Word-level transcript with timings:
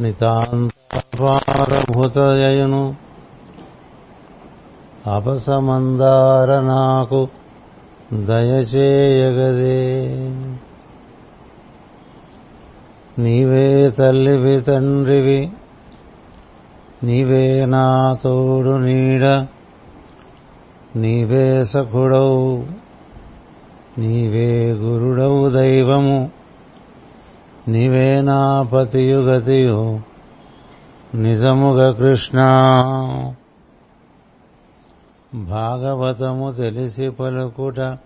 నితాంతపారభూతయను 0.00 2.94
అపసమందార 5.16 6.60
నాకు 6.60 7.28
దయచేయగదే 8.12 10.00
నీవే 13.18 13.90
తల్లివి 13.90 14.60
తండ్రివి 14.60 15.50
నీవే 17.04 17.64
నా 17.64 18.16
తోడు 18.24 18.70
నీడ 18.70 19.46
నీవే 20.96 21.64
సఖుడవు 21.64 22.64
నీవే 23.98 24.72
గురుడవు 24.72 25.48
దైవము. 25.48 26.30
నివేనాపతియుగతియు 27.68 30.00
నిజముగ 31.14 31.90
కృష్ణ. 31.90 32.38
భాగవతము 35.34 36.52
తెలిసి 36.52 37.10
పలుకుట 37.10 37.98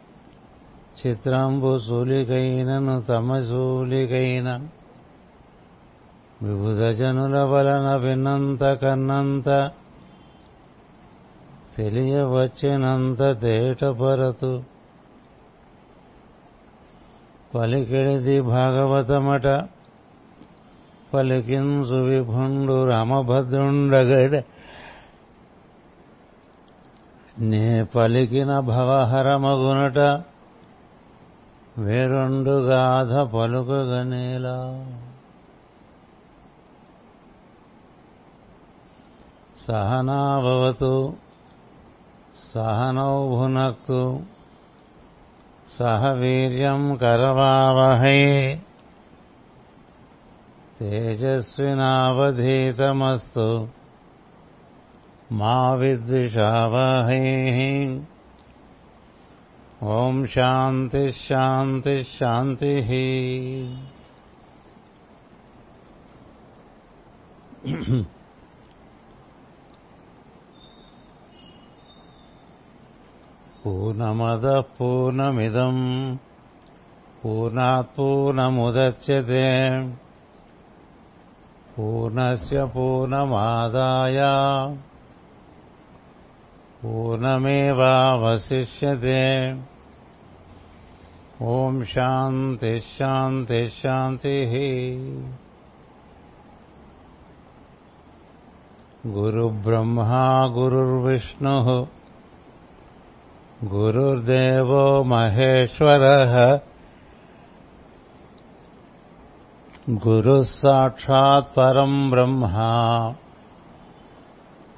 చిత్రంబు 1.07 1.79
సూలికైనను 1.79 3.03
తమ 3.03 3.39
సూలికైన 3.39 4.61
వివిధ 6.43 6.85
జనుల 6.85 7.39
వలన 7.39 7.97
విన్నంత 7.97 8.73
కన్నంత 8.73 9.71
తెలియవచ్చినంత 11.77 13.41
తేటపరతు 13.41 14.63
పలికిడిది 17.55 18.41
భాగవతమట. 18.41 19.47
పలికించు 21.15 21.97
విభుండు 21.97 22.85
రామభద్రుండగడ. 22.85 24.43
నే 27.39 27.85
పలికిన 27.85 28.59
భవహరమగునట. 28.59 29.99
వేరొండు 31.79 32.51
గాథ 32.51 33.13
పలుకగనేలా 33.13 34.87
సహనాభవతు 39.69 41.15
సహనౌ 42.55 43.29
భునక్తు 43.29 44.21
సహ 45.79 46.13
వీర్యం 46.13 46.97
కరవావహై 46.97 48.61
తేజస్వినావధీతమస్తు 50.81 53.69
మా 55.33 55.75
విద్విషావహై 55.75 57.25
ఓం 59.87 60.27
శాంతి 60.27 61.13
శాంతి 61.29 62.07
శాంతి 62.19 62.75
पूर्णमदः 73.65 74.61
पूर्णमिदम् 74.61 76.17
पूर्णात् 77.23 77.97
पूर्णमुदच्यते 77.97 79.47
पूर्णस्य 81.77 82.65
पूर्णमादाय 82.65 84.21
पूर्णमेवावशिष्यते। 86.83 87.63
ॐ 91.43 91.85
शान्तिश्शान्तिश्शान्तिः 91.85 93.69
शान्ति। 93.69 94.35
गुरुब्रह्मा 99.07 100.49
गुरुर्विष्णुः। 100.49 101.87
గురుబ్రహ్మా 103.73 103.73
గురుర్విష్ణు 103.73 103.73
గురుర్దేవో 103.73 105.03
మహేశ్వర 105.03 106.03
గురు 110.05 110.43
సాక్షాత్ 110.43 111.57
పరం 111.57 112.11
బ్రహ్మ 112.11 112.47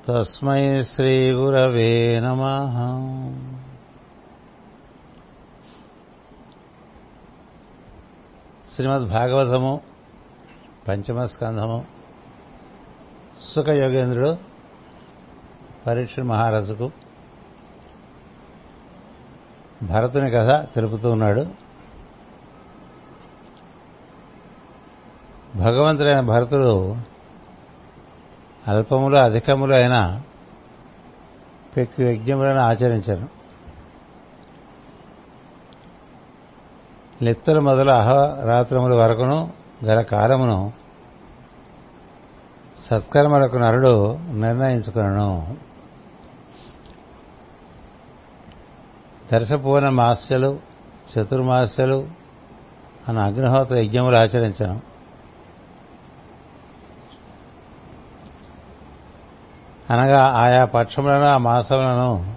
తస్మై 0.08 0.82
శ్రీ 0.82 1.32
గురవే 1.32 2.20
నమ 2.20 2.42
శ్రీమద్ 8.74 9.08
భాగవతము 9.08 9.80
పంచమ 10.88 11.24
స్కంధము 11.24 11.84
సుఖ 13.54 13.68
యోగేంద్రుడు 13.68 14.36
పరీక్ష 15.86 16.20
మహారాజుకు 16.20 17.05
భరతుని 19.82 20.30
కథ 20.30 20.68
తెలుపుతూ 20.74 21.10
ఉన్నాడు. 21.10 21.46
భగవంతుడైన 25.56 26.20
భరతుడు 26.20 26.96
అల్పములు 28.68 29.16
అధికములు 29.16 29.74
అయిన 29.74 30.22
పెక్కు 31.76 32.02
యజ్ఞములను 32.02 32.60
ఆచరించను 32.60 33.28
లెత్తుల 37.22 37.58
మొదలు 37.58 37.90
అహరాత్రముల 37.90 38.94
వరకును 38.94 39.52
గల 39.84 40.00
కాలమును 40.00 40.72
సత్కర్మలకు 42.90 43.56
నరుడు 43.56 44.16
నిర్ణయించుకున్నాను 44.16 45.56
దర్శపూర్ణ 49.32 49.88
మాస్యలు 49.88 50.58
చతుర్మాస్యలు 51.12 52.08
అన్న 53.08 53.18
అగ్నిహోత్ర 53.18 53.76
యజ్ఞములు 53.76 54.16
ఆచరించను. 54.16 54.80
అనగా 59.90 60.26
ఆయా 60.26 60.64
పక్షములను 60.64 61.26
ఆ 61.26 61.36
మాసములను 61.36 62.36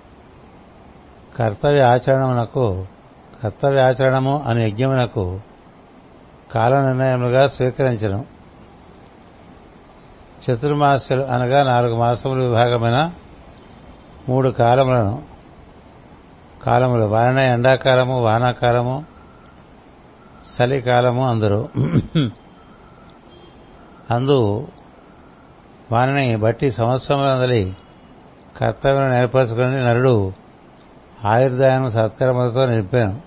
కర్తవ్య 1.38 1.82
ఆచరణమునకు 1.82 2.86
కర్తవ్య 3.44 3.82
ఆచరణము 3.82 4.44
అనే 4.48 4.68
యజ్ఞమునకు 4.68 5.42
కాల 6.52 6.86
నిర్ణయములుగా 6.86 7.48
స్వీకరించను. 7.48 8.26
చతుర్మాస్యలు 10.46 11.22
అనగా 11.22 11.64
నాలుగు 11.64 11.96
మాసములు 11.96 12.44
విభాగమైన 12.44 13.14
మూడు 14.30 14.50
కాలములను 14.50 15.39
కాలములు 16.64 17.06
వాన 17.06 17.40
ఎండాకాలము 17.40 18.22
వానాకాలము 18.22 19.06
చలికాలము 20.56 21.30
అందరూ. 21.30 21.70
అందు 24.12 24.68
వానని 25.92 26.36
బట్టి 26.36 26.72
సంవత్సరములందలి 26.72 27.78
కర్తవ్యం 28.58 29.10
నేర్పరచుకుని 29.12 29.84
నరుడు 29.84 30.34
ఆయుర్దాయం 31.26 31.90
సత్కర్మలతో 31.90 32.66
నింపాను 32.66 33.22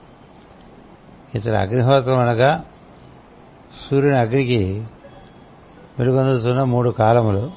ఇతర 1.35 1.57
అగ్నిహోత్రం 1.57 2.19
అనగా 2.19 2.65
సూర్యుని 3.91 4.19
అగ్నికి 4.19 4.87
వెలుగొందుతున్న 5.99 6.63
మూడు 6.63 6.91
కాలములు. 6.91 7.51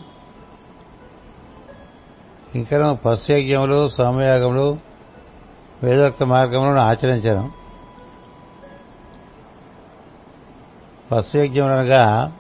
ఇంకా 2.56 2.94
పశుయజ్ఞములు 2.94 3.88
సోమయాగములు 3.88 4.95
వేదోక్త 5.84 6.24
మార్గములను 6.24 6.80
ఆచరించడం. 6.80 7.52
పశుయజ్ఞములనగా 11.12 12.32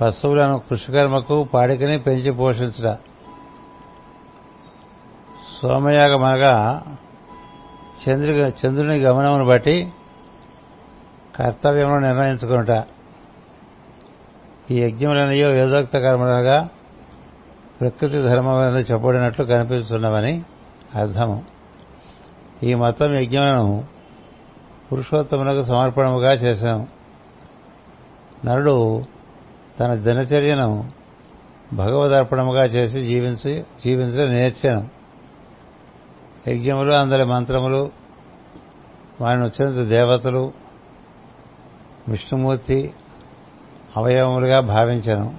పశువులను 0.00 0.58
కృషికర్మకు 0.58 1.44
పాడికని 1.44 1.98
పెంచి 1.98 2.30
పోషించట. 2.32 2.98
సోమయాగం 5.62 6.24
అనగా 6.24 6.82
చంద్రు 8.08 8.32
చంద్రుని 8.32 8.98
గమనమును 8.98 9.44
బట్టి 9.44 9.92
కర్తవ్యమును 11.36 11.98
నిర్ణయించుకుంట 11.98 12.84
ఈ 14.70 14.80
యజ్ఞములనయో 14.80 15.48
వేదోక్త 15.48 15.98
కర్మలుగా 15.98 16.68
ప్రకృతి 17.80 18.22
ధర్మములను 18.22 18.78
చెప్పబడినట్లు 18.78 19.44
కనిపిస్తున్నవని 19.44 20.42
అర్థము. 20.94 21.53
ఈ 22.62 22.74
మొత్తం 22.74 23.14
యజ్ఞం 23.14 23.84
పురుషోత్తమునకు 24.92 25.62
సమర్పణముగా 25.62 26.32
చేశాము 26.32 26.88
నరుడు 28.44 29.04
తన 29.80 29.94
దినచర్యను 29.94 30.84
భగవదర్పణముగా 31.74 32.64
చేసి 32.64 33.04
జీవించి 33.04 33.64
జీవించడం 33.84 34.28
నేర్చాను 34.28 34.88
యజ్ఞములు 36.48 36.92
అందరి 36.92 37.24
మంత్రములు 37.24 37.90
వారిని 39.20 39.44
ఉచ్చరించు 39.44 39.84
దేవతలు 39.84 40.52
విష్ణుమూర్తి 42.08 42.92
అవయవములుగా 43.96 44.60
భావించాను 44.60 45.34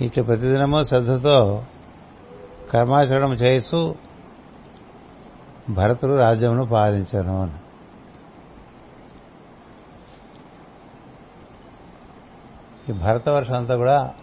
ఇట్లా 0.00 0.24
ప్రతిదినము 0.24 0.82
శ్రద్ధతో 0.82 1.62
కర్మాచరణం 2.72 3.32
చేస్తూ 3.32 3.94
భరతుడు 5.72 6.18
రాజ్యమును 6.18 6.66
పాలించను 6.66 7.42
అని. 7.42 7.52
ఈ 12.92 12.92
భరతవర్షం 12.92 13.54
అంతా 13.54 13.76
కూడా 13.76 14.14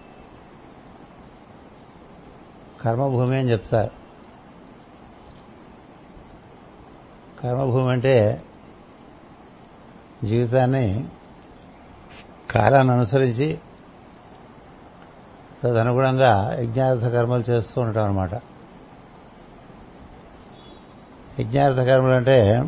కర్మభూమి 2.81 3.37
అని 3.37 3.51
చెప్తారు. 3.51 3.91
కర్మభూమి 7.41 7.91
అంటే 7.91 8.43
జీవితాన్ని 10.23 11.07
కాలాన్ని 12.51 12.93
అనుసరించి 12.93 13.59
తదనుగుణంగా 15.63 16.55
యజ్ఞార్థ 16.59 17.07
కర్మలు 17.07 17.51
చేస్తూ 17.51 17.81
ఉంటాం 17.81 18.03
అనమాట 18.03 18.54
యజ్ఞార్థ 21.39 21.75
కర్మలు 21.75 22.13
అంటే 22.13 22.65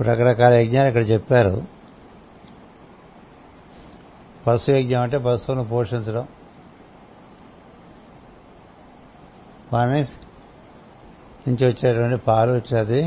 రకరకాల 0.00 0.52
యజ్ఞాలు 0.52 0.88
ఇక్కడ 0.88 1.10
చెప్పారు. 1.10 1.62
పశు 4.46 4.70
యజ్ఞం 4.70 5.00
అంటే 5.00 5.18
పశువును 5.18 5.64
పోషించడం. 5.64 6.28
వాని 9.72 10.02
నుంచి 11.48 11.66
వచ్చేటువంటి 11.66 12.24
పాలు 12.24 12.52
వచ్చేది 12.52 13.04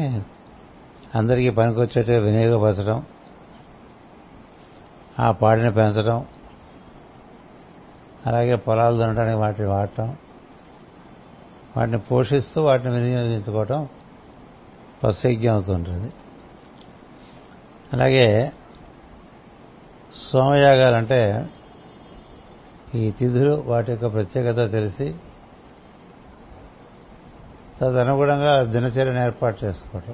అందరికీ 1.16 1.50
పనికొచ్చేట్టుగా 1.50 2.20
వినియోగపరచడం 2.20 3.06
ఆ 5.20 5.32
పాడిని 5.32 5.72
పెంచడం 5.72 6.26
అలాగే 8.26 8.56
పొలాలు 8.56 8.98
దున్నడానికి 8.98 9.38
వాటిని 9.38 9.68
వాడటం. 9.68 10.18
వాటిని 11.78 12.00
పోషిస్తూ 12.00 12.62
వాటిని 12.64 12.94
వినియోగించుకోవటం 12.94 13.88
పశుయజ్ఞం 15.04 15.54
అవుతుంటుంది 15.54 16.14
అలాగే 17.94 18.52
సోమయాగాలంటే 20.16 21.50
ఈ 22.96 23.12
తిథులు 23.12 23.64
వాటి 23.66 23.92
యొక్క 23.92 24.14
ప్రత్యేకత 24.14 24.72
తెలిసి 24.72 25.16
తదనుగుణంగా 27.82 28.64
దినచర్యను 28.64 29.20
ఏర్పాటు 29.20 29.66
చేసుకోవటం. 29.66 30.14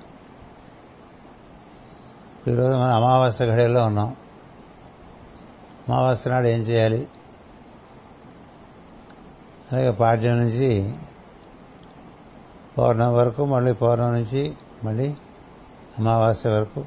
ఈరోజు 2.47 2.75
మనం 2.75 2.95
అమావాస్య 2.95 3.47
ఘడియల్లో 3.47 3.83
ఉన్నాం. 3.85 4.15
అమావాస్య 5.89 6.29
నాడు 6.29 6.47
ఏం 6.47 6.59
చేయాలి? 6.59 7.07
అలాగే 9.71 9.91
పాడ్యం 9.91 10.39
నుంచి 10.39 10.95
పౌర్ణమి 12.77 13.13
వరకు 13.13 13.45
మళ్ళీ 13.45 13.73
పౌర్ణమి 13.73 14.11
నుంచి 14.11 14.55
మళ్ళీ 14.83 15.15
అమావాస్య 15.99 16.49
వరకు. 16.49 16.85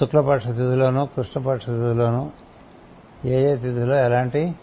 శుక్లపక్ష 0.00 0.46
తిథిలోనూ 0.46 1.04
కృష్ణపక్ష 1.04 1.66
తిథిలోనూ 1.66 2.30
ఏ 3.24 3.52
ఏ 3.52 3.56
తిథిలో 3.56 3.96
ఎలాంటి 3.96 4.54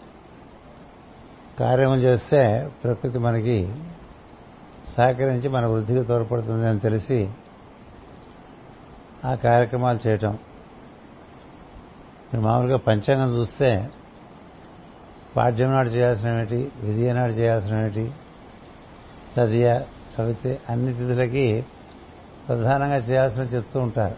కార్యము 1.60 1.94
చేస్తే 1.94 2.70
ప్రకృతి 2.84 3.18
మనకి 3.18 3.74
సహకరించి 4.88 5.48
మన 5.48 5.66
వృద్ధికి 5.66 6.04
తోడ్పడుతుంది 6.04 6.68
అని 6.68 6.80
తెలిసి 6.80 7.30
ఆ 9.24 9.34
కార్యక్రమాలు 9.34 10.08
చేయటం. 10.08 10.38
మీరు 12.34 12.40
మామూలుగా 12.40 12.76
పంచాంగం 12.76 13.36
చూస్తే 13.36 13.90
పాడ్యం 15.36 15.70
నాడు 15.70 15.88
చేయాల్సినవి 15.88 16.70
విధి 16.80 17.12
నాడు 17.12 17.32
చేయాల్సినవి 17.32 18.12
తదియ 19.36 19.80
చవితి 20.20 20.58
అన్ని 20.68 20.92
తిథులకి 20.92 21.64
ప్రధానంగా 22.48 22.96
చేయాల్సిన 22.96 23.42
చెప్తూ 23.42 23.80
ఉంటారు. 23.80 24.16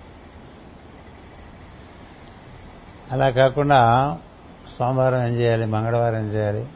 అలా 3.12 3.30
కాకుండా 3.30 4.18
సోమవారం 4.78 5.26
ఏం 5.26 5.34
చేయాలి? 5.34 5.66
మంగళవారం 5.66 6.16
ఏం 6.16 6.24
చేయాలి? 6.24 6.66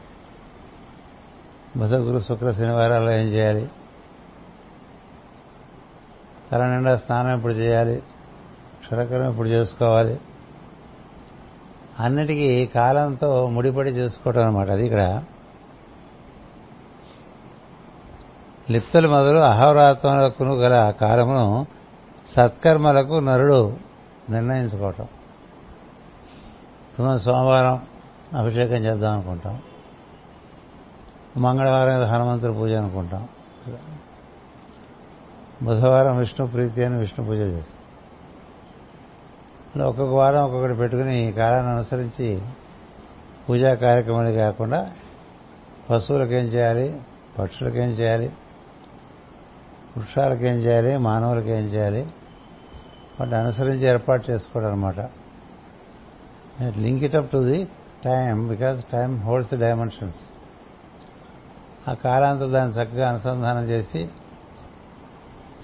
బుధ 1.77 1.93
గురు 1.93 2.19
శుక్ర 2.19 2.51
శనివారాల్లో 2.51 3.11
ఏం 3.11 3.27
చేయాలి? 3.27 3.69
తల 6.51 6.65
నిండా 6.65 6.95
స్నానం 6.95 7.35
ఎప్పుడు 7.35 7.53
చేయాలి? 7.53 8.03
క్షరకరం 8.79 9.31
ఎప్పుడు 9.31 9.47
చేసుకోవాలి? 9.47 10.19
అన్నిటికీ 11.99 12.65
కాలంతో 12.65 13.47
ముడిపడి 13.47 13.89
చేసుకోవటం 13.89 14.47
అనమాట 14.47 14.69
అది 14.69 14.85
ఇక్కడ. 14.85 15.23
లిప్తలు 18.71 19.07
మొదలు 19.07 19.37
అహోరాత్మలకు 19.37 20.43
గల 20.43 20.89
కాలమును 20.89 21.65
సత్కర్మలకు 22.27 23.19
నరుడు 23.19 23.77
నిర్ణయించుకోవటం. 24.29 25.07
సోమవారం 27.17 27.81
అభిషేకం 28.37 28.75
చేద్దాం 28.75 29.13
అనుకుంటాం. 29.13 29.61
మంగళవారం 31.37 32.03
హనుమంతుడి 32.03 32.53
పూజ 32.53 32.71
అనుకుంటాం. 32.71 33.27
బుధవారం 35.63 36.17
విష్ణు 36.17 36.47
ప్రీతి 36.47 36.83
అని 36.83 36.97
విష్ణు 36.97 37.25
పూజ 37.25 37.37
చేస్తాం. 37.37 37.79
ఒక్కొక్క 39.87 40.13
వారం 40.13 40.43
ఒక్కొక్కటి 40.43 40.73
పెట్టుకుని 40.73 41.17
ఈ 41.17 41.31
కాలాన్ని 41.31 41.71
అనుసరించి 41.71 42.41
పూజా 43.49 43.73
కార్యక్రమాలు 43.73 44.31
కాకుండా 44.31 44.91
పశువులకేం 45.89 46.45
చేయాలి? 46.45 47.01
పక్షులకేం 47.39 47.89
చేయాలి? 47.89 48.31
వృక్షాలకేం 49.99 50.55
చేయాలి? 50.55 50.97
మానవులకేం 50.97 51.65
చేయాలి? 51.65 52.01
వాటిని 53.19 53.37
అనుసరించి 53.37 53.87
ఏర్పాటు 53.87 54.31
చేసుకోవడం 54.31 54.71
అనమాట 54.71 54.99
link 56.77 57.03
it 57.03 57.15
up 57.15 57.31
to 57.31 57.37
the 57.37 57.67
time 58.05 58.47
because 58.47 58.83
time 58.91 59.19
holds 59.19 59.53
the 59.53 59.59
dimensions 59.59 60.21
ఆ 61.89 61.93
కాలాంతో 61.93 62.47
దాన్ని 62.47 62.73
చక్కగా 62.75 63.09
అనుసంధానం 63.09 63.63
చేసి 63.63 64.09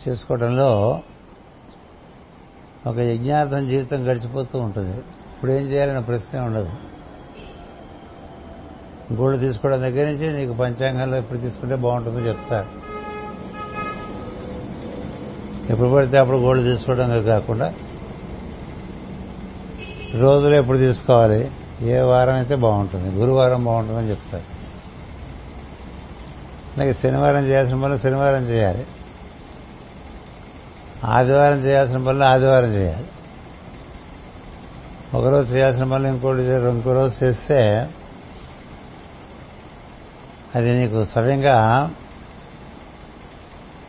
చేసుకోవడంలో 0.07 1.01
ఒక 2.87 2.97
యజ్ఞార్థం 2.97 3.67
జీవితం 3.67 4.09
గడిచిపోతూ 4.09 4.59
ఉంటుంది. 4.59 4.97
ఇప్పుడు 5.35 5.51
ఏం 5.51 5.63
చేయాలనే 5.63 5.99
ప్రశ్నే 5.99 6.39
ఉండదు. 6.39 6.71
గోల్డ్ 9.13 9.39
తీసుకోవడం 9.41 9.81
దగ్గర 9.81 10.05
నుంచి 10.05 10.33
నీకు 10.33 10.53
పంచాంగంలో 10.53 11.17
ఎప్పుడు 11.17 11.39
తీసుకుంటే 11.39 11.75
బాగుంటుందో 11.75 12.19
చెప్తారు. 12.19 12.94
ఎప్పుడు 15.69 15.89
పడితే 15.89 16.17
అప్పుడు 16.17 16.37
గోల్డ్ 16.37 16.63
తీసుకోవడం 16.63 17.21
కాకుండా 17.21 17.73
రోజులు 20.15 20.55
ఎప్పుడు 20.55 20.77
తీసుకోవాలి? 20.77 21.51
ఏ 21.81 21.99
వారం 21.99 22.33
అయితే 22.33 22.55
బాగుంటుంది. 22.55 23.09
గురువారం 23.09 23.63
బాగుంటుందని 23.65 24.09
చెప్తారు. 24.09 24.43
నాకు 26.79 26.93
శనివారం 26.93 27.43
చేయాల్సిన 27.45 27.83
పనులు 27.83 27.97
శనివారం 27.97 28.43
చేయాలి. 28.43 28.85
ఆదివారం 31.05 31.57
చేయాల్సిన 31.57 31.97
పనులు 31.97 32.23
ఆదివారం 32.23 32.73
చేయాలి. 32.73 33.07
ఒకరోజు 35.13 35.55
చేయాల్సిన 35.55 35.83
పనులు 35.83 36.07
ఇంకోటి 36.07 36.41
ఇంకో 36.41 36.93
రోజు 36.93 37.25
చేస్తే 37.25 37.89
అది 40.55 40.79
నీకు 40.79 41.05
సవ్యంగా 41.05 41.89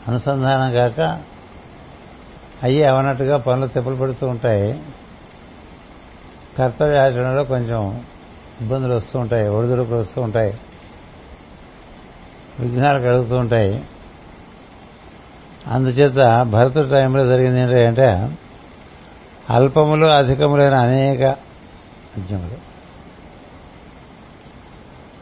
అనుసంధానం 0.09 0.73
కాక 0.73 1.21
అయ్యి 2.63 2.85
అవనట్టుగా 2.85 3.37
పనులు 3.37 3.67
తెప్పులు 3.67 3.97
పెడుతూ 3.97 4.27
ఉంటాయి. 4.27 4.83
కర్తవ్యాచరణలో 6.59 7.45
కొంచెం 7.45 8.05
ఇబ్బందులు 8.61 8.95
వస్తూ 8.95 9.19
ఉంటాయి 9.19 9.49
ఒడిదుడుకులు 9.49 9.97
వస్తూ 9.97 10.21
ఉంటాయి. 10.23 10.59
విఘ్నాలు 12.61 13.03
కలుగుతూ 13.03 13.37
ఉంటాయి. 13.37 13.85
అందుచేత 15.67 16.43
భరతుడి 16.43 16.89
టైంలో 16.89 17.27
జరిగింది 17.27 17.61
ఏంటంటే 17.61 18.39
అల్పములు 19.51 20.07
అధికములైన 20.07 20.75
అనేక 20.75 21.21
యజ్ఞములు. 22.19 22.77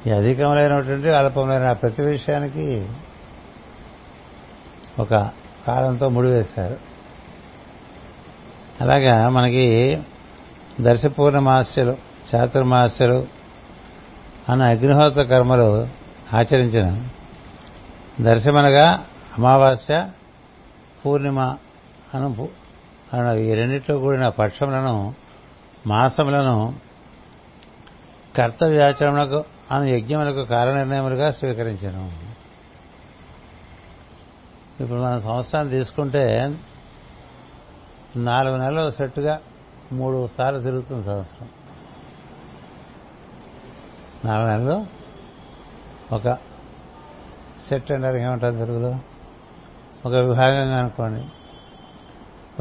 ఈ 0.08 0.10
అధికములైనటువంటి 0.10 1.08
అల్పములైన 1.08 1.72
ప్రతి 1.72 2.02
విషయానికి 2.02 2.88
ఒక 4.98 5.30
కాలంతో 5.66 6.08
ముడివేశారు. 6.08 6.93
అలాగా 8.80 9.28
మనకి 9.28 10.02
దర్శ 10.80 11.06
పూర్ణమాస్యలు 11.06 11.96
చాతుర్మాస్యలు 12.34 13.26
అన్న 14.48 14.62
అగ్నిహోత్ర 14.62 15.22
కర్మలు 15.22 15.88
ఆచరించిన 16.32 17.08
దర్శమనగా 18.20 19.04
అమావాస్య 19.38 20.10
పూర్ణిమ 21.06 21.40
అను 22.14 22.48
అను 23.12 23.38
ఈ 23.38 23.54
రెండింటిలో 23.54 23.98
కూడిన 23.98 24.28
పక్షములను 24.28 25.14
మాసములను 25.86 26.74
కర్తవ్యాచరణకు 28.36 29.44
అను 29.70 29.84
యజ్ఞములకు 29.84 30.42
కాలనిర్ణయములుగా 30.42 31.30
స్వీకరించను. 31.30 32.12
ఇప్పుడు 34.82 35.00
మనం 35.00 35.20
సంవత్సరాన్ని 35.20 35.72
తీసుకుంటే 35.72 36.54
నాలుగు 38.16 38.56
నెలలు 38.56 38.90
సెట్టుగా 38.90 39.40
మూడు 39.92 40.28
సార్లు 40.38 40.60
తిరుగుతుంది 40.60 41.04
సంవత్సరం. 41.04 41.48
నాలుగు 44.24 44.48
నెలలు 44.48 44.86
ఒక 46.14 46.38
సెట్ 47.68 47.92
అంటారు 47.92 48.16
ఏమంటారు 48.16 48.56
తెలుగులో? 48.56 48.98
ఒక 50.06 50.12
విభాగంగా 50.12 50.78
అనుకోండి. 50.78 51.28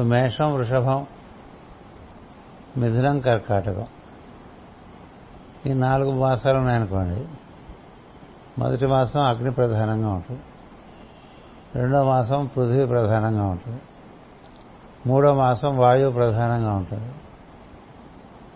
మేషం 0.02 0.54
వృషభం 0.54 1.06
మిథునం 2.76 3.20
కర్కాటకం. 3.20 3.86
ఈ 5.66 5.72
నాలుగు 5.72 6.20
మాసాలు 6.20 6.58
ఉన్నాయనుకోండి. 6.58 7.28
మొదటి 8.60 8.86
మాసం 8.86 9.20
అగ్ని 9.20 9.50
ప్రధానంగా 9.50 10.08
ఉంటుంది. 10.08 10.42
రెండో 11.74 12.04
మాసం 12.04 12.50
పృథివీ 12.56 12.86
ప్రధానంగా 12.86 13.44
ఉంటుంది. 13.44 13.82
మూడో 15.06 15.34
మాసం 15.34 15.78
వాయువు 15.78 16.12
ప్రధానంగా 16.12 16.72
ఉంటుంది. 16.72 17.12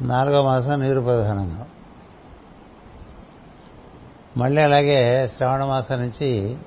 నాలుగో 0.06 0.42
మాసం 0.42 0.80
నీరు 0.80 1.00
ప్రధానంగా. 1.00 1.66
మళ్ళీ 4.36 4.62
అలాగే 4.62 5.28
శ్రావణ 5.28 5.64
మాసం 5.64 5.96
నుంచి 5.96 6.58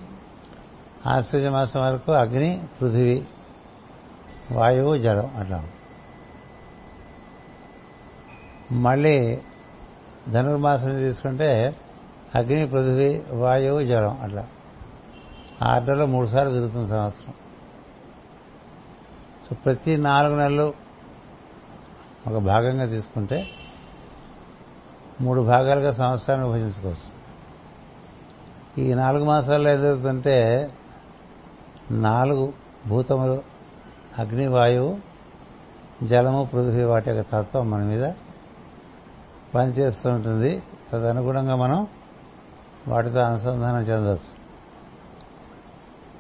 ఆశ్వజ 1.07 1.45
మాసం 1.45 1.81
వరకు 1.81 2.11
అగ్ని 2.11 2.63
పృథివీ 2.81 3.23
వాయువు 4.51 4.97
జలం 4.97 5.37
అట్లా. 5.37 5.63
మళ్ళీ 8.71 9.41
ధనుర్మాసం 10.29 10.89
తీసుకుంటే 10.89 11.75
అగ్ని 12.35 12.67
పృథివీ 12.67 13.21
వాయువు 13.31 13.83
జలం 13.83 14.21
అట్లా. 14.21 14.47
ఆర్డర్లో 15.61 16.05
మూడు 16.05 16.27
సార్లు 16.27 16.53
తిరుగుతుంది 16.53 16.89
సంవత్సరం. 16.89 17.33
సో 19.51 19.57
ప్రతి 19.65 19.97
నాలుగు 19.97 20.35
నెలలు 20.35 20.73
ఒక 22.27 22.37
భాగంగా 22.37 22.85
తీసుకుంటే 22.85 23.47
మూడు 25.21 25.41
భాగాలుగా 25.41 25.91
సంవత్సరాన్ని 25.91 26.47
విభజించుకోవచ్చు. 26.47 27.07
ఈ 28.81 28.93
నాలుగు 28.93 29.25
మాసాల్లో 29.25 29.71
ఎదుగుతుంటే 29.71 30.69
నాలుగు 31.91 32.53
భూతములు 32.87 33.41
అగ్ని 34.19 34.47
వాయువు 34.47 34.97
జలము 36.03 36.49
పృథ్వీ 36.53 36.83
వాటి 36.83 37.11
యొక్క 37.11 37.31
తత్వం 37.31 37.69
మన 37.69 37.83
మీద 37.83 38.13
పనిచేస్తూ 39.55 40.09
ఉంటుంది 40.09 40.63
తదనుగుణంగా 40.91 41.55
మనం 41.55 41.87
వాటితో 42.87 43.19
అనుసంధానం 43.19 43.81
చెందవచ్చు. 43.81 44.31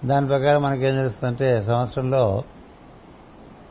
దాని 0.07 0.27
ప్రకారం 0.27 0.61
మనకేం 0.61 0.95
తెలుస్తుందంటే 0.95 1.61
సంవత్సరంలో 1.61 2.43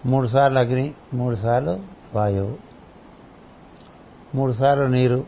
మూడు 0.06 0.26
సార్లు 0.26 0.58
అగ్ని 0.58 0.94
మూడు 1.14 1.34
సార్లు 1.34 1.80
వాయువు 2.14 2.58
మూడు 4.34 4.52
సార్లు 4.52 4.84
నీరు 4.84 5.24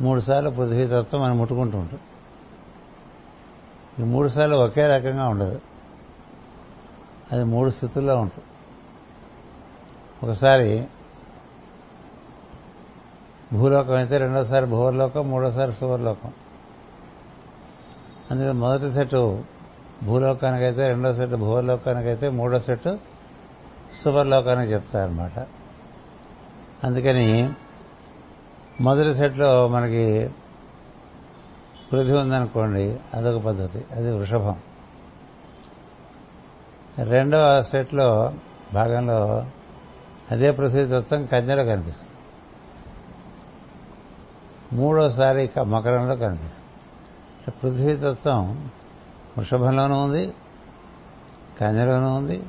మూడు 0.00 0.20
సార్లు 0.20 0.50
పృథ్వీతత్వం 0.50 1.22
మనం 1.22 1.38
ముట్టుకుంటూ 1.38 1.78
ఉంటాం. 1.78 2.00
ఈ 3.98 4.02
మూడు 4.02 4.28
సార్లు 4.28 4.56
ఒకే 4.56 4.86
రకంగా 4.86 5.28
ఉండదు. 5.28 5.60
అది 7.32 7.44
మూడు 7.44 7.70
స్థితుల్లో 7.70 8.16
ఉంటుంది 8.16 8.48
ఒకసారి 10.26 10.86
భూలోకం 13.52 13.94
అయితే 13.94 14.18
రెండోసారి 14.18 14.66
భూవర్లోకం 14.66 15.30
మూడోసారి 15.30 15.72
సువర్లోకం. 15.72 16.32
అందులో 18.30 18.52
మొదటి 18.52 18.94
సెట్ 18.94 19.14
భూలోకానికైతే 20.04 20.86
రెండో 20.86 21.14
సెట్ 21.14 21.32
భూలోకానికైతే 21.32 22.28
మూడో 22.28 22.60
సెట్ 22.60 22.96
సువర్లోకానికి 24.02 24.72
చెప్తారనమాట 24.72 25.38
అందుకని 26.84 27.52
మొదటి 28.80 29.14
సెట్లో 29.14 29.68
మనకి 29.68 30.30
పృథి 31.92 32.12
ఉందనుకోండి 32.12 33.00
అదొక 33.14 33.42
పద్ధతి 33.42 33.84
అది 33.92 34.10
వృషభం. 34.10 34.56
రెండవ 37.04 37.62
సెట్లో 37.62 38.32
భాగంలో 38.74 39.46
అదే 40.30 40.50
పృథ్వీతత్వం 40.50 41.26
కన్యలో 41.26 41.64
కనిపిస్తుంది. 41.64 42.08
మూడోసారి 44.72 45.50
మకరంలో 45.66 46.16
కనిపిస్తుంది. 46.16 47.50
పృథ్వీతత్వం 47.50 48.70
వృషభంలోనూ 49.36 50.02
ఉంది 50.02 50.34
కన్యలోనూ 51.60 52.14
ఉంది 52.14 52.42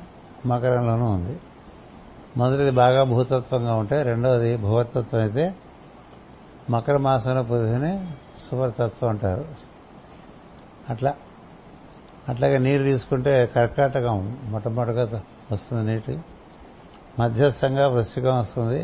మకరంలోనూ 0.46 1.06
ఉంది. 1.06 1.40
మొదటిది 2.36 2.70
బాగా 2.70 3.02
భూతత్వంగా 3.04 3.74
ఉంటే 3.74 4.02
రెండవది 4.02 4.56
భూవతత్వం 4.56 5.20
అయితే 5.20 5.54
మకర 6.70 6.96
మాసంలో 6.96 7.42
పొద్దునే 7.42 8.06
సువర్తత్వం 8.50 9.10
అంటారు. 9.10 9.44
అట్లా 10.90 11.14
అట్లాగే 12.28 12.58
నీరు 12.58 12.82
తీసుకుంటే 12.82 13.46
కర్కాటకం 13.46 14.38
మొట్టమొదటిగా 14.44 15.22
వస్తుంది 15.52 15.92
నీటి. 15.92 16.20
మధ్యస్థంగా 17.18 17.88
వృశ్చికం 17.88 18.38
వస్తుంది 18.38 18.80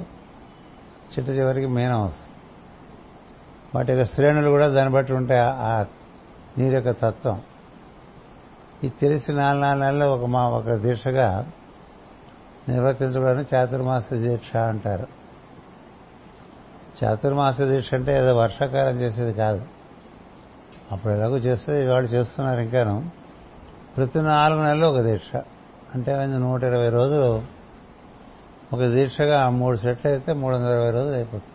చిట్ట 1.13 1.31
చివరికి 1.31 1.67
మీనం 1.67 2.05
వస్తుంది. 2.05 2.33
వాటి 3.75 3.93
యొక్క 3.93 4.05
శ్రేణులు 4.05 4.51
కూడా 4.51 4.69
దాన్ని 4.69 4.95
బట్టి 4.95 5.13
ఉంటాయి 5.13 5.41
ఆ 5.41 5.85
నీరు 6.59 6.75
యొక్క 6.75 6.91
తత్వం. 6.91 7.43
ఈ 8.85 8.89
తెలిసి 8.89 9.33
నాలుగు 9.33 9.65
నాలుగు 9.65 9.85
నెలలు 9.85 10.11
ఒక 10.11 10.25
మా 10.25 10.49
ఒక 10.49 10.75
దీక్షగా 10.75 11.51
నిర్వర్తించడానికి 12.69 13.57
చాతుర్మాస 13.57 14.13
దీక్ష 14.13 14.57
అంటారు. 14.57 15.07
చాతుర్మాస 17.05 17.61
దీక్ష 17.61 17.95
అంటే 17.95 18.19
ఏదో 18.19 18.37
వర్షాకాలం 18.37 19.01
చేసేది 19.01 19.33
కాదు. 19.33 19.65
అప్పుడు 20.93 21.13
ఎలాగో 21.13 21.37
చేస్తే 21.37 21.89
వాళ్ళు 21.89 22.11
చేస్తున్నారు 22.11 22.61
ఇంకాను. 22.61 23.11
ప్రతి 23.97 24.19
నాలుగు 24.19 24.63
నెలలు 24.63 24.87
ఒక 24.87 25.01
దీక్ష. 25.01 25.37
అంటే 25.95 26.27
నూట 26.27 26.65
ఇరవై 26.65 26.89
రోజులు 26.89 27.43
ఒక 28.73 28.85
దీక్షగా 28.85 29.51
మూడు 29.51 29.77
సెట్లు 29.77 30.11
అయితే 30.11 30.33
మూడు 30.33 30.57
వందల 30.57 30.69
ఇరవై 30.69 30.91
రోజులు 30.91 31.15
అయిపోతుంది. 31.15 31.53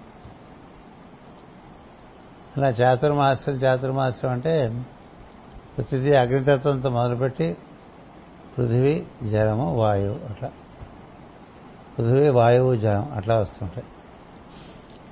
అలా 2.58 2.68
చాతుర్మాసం 2.68 3.54
చాతుర్మాసం 3.54 4.30
అంటే 4.30 4.86
ప్రతిదీ 5.78 6.16
అగ్నితత్వంతో 6.16 6.90
మొదలుపెట్టి 6.90 7.58
పృథివీ 8.58 9.06
జలము 9.24 9.76
వాయువు 9.76 10.30
అట్లా. 10.30 10.52
పృథివీ 11.98 12.30
వాయువు 12.30 12.76
జలం 12.76 13.12
అట్లా 13.16 13.40
వస్తుంటాయి. 13.40 13.88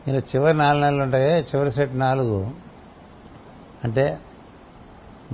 ఇలా 0.07 0.17
చివరి 0.17 0.57
నాలుగు 0.57 0.83
నెలలు 0.83 1.03
ఉంటాయి 1.03 1.43
చివరి 1.43 1.71
సెట్ 1.71 1.95
నాలుగు. 1.95 2.51
అంటే 3.83 4.19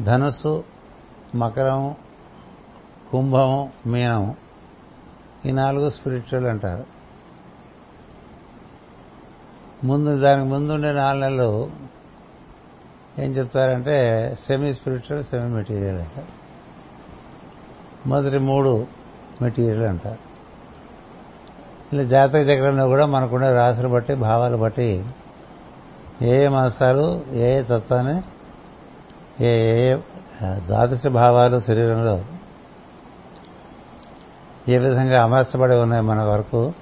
ధనుసు 0.04 0.64
మకరము 1.36 1.96
కుంభము 3.12 3.72
మీనము. 3.86 4.36
ఈ 5.46 5.52
నాలుగు 5.52 5.90
స్పిరిచువల్ 5.90 6.46
అంటారు. 6.46 6.86
ముందు 9.84 10.18
దానికి 10.18 10.50
ముందుండే 10.50 10.92
నాలుగు 10.92 11.22
నెలలు 11.22 11.72
ఏం 13.20 13.32
చెప్తారంటే 13.32 13.98
సెమీ 14.40 14.74
స్పిరిచువల్ 14.74 15.24
సెమీ 15.24 15.46
మెటీరియల్ 15.46 15.98
అంట. 15.98 16.24
మొదటి 18.08 18.38
మూడు 18.38 18.88
మెటీరియల్ 19.42 19.84
అంటారు 19.84 20.20
ఇలా 21.94 22.04
జాతక 22.04 22.36
చక్రంలో 22.36 22.88
కూడా 22.88 23.06
మనకుండే 23.06 23.54
రాశులు 23.54 23.88
బట్టి 23.88 24.16
భావాలు 24.16 24.58
బట్టి 24.58 25.06
ఏ 26.22 26.44
ఏ 26.44 26.48
మాసాలు 26.48 27.24
ఏ 27.34 27.60
ఏ 27.60 27.62
తత్వాన్ని 27.62 28.22
ఏ 29.46 29.52
ఏ 29.86 29.98
ద్వాదశ 30.68 31.08
భావాలు 31.08 31.60
శరీరంలో 31.60 32.22
ఏ 34.70 34.78
విధంగా 34.78 35.24
అమర్చబడి 35.24 35.76
ఉన్నాయి 35.76 36.02
మన 36.02 36.22
వరకు 36.22 36.74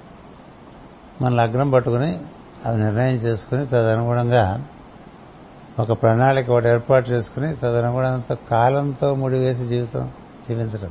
మన 1.22 1.34
లగ్నం 1.34 1.70
పట్టుకుని 1.70 2.20
అవి 2.64 2.80
నిర్ణయం 2.80 3.14
చేసుకుని 3.14 3.66
తదనుగుణంగా 3.66 4.64
ఒక 5.78 6.02
ప్రణాళిక 6.02 6.50
ఒకటి 6.50 6.68
ఏర్పాటు 6.68 7.08
చేసుకుని 7.08 7.56
తదనుగుణంత 7.56 8.38
కాలంతో 8.50 9.14
ముడివేసి 9.14 9.66
జీవితం 9.66 10.10
జీవించడం. 10.48 10.90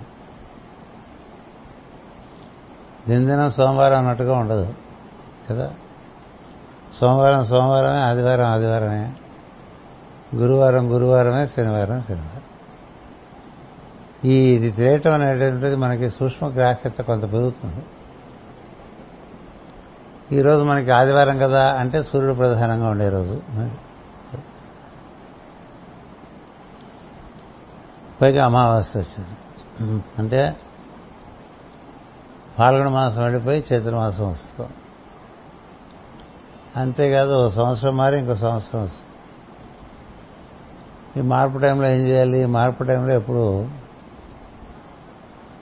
దినదినం 3.08 3.50
సోమవారం 3.50 3.98
అన్నట్టుగా 3.98 4.38
ఉండదు 4.38 4.74
కదా? 5.50 5.74
సోమవారం 6.94 7.44
సోమవారమే 7.44 7.98
ఆదివారం 7.98 8.46
ఆదివారమే. 8.46 9.12
గురువారం 10.36 10.94
గురువారమే 10.94 11.48
శనివారం 11.48 12.02
శనివారం. 12.02 12.42
ఈ 14.26 14.56
ఇది 14.56 14.72
తెలియటం 14.72 15.14
అనేటువంటిది 15.14 15.76
మనకి 15.76 16.10
సూక్ష్మ 16.10 16.48
గ్రాహ్యత 16.48 17.02
కొంత 17.02 17.22
పెరుగుతుంది. 17.22 17.86
ఈరోజు 20.36 20.64
మనకి 20.64 20.92
ఆదివారం 20.92 21.38
కదా 21.38 21.74
అంటే 21.74 22.04
సూర్యుడు 22.04 22.36
ప్రధానంగా 22.36 22.90
ఉండే 22.90 23.10
రోజు. 23.10 23.42
పైగా 28.24 28.46
అమావాస్య 28.46 29.00
వచ్చింది. 29.00 29.36
అంటే 30.20 30.56
పాల్గొన 32.60 32.88
మాసం 32.88 33.22
వెళ్ళిపోయి 33.24 33.64
చైత్ర 33.74 33.96
మాసం 33.96 34.30
వస్తాం 34.30 34.68
అంతేకాదు 36.78 37.46
ఓ 37.46 37.50
సంవత్సరం 37.50 37.98
మారి 37.98 38.18
ఇంకో 38.18 38.36
సంవత్సరం 38.36 38.84
వస్తుంది. 38.84 39.10
ఈ 41.20 41.22
మార్పు 41.28 41.58
టైంలో 41.58 41.88
ఏం 41.88 42.02
చేయాలి? 42.08 42.38
ఈ 42.38 42.46
మార్పు 42.46 42.84
టైంలో 42.84 43.14
ఎప్పుడు 43.14 43.68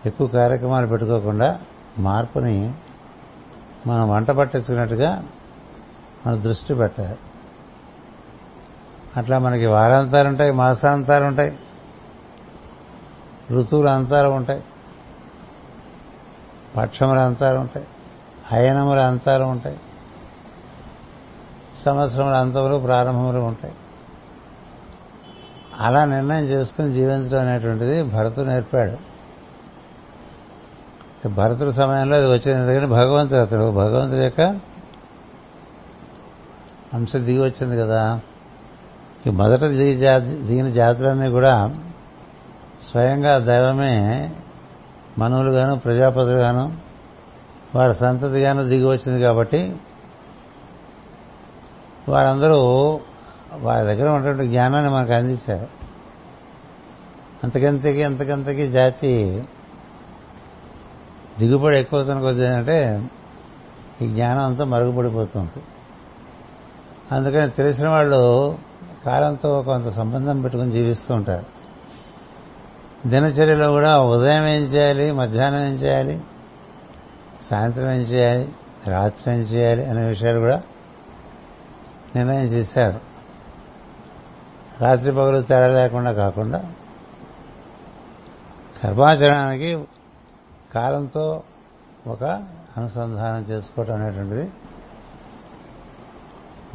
ఎక్కువ 0.05 0.27
కార్యక్రమాలు 0.27 0.87
పెట్టుకోకుండా 0.87 1.59
మార్పుని 1.99 2.73
మనం 3.87 4.09
వంట 4.09 4.31
పట్టించుకున్నట్టుగా 4.31 5.23
మన 6.27 6.35
దృష్టి 6.35 6.73
పెట్టాలి. 6.73 7.17
అట్లా 9.17 9.39
మనకి 9.39 9.65
వారాంతాలు 9.65 10.27
ఉంటాయి 10.27 10.51
మాసాంతాలు 10.51 11.25
ఉంటాయి 11.25 11.59
ఋతువుల 13.51 13.89
అంతాలు 13.89 14.29
ఉంటాయి. 14.29 14.63
పక్షముల 16.77 17.19
అంతాలు 17.19 17.59
ఉంటాయి. 17.59 17.87
అయనముల 18.51 18.99
అంతాలు 18.99 19.43
ఉంటాయి. 19.43 19.79
సంవత్సరముల 21.85 22.33
అంతములు 22.33 22.77
ప్రారంభములు 22.77 23.39
ఉంటాయి. 23.39 23.73
అలా 25.79 26.05
నిర్ణయం 26.05 26.43
చేసుకుని 26.43 26.93
జీవించడం 26.93 27.39
అనేటువంటిది 27.39 28.03
భరతుడు 28.03 28.45
నేర్పాడు. 28.45 29.11
భరతుడి 31.29 31.73
సమయంలో 31.73 32.15
అది 32.15 32.25
వచ్చింది. 32.25 32.59
ఎందుకంటే 32.59 32.85
భగవంతుడు 32.85 33.39
అతడు. 33.39 33.71
భగవంతుడి 33.71 34.23
యొక్క 34.23 34.41
అంశ 36.93 37.15
దిగి 37.15 37.39
వచ్చింది 37.39 37.77
కదా. 37.77 38.19
ఈ 39.27 39.29
మొదట 39.29 39.65
దిగి 39.65 39.97
జాతి 39.97 40.25
దిగిన 40.25 40.69
జాతులన్నీ 40.69 41.29
కూడా 41.29 41.75
స్వయంగా 42.89 43.39
దైవమే 43.39 44.31
మనువులుగాను 45.17 45.79
ప్రజాపతులుగాను 45.79 46.77
వారి 47.75 47.95
సంతతిగాను 47.95 48.67
దిగి 48.67 48.85
వచ్చింది 48.85 49.21
కాబట్టి 49.21 49.75
వారందరూ 52.09 52.59
వారి 53.53 53.85
దగ్గర 53.85 54.09
ఉన్నటువంటి 54.09 54.47
జ్ఞానాన్ని 54.47 54.91
మనకు 54.91 55.13
అందించారు. 55.13 55.67
అంతకంతకి 57.43 58.03
అంతకంతకి 58.03 58.67
జాతి 58.71 59.43
దిగుబడి 61.39 61.79
ఎక్కువవుతున్న 61.79 62.21
కొద్ది 62.21 62.45
ఏంటంటే 62.45 63.09
ఈ 64.01 64.07
జ్ఞానం 64.07 64.43
అంతా 64.45 64.65
మరుగుపడిపోతుంది. 64.65 65.63
అందుకని 67.11 67.51
తెలిసిన 67.51 67.89
వాళ్ళు 67.89 68.57
కాలంతో 69.05 69.61
కొంత 69.61 69.89
సంబంధం 69.89 70.41
పెట్టుకుని 70.41 70.71
జీవిస్తూ 70.71 71.13
ఉంటారు. 71.13 71.60
దినచర్యలో 73.05 73.71
కూడా 73.71 74.01
ఉదయం 74.01 74.45
ఏం 74.47 74.61
చేయాలి 74.61 75.11
మధ్యాహ్నం 75.11 75.63
ఏం 75.63 75.73
చేయాలి 75.73 76.21
సాయంత్రం 77.49 77.91
ఏం 77.91 78.01
చేయాలి 78.01 78.47
రాత్రి 78.87 79.33
ఏం 79.33 79.41
చేయాలి 79.41 79.85
అనే 79.85 80.07
విషయాలు 80.07 80.39
కూడా 80.39 80.61
నిర్ణయం 82.15 82.43
చేశారు. 82.43 82.99
రాత్రి 84.81 85.11
పగలు 85.11 85.41
తేడా 85.41 85.67
లేకుండా 85.67 86.11
కాకుండా 86.11 86.63
కర్మాచరణానికి 88.83 89.85
కాలంతో 90.73 91.43
ఒక 92.07 92.23
అనుసంధానం 92.77 93.41
చేసుకోవటం 93.41 93.95
అనేటువంటిది 93.95 94.51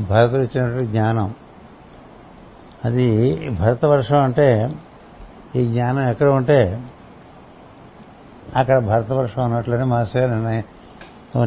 భరతుడు 0.01 0.43
ఇచ్చినటువంటి 0.43 0.87
జ్ఞానం. 0.87 1.35
అది 2.85 3.37
భరతవర్షం 3.51 4.23
అంటే 4.23 4.71
ఈ 5.55 5.65
జ్ఞానం 5.73 6.09
ఎక్కడ 6.09 6.29
ఉంటే 6.29 6.87
అక్కడ 8.57 8.79
భరతవర్షం 8.79 9.43
అన్నట్లనే 9.43 9.85
మాస్టర్ 9.85 10.31
నిర్ణయం 10.31 10.65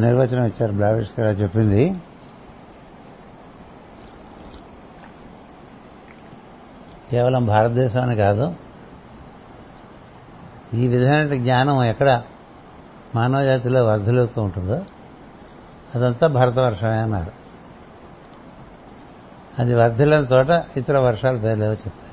నిర్వచనం 0.00 0.44
ఇచ్చారు 0.46 0.72
బ్లావిష్ 0.72 1.20
గారు 1.20 1.36
చెప్పింది. 1.36 2.00
కేవలం 7.10 7.46
భారతదేశాన్ని 7.46 8.16
కాదు 8.16 8.54
ఈ 10.74 10.86
విధమైన 10.86 11.34
జ్ఞానం 11.42 11.84
ఎక్కడ 11.84 12.22
మానవ 13.14 13.44
జాతిలో 13.44 13.84
వర్ధలుతూ 13.84 14.42
ఉంటుందో 14.42 14.84
అదంతా 15.94 16.26
భరతవర్షమే 16.26 16.98
అన్నారు. 16.98 17.32
అది 19.58 19.74
వర్ధలేని 19.74 20.22
చోట 20.22 20.64
ఇతర 20.76 20.98
వర్షాలు 20.98 21.38
పేర్లేవో 21.38 21.72
చెప్తారు. 21.72 22.09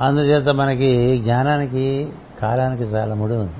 అందుచేత 0.00 0.48
మనకి 0.48 1.18
జ్ఞానానికి 1.18 2.12
కాలానికి 2.42 2.82
చాలా 2.82 3.14
ముడి 3.14 3.34
ఉంది. 3.34 3.54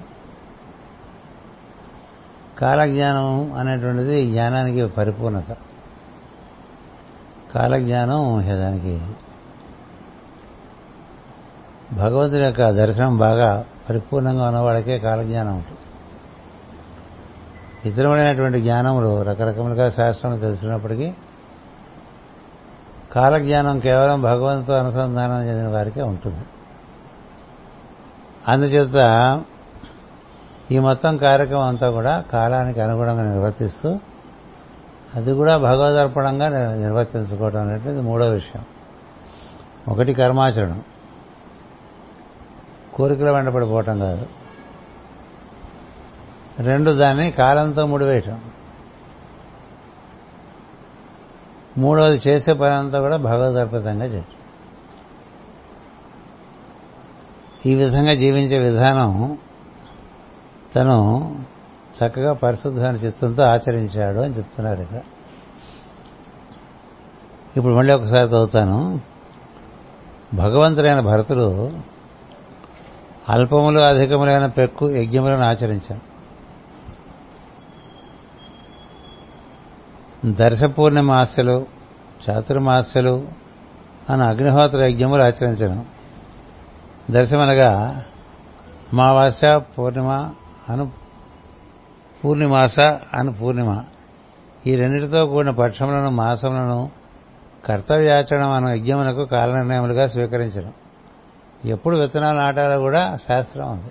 కాలజ్ఞానం 2.59 3.53
అనేటువంటిది 3.53 4.31
జ్ఞానానికి 4.31 4.87
పరిపూర్ణత. 4.87 5.57
కాలజ్ఞానం 7.55 8.44
దానికి 8.49 9.01
భగవంతుని 11.92 12.44
యొక్క 12.44 12.70
దర్శనం 12.70 13.18
బాగా 13.18 13.64
పరిపూర్ణంగా 13.88 14.49
ఉన్నవాడికే 14.49 14.99
కాలజ్ఞానం 14.99 15.55
ఉంటుంది. 15.55 15.79
ఇతరమైనటువంటి 17.88 18.61
జ్ఞానములు 18.61 19.22
రకరకములుగా 19.22 19.90
శాస్త్రం 19.90 20.38
తెలిసినప్పటికీ 20.38 21.14
కాలజ్ఞానం 23.16 23.79
కేవలం 23.79 24.22
భగవంతుతో 24.22 24.74
అనుసంధానం 24.74 25.48
చెందిన 25.48 25.68
వారికే 25.68 26.02
ఉంటుంది. 26.02 26.44
అందుచేత 28.48 29.42
ఈ 30.70 30.79
మొత్తం 30.79 31.16
కార్యక్రమం 31.16 31.62
అంతా 31.62 31.90
కూడా 31.90 32.20
కాలానికి 32.20 32.81
అనుగుణంగా 32.81 33.22
నిర్వర్తిస్తూ 33.22 33.98
అది 35.14 35.33
కూడా 35.33 35.57
భగవదర్పణంగా 35.57 36.74
నిర్వర్తించుకోవడం 36.74 37.61
అనేటువంటిది 37.61 38.00
మూడో 38.00 38.26
విషయం. 38.26 38.64
ఒకటి 39.88 40.14
కర్మాచరణం. 40.14 40.83
కోరికల 42.94 43.31
వెంటపడిపోవటం 43.31 43.98
కాదు. 43.98 44.26
రెండు 46.59 46.90
దాన్ని 46.90 47.31
కాలంతో 47.31 47.87
ముడివేయటం. 47.87 48.40
మూడవది 51.79 52.21
చేసే 52.29 52.53
పని 52.53 52.75
అంతా 52.75 53.01
కూడా 53.01 53.17
భగవదర్పితంగా 53.17 54.05
చేయటం 54.05 54.33
ఈ 57.67 57.75
విధంగా 57.75 58.15
జీవించే 58.15 58.59
విధానం 58.59 59.39
తను 60.75 60.97
చక్కగా 61.97 62.33
పరిశుద్ధమైన 62.33 62.95
చిత్తంతో 62.95 63.43
ఆచరించాడు 63.43 64.19
అని 64.19 64.35
చెప్తున్నారు 64.35 64.83
ఇక్కడ. 64.83 65.01
ఇప్పుడు 67.57 67.75
మళ్ళీ 67.75 67.95
ఒకసారి 67.95 68.27
చదువుతాను 68.29 69.01
భగవంతుడైన 70.35 71.01
భరతుడు 71.01 71.47
అల్పములు 73.29 73.81
అధికములైన 73.81 74.47
పెక్కు 74.47 74.89
యజ్ఞములను 74.91 75.45
ఆచరించాను 75.45 76.06
దర్శపూర్ణిమాసలు 80.27 81.67
చాతుర్మాసలు 82.31 83.29
అని 84.11 84.23
అగ్నిహోత్ర 84.23 84.85
యజ్ఞములు 84.85 85.23
ఆచరించను. 85.23 85.85
దర్శమనగా 87.11 88.05
అమావాస్య 88.93 89.61
పూర్ణిమ 89.79 90.31
అను 90.69 90.91
పూర్ణిమాస 92.25 92.81
అను 93.15 93.33
పూర్ణిమ. 93.33 93.85
ఈ 94.67 94.77
రెండింటితో 94.77 95.27
కూడిన 95.27 95.51
పక్షములను 95.51 96.11
మాసములను 96.11 96.91
కర్తవ్యాచరణ 97.65 98.45
అను 98.45 98.69
యజ్ఞమునకు 98.69 99.25
కాలనిర్ణయములుగా 99.25 100.07
స్వీకరించడం 100.07 100.73
ఎప్పుడు 101.65 101.97
విత్తనాలు 101.97 102.39
నాటాలో 102.39 102.79
కూడా 102.79 103.17
శాస్త్రం 103.29 103.71
ఉంది. 103.71 103.91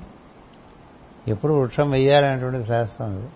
ఎప్పుడు 1.27 1.53
వృక్షం 1.53 1.91
వెయ్యాలనేటువంటి 1.91 2.67
శాస్త్రం 2.67 3.07
ఉంది. 3.07 3.29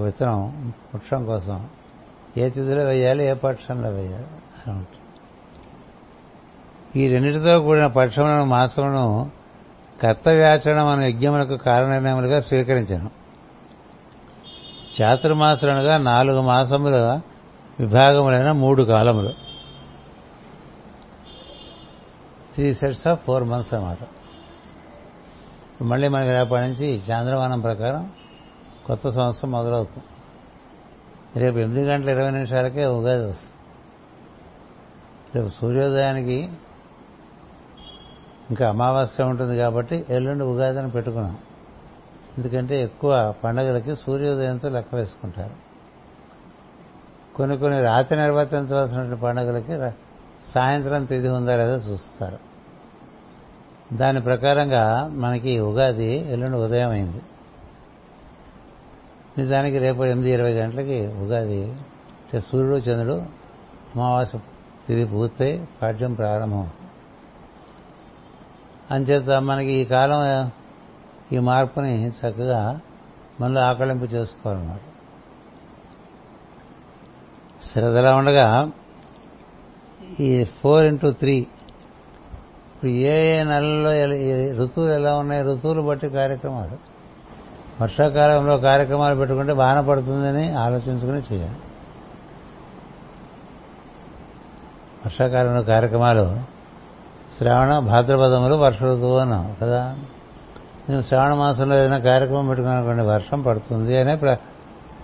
విత్తనం 0.00 0.74
వృక్షం 0.94 1.24
కోసం 1.24 1.68
ఏ 2.36 2.48
తిథిలో 2.48 2.82
వేయాలి 2.82 3.24
ఏ 3.24 3.32
పక్షంలో 3.32 3.88
వేయాలి 3.88 4.24
అని 4.24 4.70
ఉంటుంది. 4.70 4.98
ఈ 7.00 7.08
రెండింటితో 7.08 7.60
కూడిన 7.60 7.86
పక్షములను 7.86 8.44
మాసములను 8.44 9.30
కర్తవ్యాచరణ 10.02 10.82
మన 10.82 11.00
యజ్ఞములకు 11.00 11.56
కారణనిర్ణయములుగా 11.56 12.40
స్వీకరించను. 12.40 13.10
చాతుర్మాసులనుగా 15.02 15.98
నాలుగు 15.98 16.40
మాసముల 16.40 17.20
విభాగములైన 17.80 18.52
మూడు 18.52 18.82
కాలములు. 18.82 19.28
Three 22.54 22.74
sets 22.74 23.06
of 23.06 23.24
four 23.24 23.44
months 23.44 23.74
అన్నమాట. 23.74 23.98
మళ్ళీ 25.82 26.08
మనకి 26.08 26.30
రేపటి 26.30 26.62
నుంచి 26.62 27.02
చాంద్రమానం 27.10 27.60
ప్రకారం 27.60 28.10
కొత్త 28.86 29.08
సంవత్సరం 29.08 29.50
మొదలవుతుంది. 29.50 30.04
రేపు 31.40 31.58
ఎనిమిది 31.58 31.84
గంటల 31.84 32.10
ఇరవై 32.10 32.30
నిమిషాలకే 32.30 32.86
ఉగాది 32.86 33.24
వస్తుంది. 33.24 33.52
రేపు 35.34 35.48
సూర్యోదయానికి 35.60 36.52
ఇంకా 38.50 38.68
అమావాస్య 38.68 39.24
ఉంటుంది 39.24 39.58
కాబట్టి 39.58 40.06
ఎల్లుండి 40.08 40.44
ఉగాది 40.44 40.78
అని 40.78 40.90
పెట్టుకున్నాం. 40.90 41.38
ఎందుకంటే 42.38 42.82
ఎక్కువ 42.82 43.34
పండగలకి 43.44 43.96
సూర్యోదయంతో 43.96 44.68
లెక్క 44.68 44.94
వేసుకుంటారు. 44.94 45.72
కొన్ని 47.36 47.58
కొన్ని 47.58 47.82
రాత్రి 47.82 48.18
నిర్వర్తించవలసినటువంటి 48.18 49.20
పండుగలకి 49.20 49.96
సాయంత్రం 50.50 51.04
తిథి 51.04 51.28
ఉందా 51.28 51.56
లేదా 51.56 51.74
చూస్తారు. 51.74 52.38
దాని 53.96 54.20
ప్రకారంగా 54.20 55.08
మనకి 55.12 55.60
ఉగాది 55.60 56.32
ఎల్లుండి 56.32 56.56
ఉదయం 56.56 56.90
అయింది. 56.90 57.22
నిజానికి 59.38 59.78
రేపు 59.78 60.04
ఎనిమిది 60.04 60.30
ఇరవై 60.30 60.52
గంటలకి 60.52 61.06
ఉగాది. 61.06 61.64
అంటే 61.64 62.40
సూర్యుడు 62.40 62.76
చంద్రుడు 62.76 63.14
అమావాస్య 63.94 64.38
తిరిగి 64.88 65.06
పూర్తయి 65.06 65.68
పాఠ్యం 65.82 66.14
ప్రారంభం. 66.14 66.70
అంచేత 68.90 69.30
మనకి 69.30 69.72
ఈ 69.72 69.84
కాలం 69.84 70.50
ఈ 71.32 71.38
మార్పుని 71.38 72.08
చక్కగా 72.08 72.80
మనలో 73.40 73.60
ఆకలింపు 73.60 74.04
చేసుకోవాలన్నమాట. 74.04 74.80
శ్రద్ధలా 77.64 78.16
ఉండగా 78.16 78.70
ఈ 80.20 80.44
ఫోర్ 80.44 80.86
ఇంటూ 80.86 81.10
త్రీ. 81.10 81.38
ఇప్పుడు 81.38 82.90
ఏ 82.90 83.40
ఏ 83.40 83.42
నెలలో 83.42 83.90
ఋతువులు 84.64 84.92
ఎలా 84.92 85.16
ఉన్నాయి 85.16 85.42
ఋతువులు 85.42 85.82
బట్టి 85.82 86.08
కార్యక్రమాలు. 86.08 86.91
వర్షాకాలంలో 87.80 88.58
కార్యక్రమాలు 88.58 89.14
పెట్టుకుంటే 89.14 89.52
వాన 89.52 89.80
పడుతుందని 89.80 90.56
ఆలోచించుకుని 90.56 91.34
చేయాలి. 91.34 91.56
వర్షాకాలంలో 95.06 95.62
కార్యక్రమాలు 95.62 96.36
శ్రావణ 97.38 97.78
భాద్రపదములు 97.78 98.54
వర్ష 98.54 98.82
ఋతువు 98.82 99.16
అన్నాం 99.18 99.56
కదా. 99.62 99.96
నేను 100.88 101.00
శ్రావణ 101.00 101.34
మాసంలో 101.34 101.76
ఏదైనా 101.76 101.98
కార్యక్రమం 101.98 102.46
పెట్టుకున్నానుకోండి 102.46 103.02
వర్షం 103.02 103.42
పడుతుంది 103.42 103.98
అనే 103.98 104.36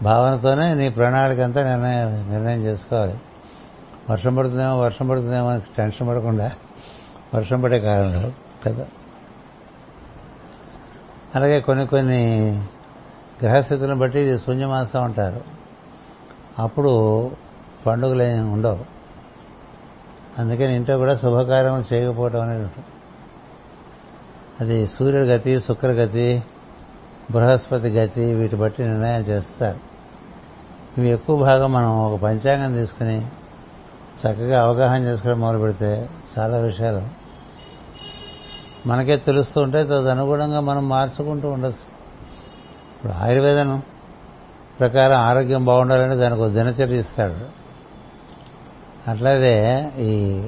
భావనతోనే 0.02 0.74
నీ 0.74 0.88
ప్రణాళిక 0.88 1.40
అంతా 1.40 1.64
నిర్ణయం 1.64 2.30
నిర్ణయం 2.30 2.62
చేసుకోవాలి. 2.62 3.18
వర్షం 4.10 4.34
పడుతుందేమో 4.34 4.78
వర్షం 4.78 5.08
పడుతుందేమో 5.08 5.48
అని 5.48 5.60
టెన్షన్ 5.76 6.08
పడకుండా 6.08 6.52
వర్షం 7.34 7.60
పడే 7.60 7.80
కాలంలో 7.80 8.32
కదా. 8.66 8.86
అలాగే 11.38 11.60
కొన్ని 11.60 11.86
కొన్ని 11.86 12.52
గ్రహస్థితులను 13.42 13.98
బట్టి 13.98 14.20
ఇది 14.20 14.38
శూన్యమాసం 14.38 15.02
అంటారు. 15.02 15.40
అప్పుడు 16.58 17.30
పండుగలు 17.86 18.22
ఏమి 18.22 18.50
ఉండవు. 18.50 18.78
అందుకని 20.38 20.76
ఇంట్లో 20.76 20.98
కూడా 20.98 21.16
శుభకార్యం 21.16 21.84
చేయకపోవటం 21.92 22.40
అనేది 22.40 22.62
ఉంటుంది. 22.62 22.86
అది 24.60 24.86
సూర్యుడి 24.86 25.28
గతి 25.28 25.60
శుక్రగతి 25.60 26.42
బృహస్పతి 27.30 27.88
గతి 27.88 28.34
వీటి 28.34 28.56
బట్టి 28.56 28.82
నిర్ణయం 28.82 29.20
చేస్తారు. 29.20 29.78
ఇవి 30.98 31.08
ఎక్కువ 31.08 31.36
భాగం 31.36 31.72
మనం 31.72 31.98
ఒక 31.98 32.20
పంచాంగం 32.20 32.74
తీసుకుని 32.74 33.18
చక్కగా 34.20 34.62
అవగాహన 34.62 35.02
చేసుకోవడం 35.02 35.40
మొదలు 35.40 35.58
పెడితే 35.58 36.08
చాలా 36.38 36.56
విషయాలు 36.58 37.17
మనకే 38.86 39.16
తెలుస్తూ 39.16 39.60
ఉంటే 39.60 39.84
తదనుగుణంగా 39.84 40.60
మనం 40.60 40.88
మార్చుకుంటూ 40.88 41.48
ఉండొచ్చు. 41.48 41.98
ఇప్పుడు 42.96 43.12
ఆయుర్వేదం 43.12 43.82
ప్రకారం 44.80 45.16
ఆరోగ్యం 45.16 45.64
బాగుండాలని 45.64 46.16
దానికి 46.16 46.40
ఒక 46.40 46.50
దినచర్య 46.50 46.96
ఇస్తాడు. 46.96 47.58
అట్లాగే 49.10 49.90
ఈ 49.98 50.42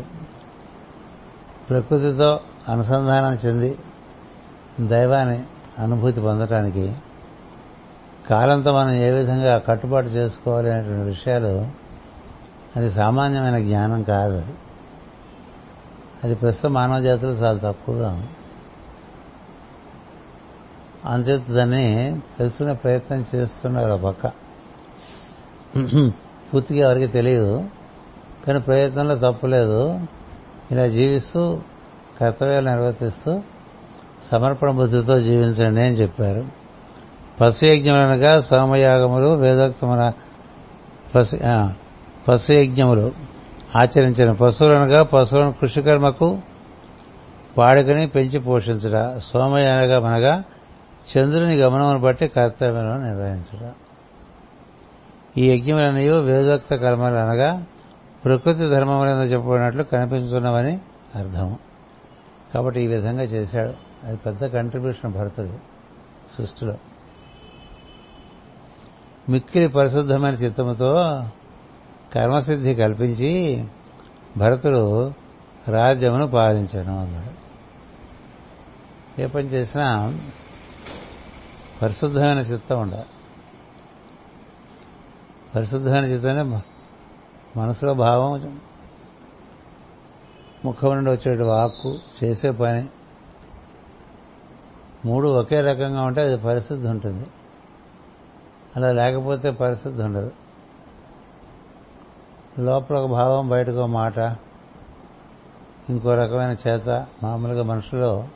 ప్రకృతితో 1.70 2.40
అనుసంధానం 2.68 3.38
చెంది 3.46 3.78
దైవాన్ని 4.80 5.42
అనుభూతి 5.78 6.20
పొందటానికి 6.20 6.94
కాలంతో 8.30 8.72
మనం 8.72 8.90
ఏ 8.90 9.10
విధంగా 9.10 9.58
కట్టుబాటు 9.58 10.06
చేసుకోవాలి 10.06 10.70
అనేటువంటి 10.70 11.02
విషయాలు 11.02 11.66
అది 12.76 12.90
సామాన్యమైన 12.90 13.58
జ్ఞానం 13.58 14.02
కాదు 14.02 14.34
అది. 14.34 14.52
అది 16.24 16.34
ప్రస్తుతం 16.34 16.72
మానవ 16.72 17.00
జాతులు 17.00 17.30
చాలా 17.30 17.58
తక్కువగా 17.58 18.08
ఉంది. 18.10 18.28
అంచేత 21.04 21.50
దాన్ని 21.50 22.20
తెలుసుకునే 22.38 22.72
ప్రయత్నం 22.72 23.24
చేస్తున్నారు 23.34 23.92
ఆ 23.92 23.96
పక్క. 23.96 24.26
పూర్తిగా 26.54 26.90
ఎవరికి 26.90 27.12
తెలియదు. 27.12 27.64
కానీ 28.46 28.60
ప్రయత్నంలో 28.60 29.14
తప్పులేదు 29.14 30.00
ఇలా 30.70 30.86
జీవిస్తూ 30.86 31.60
కర్తవ్యాలు 32.20 32.68
నిర్వర్తిస్తూ 32.68 33.40
సమర్పణ 34.32 34.70
బుద్ధితో 34.70 35.20
జీవించండి 35.20 35.80
అని 35.82 35.94
చెప్పారు. 35.94 36.44
పశుయజ్ఞములనగా 37.40 38.40
సోమయాగములు 38.40 39.26
వేదోక్తముల 39.26 40.12
పశు 41.14 41.36
పశుయజ్ఞములు. 42.28 43.29
ఆచరించిన 43.78 44.32
పశువులనగా 44.32 45.02
పశువులను 45.02 45.52
కృషికర్మకు 45.52 46.38
వాడుకని 47.58 48.06
పెంచి 48.06 48.38
పోషించుట 48.38 49.18
సోమయానగా 49.18 50.00
మనగా 50.00 50.44
చంద్రుని 51.16 51.56
గమనమును 51.56 51.98
బట్టి 51.98 52.28
కర్తవ్యాలను 52.28 53.02
నిర్వహించుట. 53.02 53.72
ఈ 55.38 55.50
యజ్ఞములన్నీ 55.50 56.08
వేదోక్త 56.08 56.74
కర్మలు 56.74 57.14
అనగా 57.14 57.64
ప్రకృతి 58.24 58.58
ధర్మములను 58.58 59.22
చెప్పబడినట్లు 59.22 59.82
కనిపించున్నవని 59.82 60.80
అర్థం 61.14 61.58
కాబట్టి 62.54 62.80
ఈ 62.80 62.86
విధంగా 62.86 63.22
చేశాడు. 63.22 63.72
అది 64.06 64.16
పెద్ద 64.16 64.46
కంట్రిబ్యూషన్ 64.46 65.12
భరతుడు 65.12 65.52
సృష్టిలో. 66.38 66.74
మిక్కిలి 69.28 69.68
పరిశుద్ధమైన 69.68 70.34
చిత్తముతో 70.34 71.22
కర్మసిద్ధి 72.14 72.74
కల్పించి 72.74 73.64
భరతుడు 74.36 75.12
రాజ్యమును 75.68 76.26
పాలించను 76.26 77.00
అన్నాడు. 77.00 77.40
ఏ 79.20 79.26
పని 79.26 79.46
చేసినా 79.46 80.18
పరిశుద్ధమైన 81.82 82.38
చిత్తం 82.38 82.80
ఉండాలి. 82.80 83.06
పరిశుద్ధమైన 85.54 86.04
చిత్తమే 86.04 86.62
మనసులో 87.56 87.94
భావం 87.94 88.60
ముఖం 90.64 90.94
నుండి 90.94 91.10
వచ్చేటి 91.10 91.42
వాక్కు 91.42 91.98
చేసే 92.24 92.50
పని. 92.50 92.88
మూడు 95.04 95.28
ఒకే 95.28 95.60
రకంగా 95.60 96.02
ఉంటే 96.02 96.20
అది 96.20 96.36
పరిశుద్ధి 96.36 96.88
ఉంటుంది. 96.88 97.26
అలా 98.76 98.92
లేకపోతే 98.92 99.50
పరిశుద్ధి 99.50 100.02
ఉండదు. 100.02 100.30
లోపల 102.58 102.96
ఒక 102.96 103.10
భావం 103.10 103.48
బయటకు 103.48 103.76
ఒక 103.76 103.88
మాట 103.88 104.18
ఇంకో 105.90 106.14
రకమైన 106.14 106.56
చేత 106.68 107.06
మామూలుగా 107.22 107.62
మనుషులో 107.62 108.28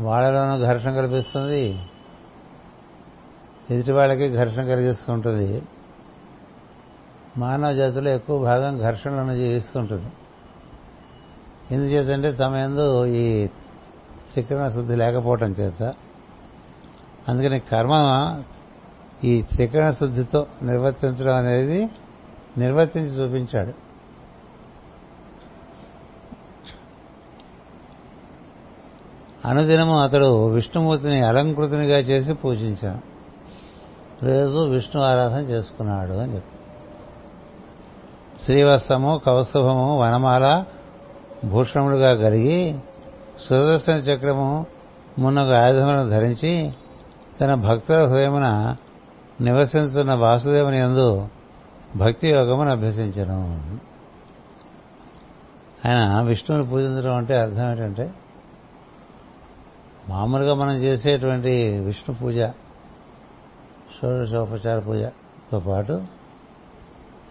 వాళ్ళలోనూ 0.00 0.64
ఘర్షణ 0.64 0.94
కల్పిస్తుంది. 0.94 1.78
ఎదుటి 3.70 3.92
వాళ్ళకి 3.92 4.36
ఘర్షణ 4.36 4.62
కలిగిస్తూ 4.62 5.12
ఉంటుంది. 5.12 5.62
మానవ 7.36 7.72
జాతిలో 7.72 8.10
ఎక్కువ 8.10 8.38
భాగం 8.38 8.78
ఘర్షణలను 8.78 9.34
జీవిస్తుంటుంది 9.34 10.06
ఎందుచేతంటే 11.70 12.32
తమ 12.32 12.54
ఎందు 12.54 13.06
ఈ 13.06 13.46
త్రికరణ 14.32 14.68
శుద్ధి 14.68 14.96
లేకపోవటం 14.96 15.50
చేత 15.50 15.82
అందుకని 17.28 17.60
కర్మ 17.60 17.92
ఈ 19.24 19.42
త్రికరణ 19.42 19.90
శుద్ధితో 19.90 20.46
నిర్వర్తించడం 20.62 21.36
అనేది 21.36 21.90
నిర్వర్తించి 22.58 23.08
చూపించాడు. 23.08 23.72
అనుదినము 29.48 30.00
అతడు 30.00 30.48
విష్ణుమూర్తిని 30.48 31.20
అలంకృతినిగా 31.26 31.98
చేసి 31.98 32.32
పూజించాను. 32.34 33.14
రోజు 34.22 34.58
విష్ణు 34.58 35.02
ఆరాధన 35.02 35.38
చేసుకున్నాడు 35.38 36.12
అని 36.12 36.34
చెప్పి 36.34 36.54
శ్రీవత్సము 38.44 39.20
కౌస్తుభము 39.26 39.98
వనమాల 39.98 40.64
భూషణములుగా 41.44 42.14
కలిగి 42.14 42.78
సుదర్శన 43.40 43.94
చక్రము 43.94 44.66
మున్నగు 45.18 45.54
ఆయుధములను 45.54 46.10
ధరించి 46.10 46.72
తన 47.40 47.54
భక్తుల 47.54 48.06
హృదయమున 48.06 48.76
నివసిస్తున్న 49.40 50.14
వాసుదేవుని 50.14 50.78
యందు 50.78 51.28
భక్తి 51.96 52.28
యోగమును 52.28 52.70
అభ్యసించను. 52.70 53.60
ఆయన 55.88 56.20
విష్ణువుని 56.20 56.68
పూజించడం 56.68 57.16
అంటే 57.16 57.40
అర్థం 57.40 57.70
ఏంటంటే 57.70 58.14
మామూలుగా 60.08 60.54
మనం 60.54 60.74
చేసేటువంటి 60.74 61.78
విష్ణు 61.78 62.16
పూజ 62.16 62.36
షోడశోపచార 64.00 64.78
పూజతో 64.78 65.60
పాటు 65.60 66.02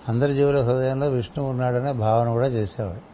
అందరి 0.09 0.33
జీవుల 0.33 0.61
హృదయంలో 0.61 1.09
విష్ణువు 1.09 1.49
ఉన్నాడనే 1.49 1.91
భావన 1.91 2.29
కూడా 2.29 2.47
చేసేవాడు. 2.47 3.13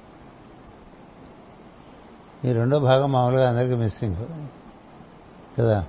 ఈ 2.47 2.51
రెండో 2.51 2.79
భాగం 2.79 3.12
మామూలుగా 3.12 3.49
అందరికీ 3.49 3.75
మిస్సింగ్ 3.75 4.15
కదా. 5.59 5.85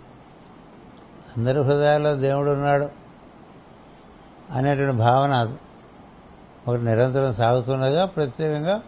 అందరి 1.37 1.62
హృదయాల్లో 1.62 2.16
దేవుడు 2.16 2.51
ఉన్నాడు. 2.51 3.00
అనేటువంటి 4.53 4.97
భావన 4.97 5.57
ఒకటి 6.69 6.83
నిరంతరం 6.83 7.33
సాగుతుండగా 7.33 8.05
ప్రత్యేకంగా 8.05 8.83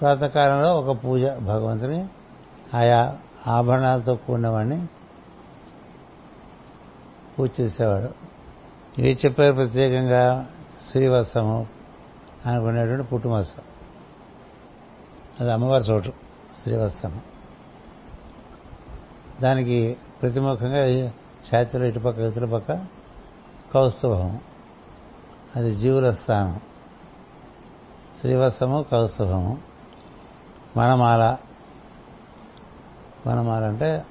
ప్రాతకాలంలో 0.00 0.80
ఒక 0.80 1.04
పూజ 1.04 1.22
భగవంతుని 1.24 2.08
ఆయా 2.74 3.18
ఆభరణాలతో 3.46 4.14
కూడినవాడిని 4.14 4.86
పూజ 7.38 7.50
చేసేవాడు. 7.60 8.08
ఇవి 8.98 9.18
చెప్పారు 9.26 9.54
ప్రత్యేకంగా? 9.54 10.46
శ్రీవత్సము 10.90 11.66
అనుకునేటువంటి 12.46 13.08
పుట్టుమత్సం 13.08 13.62
అది 15.40 15.52
అమ్మవారి 15.52 15.84
చోటు 15.84 16.12
శ్రీవత్సము. 16.62 17.20
దానికి 19.42 19.96
ప్రతిముఖంగా 20.22 21.06
ఛాతీలో 21.54 21.84
ఇటుపక్క 21.84 22.18
ఇతర 22.18 22.44
పక్క 22.44 23.01
కౌస్తుభం. 23.74 24.40
అది 25.56 25.70
జీవుల 25.70 26.10
స్థానం. 26.10 26.60
శ్రీవత్సము 28.20 28.84
కౌస్తుభము. 28.92 29.58
వనమాల. 30.76 31.36
వనమాల 33.26 33.64
అంటే 33.64 34.04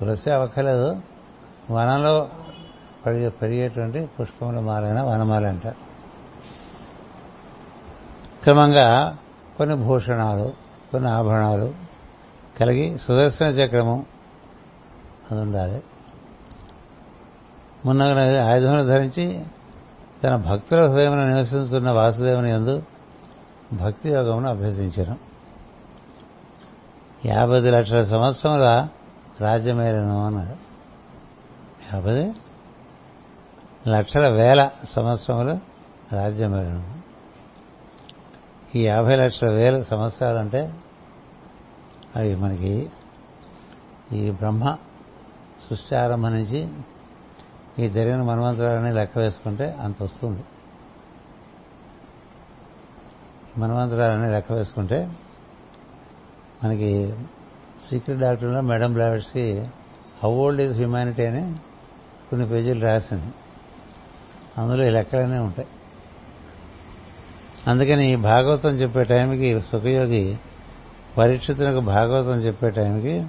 తులసి 0.00 0.30
అవక్కలేదు 0.30 1.02
వనంలో 1.70 2.28
పెరిగే 3.06 3.28
పెరిగేటువంటి 3.28 4.10
పుష్పముల 4.20 4.60
మాలైన 4.60 5.02
వనమాల 5.02 5.46
అంటారు 5.46 5.76
క్రమంగా 8.42 9.18
కొన్ని 9.58 9.76
భూషణాలు 9.76 10.52
కొన్ని 10.92 11.10
ఆభరణాలు 11.10 11.74
కలిగి 12.60 12.98
సుదర్శన 12.98 13.46
చక్రము 13.46 14.06
అది 15.30 15.40
ఉండాలి. 15.40 15.82
మున్నగ 17.84 18.44
ఆయుధములు 18.44 18.82
ధరించి 18.82 19.44
తన 20.24 20.36
భక్తుల 20.36 20.86
హృదయమును 20.86 21.28
నివసిస్తున్న 21.28 21.90
వాసుదేవుని 21.90 22.50
ఎందు 22.50 22.82
భక్తి 23.72 24.10
యోగమును 24.10 24.48
అభ్యసించను 24.48 25.16
యాభై 27.26 27.60
లక్షల 27.60 28.02
సంవత్సరముల 28.02 28.88
రాజ్యమేలను 29.40 30.26
అన్నాడు. 30.26 30.56
యాభై 31.94 32.32
లక్షల 33.88 34.28
వేల 34.28 34.70
సంవత్సరములు 34.84 35.58
రాజ్యమేలను 36.14 36.96
ఈ 38.74 38.86
యాభై 38.86 39.16
లక్షల 39.16 39.50
వేల 39.50 39.82
సంవత్సరాలు 39.82 40.38
అంటే 40.38 40.74
అవి 42.16 42.34
మనకి 42.34 42.90
ఈ 44.12 44.30
బ్రహ్మ 44.30 44.76
సృష్టి 45.68 45.96
ఆరంభం 45.96 46.32
నుంచి 46.32 46.68
ఈ 47.78 47.88
జరిగిన 47.88 48.22
మన్వంతరాలని 48.22 48.94
లెక్క 48.94 49.18
వేసుకుంటే 49.18 49.76
అంత 49.80 50.02
వస్తుంది. 50.02 50.44
మన్వంతరాలని 53.58 54.30
లెక్క 54.32 54.52
వేసుకుంటే 54.52 55.10
మనకి 56.64 57.14
secret 57.90 58.20
డాక్టర్లో 58.20 58.60
madam 58.60 58.92
Blavatsky 58.92 59.66
how 60.22 60.30
old 60.30 60.62
is 60.62 60.72
humanity 60.72 61.26
అని 61.26 61.54
కొన్ని 62.30 62.48
పేజీలు 62.48 62.84
రాసింది. 62.84 63.32
అందులో 64.58 64.86
ఈ 64.86 64.90
లెక్కలనే 64.90 65.38
ఉంటాయి. 65.38 65.68
అందుకని 67.66 68.16
భాగవతం 68.16 68.70
చెప్పే 68.70 69.02
టైంకి 69.02 69.60
సుఖయోగి 69.60 70.38
పరీక్షితులకు 71.18 71.80
భాగవతం 71.80 72.40
చెప్పే 72.40 72.70
టైంకి 72.70 73.26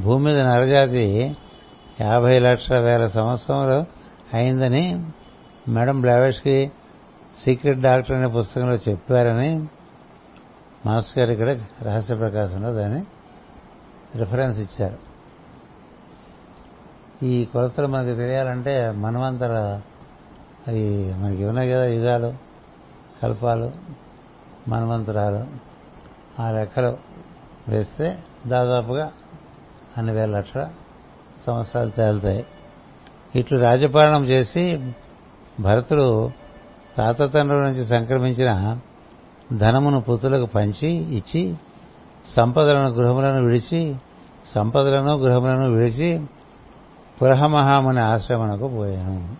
భూమి 0.00 0.24
మీద 0.24 0.40
నరజాతి 0.40 1.36
యాభై 2.02 2.38
లక్షల 2.38 2.78
వేల 2.78 3.06
సంవత్సరంలో 3.06 3.86
అయిందని 4.34 5.06
మేడం 5.68 6.00
బ్లావెట్స్కి 6.00 6.72
సీక్రెట్ 7.38 7.80
డాక్టర్ 7.80 8.16
అనే 8.16 8.26
పుస్తకంలో 8.26 8.74
చెప్పారని 8.74 9.66
మాస్టర్ 10.86 11.18
గారు 11.18 11.30
ఇక్కడ 11.30 11.56
రహస్య 11.82 12.14
ప్రకాశంలో 12.14 12.72
దాన్ని 12.72 13.04
రిఫరెన్స్ 14.18 14.58
ఇచ్చారు. 14.58 14.98
ఈ 17.24 17.44
కొలతలు 17.44 17.86
మనకు 17.86 18.16
తెలియాలంటే 18.16 18.90
మనమంతర 18.90 19.80
అవి 20.68 21.14
మనకి 21.14 21.44
ఉన్నాయి 21.44 21.70
కదా 21.70 21.84
యుగాలు 21.84 22.34
కల్పాలు 23.22 23.72
మనమంతరాలు. 24.68 25.46
ఆ 26.42 26.50
లెక్కలు 26.50 26.96
వేస్తే 27.68 28.18
దాదాపుగా 28.46 29.12
అన్ని 29.98 30.12
వేల 30.12 30.30
లక్షల 30.30 30.70
సంవత్సరాలు 31.46 31.90
తేలుతాయి. 31.90 32.46
ఇట్లు 33.36 33.58
రాజపాలనం 33.58 34.24
చేసి 34.24 34.80
భరతుడు 35.60 36.30
తాతతండ్రుల 36.96 37.62
నుంచి 37.62 37.84
సంక్రమించిన 37.86 38.78
ధనమును 39.56 40.00
పుత్రులకు 40.00 40.46
పంచి 40.46 40.90
ఇచ్చి 41.16 41.54
సంపదలను 42.26 42.88
గృహములను 42.88 43.42
విడిచి 43.42 43.96
సంపదలను 44.46 45.14
గృహములను 45.14 45.70
విడిచి 45.70 46.20
పురహమహాముని 47.22 48.00
ఆశ్రమణకు 48.00 48.68
పోయాను. 48.68 49.34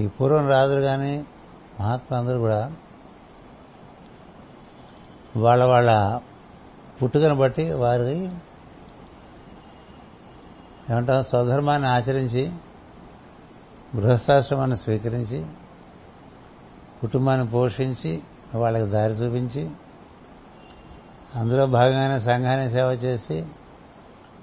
ఈ 0.00 0.06
పూర్వం 0.06 0.48
రాజులు 0.48 0.80
కానీ 0.80 1.24
మహాత్ములందరూ 1.80 2.38
కూడా 2.38 2.72
వాళ్ళ 5.36 5.64
వాళ్ళ 5.64 6.18
పుట్టుకను 7.02 7.34
బట్టి 7.34 7.72
వారి 7.72 8.30
ఏమంటాం? 10.90 11.22
స్వధర్మాన్ని 11.22 11.88
ఆచరించి 11.88 12.52
గృహస్థాశ్రమాన్ని 13.96 14.76
స్వీకరించి 14.76 15.46
కుటుంబాన్ని 17.00 17.48
పోషించి 17.48 18.22
వాళ్ళకి 18.54 18.90
దారి 18.90 19.12
చూపించి 19.12 19.70
అందులో 21.34 21.66
భాగంగానే 21.66 22.18
సంఘాన్ని 22.18 22.70
సేవ 22.70 22.86
చేసి 22.86 23.44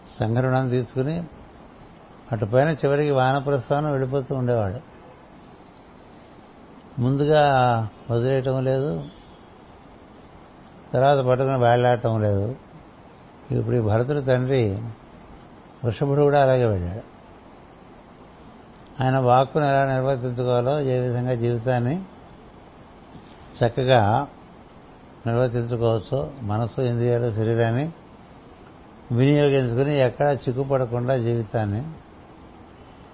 సంఘరుణం 0.07 0.69
తీసుకుని 0.69 1.23
అటుపైన 2.31 2.69
చివరికి 2.69 3.11
వానప్రస్థానం 3.11 3.91
వెళ్ళిపోతూ 3.91 4.35
ఉండేవాడు. 4.35 4.79
ముందుగా 7.01 7.41
వదిలేయటం 8.11 8.63
లేదు 8.63 9.03
తర్వాత 10.93 11.17
పట్టుకుని 11.17 11.57
వేళ్ళాడటం 11.57 12.21
లేదు. 12.21 12.55
ఇప్పుడు 13.51 13.75
ఈ 13.75 13.79
భరతుడి 13.79 14.21
తండ్రి 14.21 14.79
వృషభుడు 15.85 16.21
కూడా 16.21 16.41
అలాగే 16.41 16.65
వెళ్ళాడు. 16.65 17.13
ఆయన 19.03 19.17
వాక్కును 19.17 19.63
ఎలా 19.63 19.93
నిర్వర్తించుకోవాలో 19.93 20.81
ఏ 20.81 20.99
విధంగా 20.99 21.33
జీవితాన్ని 21.33 22.01
చక్కగా 23.57 24.27
నిర్వర్తించుకోవచ్చో 25.27 26.31
మనసు 26.41 26.81
ఇంద్రియాలు 26.81 27.31
శరీరాన్ని 27.31 27.91
వినియోగించుకుని 29.11 29.99
ఎక్కడా 29.99 30.31
చిక్కుపడకుండా 30.31 31.17
జీవితాన్ని 31.17 31.83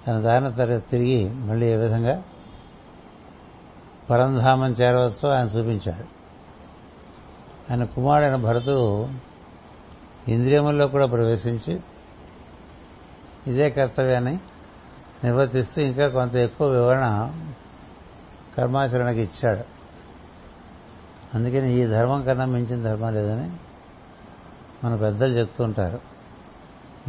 తన 0.08 0.20
దారిన 0.20 0.50
తరగతి 0.50 0.90
తిరిగి 0.90 1.30
మళ్ళీ 1.30 1.68
ఏ 1.68 1.76
విధంగా 1.76 2.24
పరంధామం 4.10 4.72
చేరవచ్చో 4.72 5.30
ఆయన 5.30 5.48
చూపించాడు. 5.48 6.06
ఆయన 7.72 7.84
కుమారుడైన 7.84 8.36
భరతుడు 8.36 9.08
ఇంద్రియముల్లో 10.28 10.88
కూడా 10.88 11.06
ప్రవేశించి 11.06 11.80
ఇదే 13.48 13.70
కర్తవ్యాన్ని 13.70 14.40
నిర్వర్తిస్తూ 15.24 15.82
ఇంకా 15.82 16.08
కొంత 16.08 16.36
ఎక్కువ 16.36 16.68
వివరణ 16.68 17.34
కర్మాచరణకి 18.58 19.22
ఇచ్చాడు. 19.22 19.80
అందుకని 21.34 21.80
ఈ 21.80 21.86
ధర్మం 21.86 22.24
కన్నా 22.24 22.46
మించిన 22.46 22.82
ధర్మం 22.82 23.14
లేదని 23.14 23.52
మన 24.84 24.96
పెద్దలు 24.96 25.34
చెప్తూ 25.34 25.64
ఉంటారు. 25.64 26.00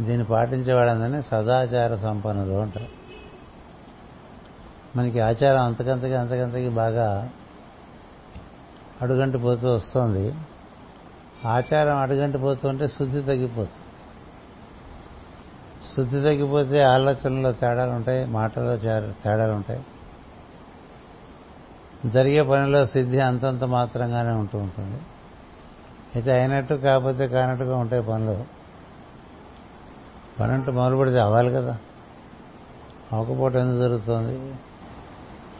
దీన్ని 0.01 0.27
పాటించేవాళ్ళందరినీ 0.27 1.21
సదాచార 1.21 1.95
సంపన్నులు 1.95 2.53
ఉంటారు 2.53 3.01
మనకి 4.97 5.19
ఆచారం 5.19 5.65
అంతకంతకి 5.65 6.13
అంతకంతకి 6.13 6.69
బాగా 6.69 7.29
అడుగంటిపోతూ 9.01 9.73
వస్తుంది. 9.73 10.33
ఆచారం 11.45 11.97
అడుగంటిపోతుంటే 11.97 12.87
శుద్ధి 12.87 13.21
తగ్గిపోతుంది. 13.21 13.90
శుద్ధి 15.97 16.21
తగ్గిపోతే 16.21 16.83
ఆలోచనలో 16.83 17.51
తేడాలు 17.51 17.91
ఉంటాయి 17.91 18.25
మాటల్లో 18.25 18.77
తేడాలు 19.11 19.51
ఉంటాయి. 19.51 19.83
జరిగే 22.09 22.41
పనిలో 22.41 22.85
సిద్ధి 22.85 23.19
అంతంత 23.19 23.63
మాత్రంగానే 23.63 24.29
ఉంటూ 24.29 24.57
ఉంటుంది. 24.57 25.01
అయితే 26.15 26.31
అయినట్టు 26.31 26.73
కాకపోతే 26.73 27.27
కానట్టుగా 27.27 27.77
ఉంటాయి 27.77 28.03
పనులు. 28.03 28.43
పని 30.39 30.51
అంటూ 30.51 30.71
మొదలు 30.71 31.17
అవ్వాలి 31.17 31.53
కదా. 31.53 31.77
అవకపోవటం 33.13 33.59
ఎందుకు 33.59 33.77
జరుగుతుంది? 33.77 34.53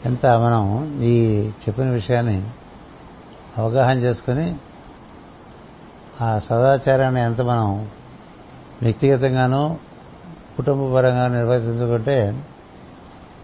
ఎంత 0.06 0.26
మనం 0.26 0.98
ఈ 1.02 1.48
చెప్పిన 1.48 1.89
విషయాన్ని 1.89 2.50
అవగాహన 3.58 3.98
చేసుకుని 3.98 4.56
ఆ 6.22 6.39
సదాచారాన్ని 6.39 7.22
ఎంత 7.22 7.41
మనం 7.41 7.89
వ్యక్తిగతంగానూ 8.82 9.78
కుటుంబపరంగా 10.58 11.28
నిర్వర్తించుకుంటే 11.28 12.44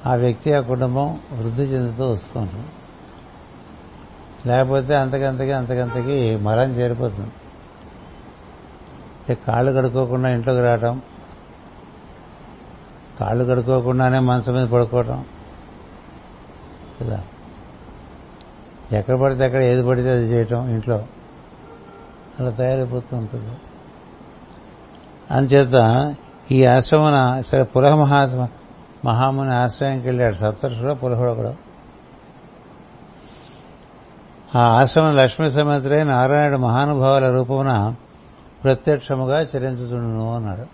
ఆ 0.05 0.15
వ్యక్తి 0.15 0.53
ఆ 0.53 0.59
కుటుంబం 0.59 1.19
వృద్ధి 1.31 1.63
చెందుతూ 1.63 2.09
వస్తుంది 2.09 2.63
లేకపోతే 4.49 4.95
అంతకంతకి 4.95 5.51
అంతకంతకి 5.51 6.35
మరం 6.35 6.71
చేరిపోతుంది. 6.71 7.31
కాళ్ళు 9.35 9.71
కడుక్కోకుండా 9.71 10.29
ఇంట్లోకి 10.29 10.61
రావటం 10.61 11.01
కాళ్ళు 13.19 13.45
కడుక్కోకుండానే 13.45 14.19
మనసు 14.19 14.51
మీద 14.51 14.67
పడుకోవటం 14.67 15.25
కదా? 17.01 17.23
ఎక్కడ 18.91 19.15
పడితే 19.15 19.45
అక్కడ 19.45 19.61
ఏది 19.61 19.87
పడితే 19.87 20.09
అది 20.09 20.25
చేయటం 20.25 20.69
ఇంట్లో 20.69 21.05
అలా 22.39 22.49
తయారైపోతూ 22.49 23.17
ఉంటుంది. 23.17 23.51
అందుచేత 25.31 25.73
ఈ 26.51 26.65
ఆశ్రమన 26.65 27.41
సరే 27.41 27.63
పులహ 27.63 27.95
మహా 27.95 28.47
మహాముని 29.05 29.53
ఆశ్రయంకి 29.53 30.07
వెళ్ళాడు. 30.07 30.35
సప్తర్షుడు 30.35 30.93
పులహుడు 30.93 31.31
కూడా. 31.31 31.55
ఆ 34.55 34.59
ఆశ్రమం 34.59 35.15
లక్ష్మీ 35.15 35.51
సమేతుడై 35.51 36.03
నారాయణుడు 36.03 36.57
మహానుభావుల 36.57 37.31
రూపమున 37.31 37.95
ప్రత్యక్షముగా 38.63 39.41
చరించుచుండును 39.41 40.35
అన్నాడు. 40.35 40.65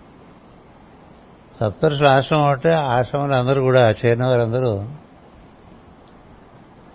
సప్తర్షుల 1.56 2.06
ఆశ్రమం 2.08 2.44
అంటే 2.44 2.72
ఆశ్రమంలో 2.72 3.36
అందరూ 3.36 3.62
కూడా 3.62 3.90
చేరిన 3.90 4.26
వారందరూ 4.26 4.84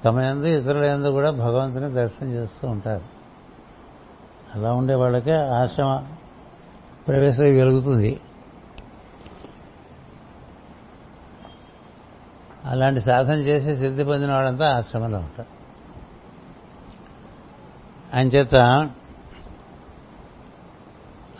తమ 0.05 0.19
ఎందు 0.19 0.45
ఇతరుల 0.45 0.83
ఎందు 0.83 1.07
కూడా 1.07 1.31
భగవంతుని 1.31 1.93
దర్శనం 1.93 2.31
చేస్తూ 2.31 2.67
ఉంటారు. 2.67 3.03
అలా 4.55 4.73
ఉండే 4.73 4.93
వాళ్ళకే 4.93 5.35
ఆశ్రమ 5.35 6.03
ప్రవేశం 7.07 7.43
వెలుగుతుంది. 7.43 8.19
అలాంటి 12.65 12.99
సాధన 12.99 13.33
చేసి 13.33 13.75
సిద్ధి 13.75 14.03
పొందిన 14.03 14.31
వాడంతా 14.31 14.77
ఆశ్రమంలో 14.77 15.17
ఉంటారు. 15.17 15.59
అంచేత 18.17 18.55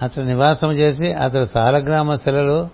అతడు 0.01 0.23
నివాసం 0.23 0.71
చేసి 0.71 1.13
అతడు 1.13 1.43
సాలగ్రామ 1.43 2.15
శిలలు 2.15 2.69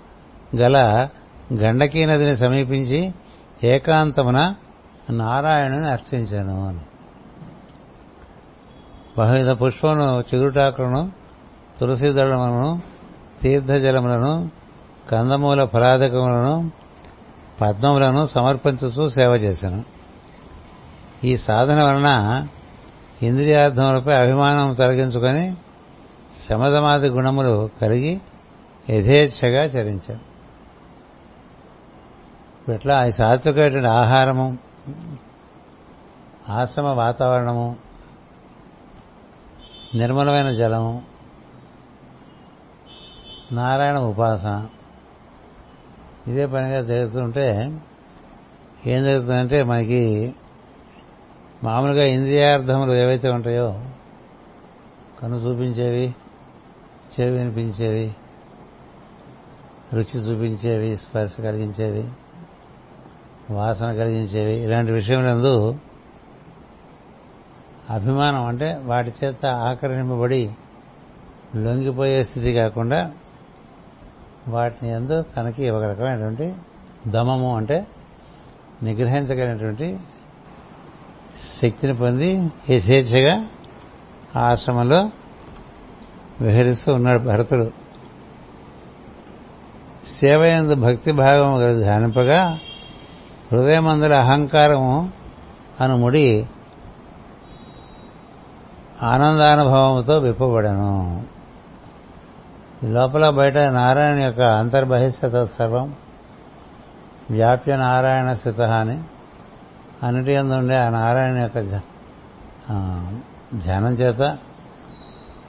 గల 0.55 1.09
గండకీ 1.53 2.05
నదిని 2.05 2.37
సమీపించి 2.37 3.13
ఏకాంతమున 3.63 4.55
నారాయణుని 5.09 5.89
అర్చించాను 5.89 6.67
అని. 6.67 6.79
బహువిధ 9.17 9.49
పుష్పమును 9.49 10.19
చిగురుటాకులను 10.19 11.11
తులసి 11.79 12.13
దళములను 12.13 12.81
తీర్థజలములను 13.41 14.51
కందమూల 15.11 15.65
ఫలాదకములను 15.65 16.71
పద్మములను 17.61 18.25
సమర్పించుతూ 18.25 19.09
సేవ 19.09 19.31
చేశాను. 19.31 19.83
ఈ 21.23 21.37
సాధన 21.37 21.83
వలన 21.83 22.09
ఇంద్రియార్థములపై 23.21 24.13
అభిమానం 24.13 24.73
తొలగించుకొని 24.73 25.55
శమధమాది 26.47 27.07
గుణములు 27.07 27.69
కలిగి 27.81 28.21
యథేచ్ఛగా 28.89 29.63
చరించాడు 29.63 30.23
ఇట్లా 32.73 33.05
ఈ 33.05 33.11
సాత్వికమైనటువంటి 33.11 33.87
ఆహారము 33.87 34.57
ఆశ్రమ 36.49 36.87
వాతావరణము 36.87 37.75
నిర్మలమైన 39.95 40.51
జలము 40.51 41.03
నారాయణ 43.51 43.97
ఉపాసన 43.97 44.67
ఇదే 46.27 46.45
పనిగా 46.45 46.81
జరుగుతుంటే 46.81 47.47
ఏం 48.85 49.03
జరుగుతుందంటే 49.03 49.63
మనకి 49.63 50.33
మామూలుగా 51.63 52.03
ఇంద్రియార్థములు 52.03 52.91
ఏవైతే 52.91 53.29
ఉంటాయో 53.29 53.81
కను 55.21 55.35
చూపించేవి 55.35 56.13
చెవి 57.13 57.37
వినిపించేవి 57.37 58.13
రుచి 59.93 60.19
చూపించేవి 60.19 60.97
స్పర్శ 60.97 61.33
కలిగించేవి 61.39 62.05
వాసన 63.53 63.93
కలిగించేవి 63.93 64.63
ఇలాంటి 64.63 64.91
విషయములందు 64.91 65.77
అభిమానం 67.89 68.45
అంటే 68.45 68.81
వాటి 68.83 69.13
చేత 69.23 69.45
ఆకర్షింపబడి 69.45 70.51
లొంగిపోయే 71.55 72.23
స్థితి 72.23 72.53
కాకుండా 72.53 73.11
వాటిని 74.47 74.91
ఎందు 74.91 75.21
తనకి 75.21 75.69
ఒక 75.69 75.83
రకమైనటువంటి 75.83 76.53
దమము 77.07 77.57
అంటే 77.57 77.87
నిగ్రహించగలిగినటువంటి 78.83 79.99
శక్తిని 81.61 81.95
పొంది 81.95 82.51
యథేచ్ఛగా 82.69 83.45
ఆశ్రమంలో 84.39 85.09
విహరిస్తూ 86.41 86.93
ఉన్నాడు 86.93 87.19
భరతుడు. 87.19 87.71
సేవయందు 90.21 90.75
భక్తి 90.75 91.11
భాగం 91.11 91.79
ధ్యానింపగా 91.79 92.59
హృదయమందుల 93.51 94.13
అహంకారము 94.13 95.11
అను 95.81 95.97
ముడి 95.97 96.47
ఆనందానుభవముతో 99.03 100.17
విప్పబడను. 100.17 101.23
లోపల 102.83 103.29
బయట 103.29 103.57
నారాయణ 103.57 104.19
యొక్క 104.19 104.41
అంతర్బహిష్యత 104.41 105.43
సర్వం 105.45 105.95
వ్యాప్య 107.31 107.75
నారాయణ 107.75 108.33
స్థిత 108.33 108.61
అని. 108.61 109.03
అన్నిటి 110.03 110.37
ఉండే 110.37 110.77
ఆ 110.77 110.89
నారాయణ 110.89 111.37
యొక్క 111.37 111.59
ధ్యానం 113.57 113.93
చేత 113.93 114.37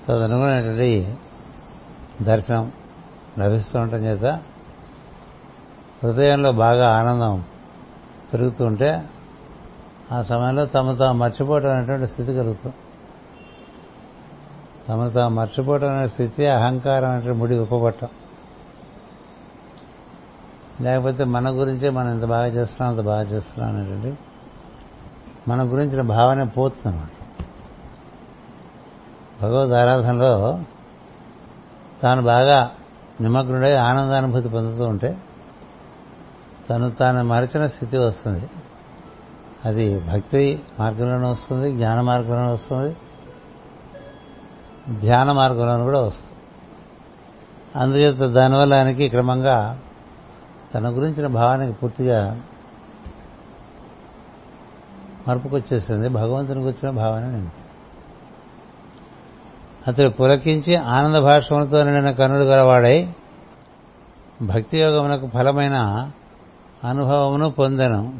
తదనుగుణమైనటువంటి 0.08 1.16
దర్శనం 2.22 2.72
లభిస్తూ 3.38 3.80
ఉండటం 3.80 3.98
చేత 3.98 4.24
హృదయంలో 6.04 6.52
బాగా 6.52 6.96
ఆనందం 6.96 7.44
పెరుగుతుంటే 8.32 9.02
ఆ 10.12 10.22
సమయంలో 10.22 10.66
తమ 10.66 10.94
తాము 10.94 11.18
మర్చిపోవటం 11.18 11.70
అనేటువంటి 11.70 12.06
స్థితి 12.06 12.34
కలుగుతుంది. 12.34 12.76
తమను 14.88 15.10
తాము 15.10 15.34
మర్చిపోవటం 15.34 15.98
అనే 15.98 16.08
స్థితి 16.08 16.46
అహంకారం 16.46 17.10
అంటే 17.10 17.32
ముడి 17.32 17.58
ఉపపట్టం 17.58 18.08
లేకపోతే 20.80 21.24
మన 21.24 21.50
గురించే 21.50 21.90
మనం 21.90 22.14
ఇంత 22.14 22.24
బాగా 22.24 22.46
చేస్తున్నాం 22.46 22.94
అంత 22.94 23.06
బాగా 23.06 23.22
చేస్తున్నాం 23.22 23.76
అనేటువంటి 23.76 24.18
మన 25.48 25.62
గురించిన 25.62 26.00
భావన 26.02 26.42
పోతుంది 26.42 26.88
అన్నమాట 26.88 27.10
భగవద్ 29.42 29.72
ఆరాధనలో 29.72 30.58
తాను 32.02 32.22
బాగా 32.22 32.70
నిమగ్నుడై 33.20 33.74
ఆనందానుభూతి 33.74 34.48
పొందుతూ 34.48 34.84
ఉంటే 34.84 35.18
తను 36.70 36.90
తాను 36.90 37.24
మరచిన 37.24 37.66
స్థితి 37.66 37.98
వస్తుంది. 37.98 38.48
అది 39.64 39.98
భక్తి 39.98 40.62
మార్గంలోనే 40.80 41.28
వస్తుంది 41.28 41.72
జ్ఞాన 41.72 42.00
మార్గంలోనే 42.00 42.52
వస్తుంది. 42.52 42.96
ధ్యాన 44.92 45.32
మార్గంలో 45.32 45.84
కూడా 45.84 46.00
వస్తుంది. 46.00 46.32
అందుచేత 47.78 48.32
దానివల్ల 48.32 48.74
ఆయనకి 48.74 49.08
క్రమంగా 49.08 49.80
తన 50.74 50.88
గురించిన 50.88 51.26
భావానికి 51.26 51.72
పూర్తిగా 51.72 52.40
మార్పుకొచ్చేసింది 55.28 56.08
భగవంతుని 56.08 56.60
గురించిన 56.60 56.90
భావన 56.90 57.20
నేను 57.20 57.50
అతడు 59.88 60.08
పులకించి 60.08 60.76
ఆనంద 60.76 61.16
భాషములతో 61.16 61.84
నిండిన 61.84 62.10
కన్నుడు 62.10 62.44
గలవాడై 62.44 63.12
భక్తి 64.42 64.78
యోగమునకు 64.78 65.26
ఫలమైన 65.26 66.10
అనుభవమును 66.84 67.50
పొందను. 67.50 68.14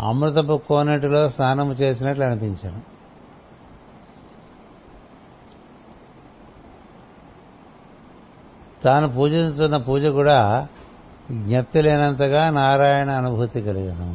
అమృతపు 0.00 0.60
కోనటిలో 0.68 1.28
స్నానము 1.28 1.72
చేసినట్లు 1.72 2.24
అనిపించాను. 2.24 2.99
తాను 8.84 9.08
పూజించుతున్న 9.08 9.76
పూజ 9.76 10.06
కూడా 10.06 10.38
జ్ఞప్తి 11.30 11.82
లేనంతగా 11.82 12.50
నారాయణ 12.50 13.10
అనుభూతి 13.10 13.60
కలిగను. 13.60 14.06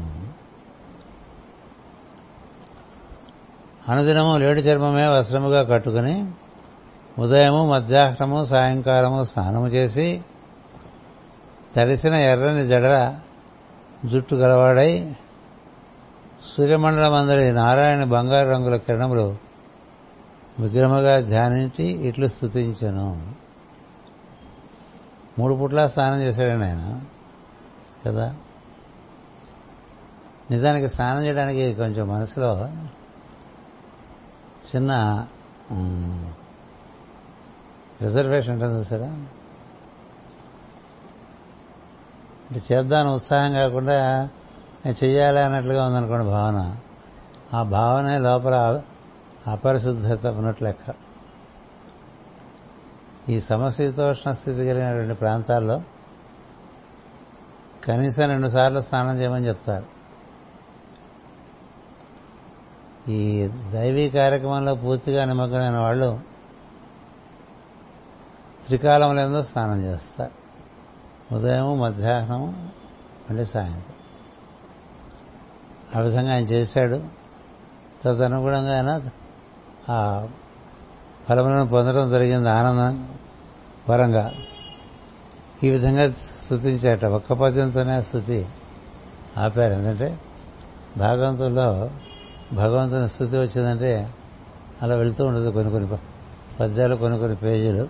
అనుదినము 3.89 4.37
లేడి 4.37 4.61
చర్మమే 4.61 5.07
వస్త్రముగా 5.07 5.63
కట్టుకుని 5.63 6.15
ఉదయము 7.19 7.67
మధ్యాహ్నము 7.67 8.43
సాయంకాలము 8.43 9.23
స్నానము 9.23 9.67
చేసి 9.67 10.07
తడిసిన 11.75 12.15
ఎర్రని 12.31 12.65
జడ 12.65 12.87
జుట్టు 14.05 14.35
గలవాడై 14.35 14.91
సూర్యమండలం 16.49 17.13
అందరి 17.13 17.51
నారాయణ 17.51 18.03
బంగారు 18.03 18.49
రంగుల 18.49 18.75
కిరణములు 18.75 19.25
విగ్రహముగా 20.59 21.21
ధ్యానించి 21.21 21.85
ఇట్లు 22.07 22.27
స్థుతించను 22.27 23.07
మూడు 25.39 25.55
పుట్ల 25.55 25.87
స్నానం 25.87 26.21
చేశాడండి 26.21 26.65
ఆయన 26.65 27.01
కదా? 28.05 28.35
నిజానికి 30.51 30.89
స్నానం 30.89 31.25
చేయడానికి 31.25 31.73
కొంచెం 31.73 32.07
మనసులో 32.07 32.67
చిన్న 34.75 35.27
రిజర్వేషన్ 38.01 38.53
ఉంటుంది 38.53 38.77
చూసారా? 38.77 39.07
అంటే 42.51 42.75
చేద్దాను 42.75 43.15
ఉత్సాహం 43.15 43.53
కాకుండా 43.53 44.29
నేను 44.85 45.05
చెయ్యాలి 45.05 45.39
అన్నట్లుగా 45.39 45.85
ఉందనుకోండి 45.85 46.25
భావన. 46.25 46.77
ఆ 47.53 47.63
భావనే 47.63 48.17
లోపల 48.17 48.81
అపరిశుద్ధత 49.47 50.25
ఉన్నట్లు 50.27 50.67
లెక్క. 50.67 51.04
ఈ 53.29 53.41
సమశీతోష్ణ 53.41 54.31
స్థితి 54.31 54.57
కలిగినటువంటి 54.57 55.13
ప్రాంతాల్లో 55.13 55.81
కనీసం 57.83 58.29
రెండు 58.29 58.47
సార్లు 58.47 58.79
స్నానం 58.79 59.19
చేయమని 59.19 59.47
చెప్తారు. 59.47 59.85
ఈ 63.11 63.47
దైవీ 63.47 64.09
కార్యక్రమంలో 64.09 64.75
పూర్తిగా 64.75 65.25
నిమగ్నమైన 65.25 65.77
వాళ్ళు 65.77 66.19
త్రికాలంలో 68.65 69.41
స్నానం 69.41 69.81
చేస్తారు. 69.81 70.31
ఉదయం 71.35 71.79
మధ్యాహ్నం 71.79 72.71
మళ్ళీ 73.29 73.45
సాయంత్రం. 73.45 73.95
ఆ 75.95 76.03
విధంగా 76.03 76.33
ఆయన 76.33 76.43
చేశాడు. 76.43 77.03
తదనుగుణంగా 78.03 78.75
ఆయన 78.75 79.09
ఆ 79.89 80.27
ఫలములను 81.29 81.67
పొందడం 81.67 82.11
జరిగింది 82.11 82.49
ఆనందం. 82.49 83.14
పరంగా 83.89 84.33
ఈ 85.63 85.69
విధంగా 85.69 86.11
స్థుతించేట 86.11 87.05
ఒక్క 87.05 87.33
పద్యంతోనే 87.33 88.01
స్థుతి 88.01 88.45
ఆపారు. 89.37 89.73
ఎందుకంటే 89.73 90.19
భాగవంతుల్లో 90.97 91.89
భగవంతుని 92.53 93.09
స్థుతి 93.09 93.37
వచ్చిందంటే 93.37 94.09
అలా 94.81 94.95
వెళ్తూ 94.95 95.25
ఉండదు 95.25 95.49
కొన్ని 95.49 95.71
కొన్ని 95.71 95.89
పద్యాలు 96.59 96.95
కొన్ని 96.95 97.19
కొన్ని 97.19 97.37
పేజీలు. 97.37 97.87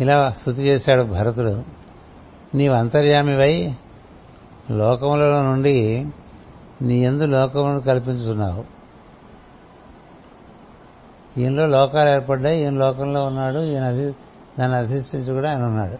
ఇలా 0.00 0.30
స్థుతి 0.30 0.62
చేశాడు 0.62 1.02
భరతుడు. 1.02 1.64
నీవు 2.54 2.74
అంతర్యామివై 2.74 3.74
లోకములలో 4.70 5.42
నుండి 5.42 6.06
నీ 6.82 6.98
ఎందు 6.98 7.24
లోకములను 7.24 7.80
కల్పించుతున్నావు 7.80 8.77
ఈయనలో 11.38 11.66
లోకాలు 11.66 12.08
ఏర్పడ్డాయి 12.08 12.60
ఈయన 12.60 12.72
లోకంలో 12.72 13.24
ఉన్నాడు 13.24 13.58
ఈయన 13.58 13.84
అధి 13.84 14.14
దాన్ని 14.58 14.76
అధిష్ఠించి 14.78 15.34
కూడా 15.34 15.50
ఆయన 15.50 15.62
ఉన్నాడు. 15.62 15.98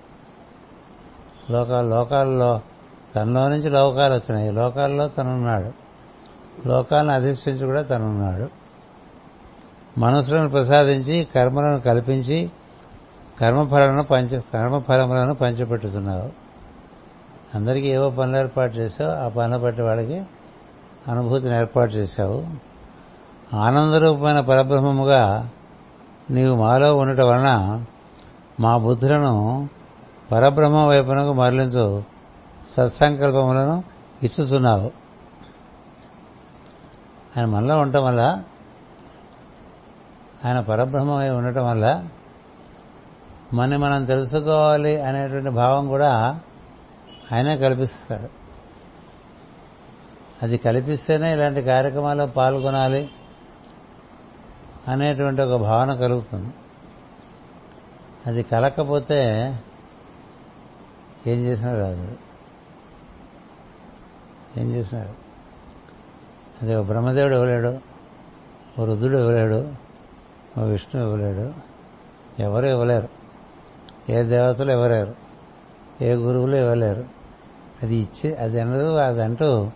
లోకాలు 1.53 1.89
లోకాల్లో 1.89 2.61
తనలో 3.17 3.49
నుంచి 3.49 3.71
లోకాలు 3.71 4.15
వచ్చినాయి. 4.15 4.51
లోకాల్లో 4.51 5.09
తనున్నాడు. 5.09 5.73
లోకాలను 6.69 7.13
అధిష్ఠించి 7.13 7.67
కూడా 7.67 7.83
తనున్నాడు. 7.83 8.49
మనసులను 10.01 10.49
ప్రసాదించి 10.49 11.29
కర్మలను 11.35 11.81
కల్పించి 11.81 12.51
కర్మఫలను 13.41 14.03
పంచ 14.03 14.41
కర్మఫలములను 14.41 15.35
పంచిపెట్టుతున్నావు 15.35 16.31
అందరికీ 17.55 17.89
ఏవో 17.89 18.11
పనులు 18.11 18.37
ఏర్పాటు 18.37 18.77
చేసావు 18.77 19.11
ఆ 19.11 19.29
పనులు 19.29 19.59
బట్టి 19.59 19.83
వాళ్ళకి 19.83 20.23
అనుభూతిని 21.09 21.57
ఏర్పాటు 21.57 21.93
చేశావు. 21.93 22.68
ఆనందరూపమైన 23.55 24.41
పరబ్రహ్మముగా 24.41 25.49
నీవు 26.31 26.57
మాలో 26.57 26.97
ఉండటం 26.97 27.29
వలన 27.29 27.85
మా 28.61 28.77
బుద్ధులను 28.77 29.69
పరబ్రహ్మ 30.33 30.77
వైపునకు 30.77 31.33
మరలించు 31.33 32.03
సత్సంకల్పములను 32.71 33.85
ఇచ్చుతున్నావు 34.23 34.91
ఆయన 37.37 37.45
మనలో 37.45 37.79
ఉండటం 37.79 38.05
వల్ల 38.05 38.43
ఆయన 40.45 40.61
పరబ్రహ్మమై 40.61 41.29
ఉండటం 41.29 41.67
వల్ల 41.67 42.05
మన 43.55 43.77
మనం 43.77 44.05
తెలుసుకోవాలి 44.05 45.01
అనేటువంటి 45.01 45.51
భావం 45.51 45.89
కూడా 45.89 46.41
ఆయనే 47.33 47.57
కల్పిస్తాడు. 47.57 48.29
అది 50.43 50.59
కల్పిస్తేనే 50.59 51.33
ఇలాంటి 51.33 51.63
కార్యక్రమాల్లో 51.63 52.27
పాల్గొనాలి. 52.27 53.11
అనేటువంటి 54.89 55.43
ఒక 55.43 55.61
భావన 55.61 55.95
కలుగుతుంది. 55.95 56.55
అది 58.27 58.43
కలకపోతే 58.43 59.25
ఏం 61.27 61.39
చేసినా 61.39 61.79
రాదు. 61.79 62.17
ఏం 64.57 64.71
చేసినారు 64.71 65.15
అది 66.63 66.75
ఒక 66.75 66.87
బ్రహ్మదేవుడు 66.87 67.35
ఇవ్వలేడు 67.35 67.79
ఓ 68.81 68.85
రుద్రుడు 68.85 69.19
ఇవ్వలేడు 69.19 69.73
ఓ 70.61 70.65
విష్ణు 70.65 71.03
ఇవ్వలేడు 71.03 71.53
ఎవరు 72.43 72.67
ఇవ్వలేరు. 72.67 73.09
ఏ 74.13 74.23
దేవతలు 74.23 74.73
ఇవ్వలేరు. 74.73 75.15
ఏ 76.01 76.15
గురువులు 76.15 76.57
ఇవ్వలేరు. 76.57 77.05
అది 77.83 77.97
ఇచ్చే 77.97 78.35
అది 78.35 78.61
అన్నది 78.61 79.03
అదంటూ 79.03 79.71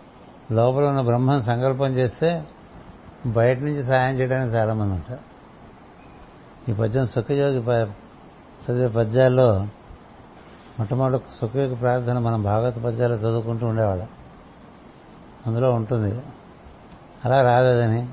లోపల 0.51 0.85
ఉన్న 0.85 1.01
బ్రహ్మం 1.01 1.41
సంకల్పం 1.41 1.85
చేస్తే 1.85 2.43
బయట 3.25 3.59
నుంచి 3.59 3.83
సాయం 3.83 4.19
చేయడానికి 4.19 4.55
చాలామంది 4.55 4.93
ఉంటారు. 4.93 5.19
ఈ 6.71 6.73
పద్యం 6.73 7.05
సుఖయోగి 7.05 7.61
చదివే 8.63 8.87
పద్యాల్లో 8.87 9.67
మొట్టమొదటి 10.79 11.23
సుఖయోగి 11.41 11.75
ప్రార్థన 11.75 12.19
మనం 12.19 12.43
భాగవత 12.43 12.79
పద్యాలు 12.79 13.15
చదువుకుంటూ 13.15 13.67
ఉండేవాళ్ళం. 13.67 14.07
అందులో 15.47 15.71
ఉంటుంది 15.71 16.21
అలా 17.25 17.41
రాలేదని 17.41 18.07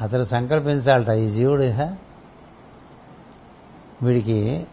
అతను 0.00 0.24
సంకల్పించాలట 0.24 1.08
ఈ 1.08 1.28
జీవుడు 1.28 1.62
వీడికి 4.04 4.66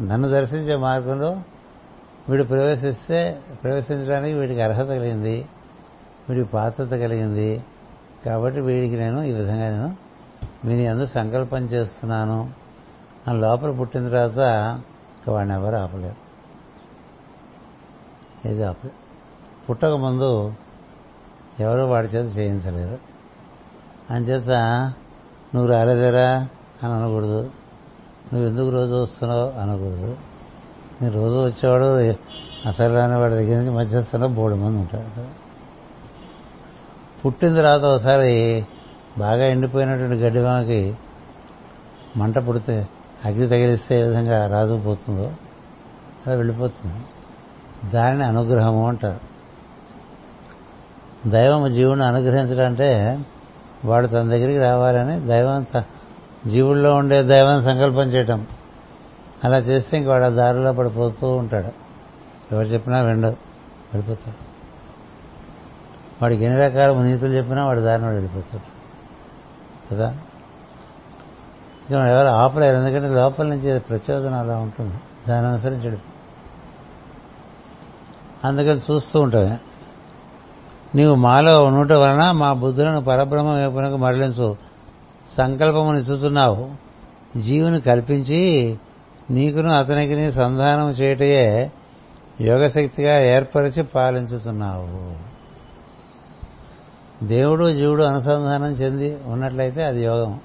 నన్ను 0.00 0.28
దర్శించే 0.28 0.76
మార్గంలో 0.76 1.40
వీడు 2.28 2.44
ప్రవేశిస్తే 2.44 3.42
ప్రవేశించడానికి 3.64 4.34
వీడికి 4.34 4.60
అర్హత 4.60 4.86
కలిగింది 4.86 5.48
వీడికి 6.28 6.48
పాత్రత 6.48 6.88
కలిగింది 6.88 7.64
కాబట్టి 8.24 8.60
వీడికి 8.60 8.96
నేను 8.96 9.22
ఈ 9.22 9.32
విధంగా 9.32 9.70
నేను 9.70 9.96
వీని 10.64 10.86
అందు 10.86 11.06
సంకల్పం 11.06 11.58
చేస్తున్నాను. 11.58 12.50
అని 13.28 13.40
లోపల 13.40 13.70
పుట్టిన 13.70 14.08
తర్వాత 14.08 14.80
వాడిని 15.30 15.54
ఎవరు 15.54 15.76
ఆపలేరు. 15.76 16.28
ఏది 18.48 18.64
ఆపలేదు 18.64 18.90
పుట్టక 19.66 19.88
ముందు 19.88 20.54
ఎవరు 21.60 21.82
వాడి 21.82 22.08
చేత 22.08 22.38
చేయించలేరు. 22.38 22.98
అంచేత 24.10 24.50
నువ్వు 25.54 25.66
రాలేదేరా 25.66 26.48
అని 26.82 26.92
అనకూడదు. 26.92 27.50
నువ్వు 28.32 28.48
ఎందుకు 28.48 28.68
రోజు 28.68 28.94
వస్తున్నావు 28.94 29.60
అనకూడదు. 29.60 30.16
నేను 31.02 31.14
రోజు 31.14 31.44
వచ్చేవాడు 31.44 32.14
అసలు 32.68 32.94
రాని 32.94 33.18
వాడి 33.18 33.34
దగ్గర 33.34 33.58
నుంచి 33.58 33.70
మధ్యస్థంలో 33.70 34.28
బోడు 34.28 34.54
మంది 34.54 34.78
ఉంటాడు 34.78 35.47
పుట్టిన 37.24 37.54
తర్వాత 37.54 37.80
ఒకసారి 37.80 38.66
బాగా 39.18 39.46
ఎండిపోయినటువంటి 39.46 40.16
గడ్డివామకి 40.16 40.96
మంట 42.16 42.38
పుడితే 42.38 42.88
అగ్ని 43.24 43.46
తగిలిస్తే 43.46 44.00
ఏ 44.00 44.02
విధంగా 44.02 44.56
రాజుకుపోతుందో 44.56 45.32
అలా 46.26 46.34
వెళ్ళిపోతుంది. 46.34 46.94
దానిని 47.90 48.24
అనుగ్రహము 48.24 48.88
అంటారు. 48.88 49.28
దైవం 51.30 51.74
జీవుని 51.74 52.04
అనుగ్రహించడం 52.04 52.66
అంటే 52.66 53.18
వాడు 53.84 54.06
తన 54.06 54.22
దగ్గరికి 54.22 54.58
రావాలని 54.58 55.20
దైవం 55.20 55.66
జీవుల్లో 56.46 56.94
ఉండే 56.94 57.22
దైవం 57.22 57.62
సంకల్పం 57.62 58.02
చేయటం. 58.02 58.46
అలా 59.44 59.58
చేస్తే 59.58 59.96
ఇంక 59.96 60.08
వాడు 60.08 60.24
ఆ 60.24 60.28
దారిలో 60.28 60.72
పడిపోతూ 60.72 61.36
ఉంటాడు. 61.36 61.68
ఎవరు 62.54 62.66
చెప్పినా 62.66 63.02
వెండు 63.02 63.26
వెళ్ళిపోతాడు. 63.26 64.47
వాడికి 66.22 66.44
ఎన్ని 66.44 66.60
రకాల 66.60 67.02
నీతులు 67.02 67.34
చెప్పినా 67.34 67.66
వాడి 67.66 67.80
దారిని 67.80 68.06
వాడు 68.06 68.16
వెళ్ళిపోతాడు. 68.16 68.78
కదా? 69.94 70.16
ఇక 71.90 71.92
ఎవరు 71.92 72.28
ఆపలేరు 72.28 72.76
ఎందుకంటే 72.76 73.08
లోపల 73.08 73.46
నుంచి 73.46 73.80
ప్రచోదనం 73.80 74.38
అలా 74.38 74.56
ఉంటుంది. 74.56 74.94
దాని 75.28 75.46
అనుసరించడం. 75.46 75.98
అందుకని 78.44 78.80
చూస్తూ 78.90 79.20
ఉంటాయి 79.20 79.58
నీవు 80.94 81.14
మాలో 81.14 81.64
ఉండటం 81.64 82.00
వలన 82.00 82.30
మా 82.30 82.52
బుద్ధులను 82.52 83.04
పరబ్రహ్మ 83.04 83.48
వైపునకు 83.48 83.96
మరలించు. 83.96 84.56
సంకల్పము 85.38 85.92
నిచ్చుతున్నావు 85.92 86.70
జీవుని 87.38 87.80
కల్పించి 87.80 88.78
నీకును 89.30 89.70
అతనికి 89.70 90.32
సంధానం 90.32 90.90
చేయటయే 90.90 91.72
యోగశక్తిగా 92.40 93.20
ఏర్పరిచి 93.20 93.82
పాలించుతున్నావు 93.82 95.27
దేవుడు 97.22 97.72
జీవుడు 97.72 98.02
అనుసంధానం 98.02 98.72
చెంది 98.72 99.18
ఉన్నట్లయితే 99.26 99.84
అది 99.84 100.04
యోగం. 100.04 100.40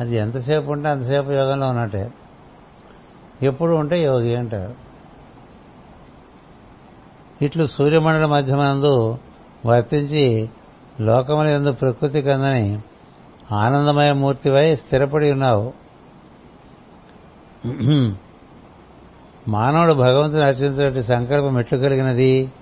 అది 0.00 0.16
ఎంతసేపు 0.16 0.70
ఉంటే 0.70 0.88
అంతసేపు 0.88 1.30
యోగంలో 1.30 1.68
ఉన్నట్టే. 1.68 2.10
ఎప్పుడు 3.42 3.72
ఉంటే 3.72 4.02
యోగి 4.02 4.34
అంటారు. 4.34 4.74
ఇట్లు 7.44 7.66
సూర్యమండల 7.66 8.26
మధ్యమందు 8.26 9.18
వర్తించి 9.66 10.50
లోకముల 11.00 11.46
ఎందు 11.46 11.72
ప్రకృతి 11.72 12.22
కందని 12.22 12.78
ఆనందమయ 13.52 14.12
మూర్తివై 14.12 14.76
స్థిరపడి 14.76 15.32
ఉన్నావు. 15.32 15.72
మానవుడు 19.48 19.92
భగవంతుని 19.92 20.44
అర్చించినటువంటి 20.44 21.02
సంకల్పం 21.02 21.60
ఎట్లు 21.60 21.78
కలిగినది? 21.78 22.52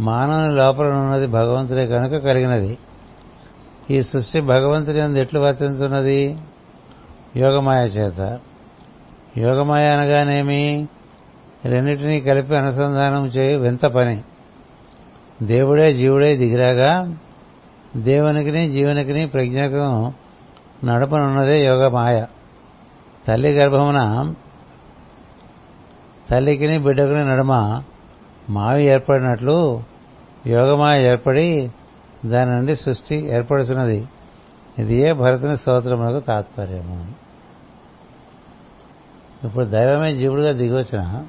మానవుని 0.00 0.56
లోపల 0.56 0.86
ఉన్నది 0.86 1.26
భగవంతుడే 1.26 1.86
కనుక 1.86 2.16
కలిగినది. 2.16 2.78
ఈ 3.90 4.02
సృష్టి 4.02 4.40
భగవంతుని 4.40 5.00
అందు 5.00 5.18
ఎట్లు 5.18 5.40
వర్తించున్నది? 5.40 6.38
యోగమాయ 7.36 7.84
చేత. 7.84 8.38
యోగమాయ 9.36 9.88
అనగానేమి? 9.88 10.88
రెండింటినీ 11.64 12.20
కలిపి 12.20 12.56
అనుసంధానం 12.56 13.26
చేయి 13.26 13.56
వింత 13.56 13.86
పని. 13.86 14.22
దేవుడే 15.42 15.92
జీవుడే 15.92 16.36
దిగిరాగా 16.36 17.16
దేవునికిని 17.96 18.70
జీవునికిని 18.70 19.26
ప్రజ్ఞకు 19.26 20.12
నడపనున్నదే 20.86 21.64
యోగమాయ. 21.64 22.24
తల్లి 23.28 23.52
గర్భమున 23.52 24.34
తల్లికిని 26.30 26.78
బిడ్డకుని 26.78 27.24
నడుమ 27.24 27.82
మావి 28.50 28.84
ఏర్పడినట్లు 28.84 29.82
యోగమాయ 30.46 31.02
ఏర్పడి 31.02 31.72
దాని 32.26 32.50
నుండి 32.50 32.76
సృష్టి 32.76 33.14
ఏర్పడుతున్నది 33.14 34.08
ఇది 34.78 34.94
ఏ 34.94 35.12
భరతుని 35.12 35.56
స్తోత్రములకు 35.56 36.26
తాత్పర్యము? 36.26 37.12
ఇప్పుడు 39.46 39.64
దైవమే 39.64 40.16
జీవుడిగా 40.16 40.52
దిగొచ్చిన. 40.52 41.26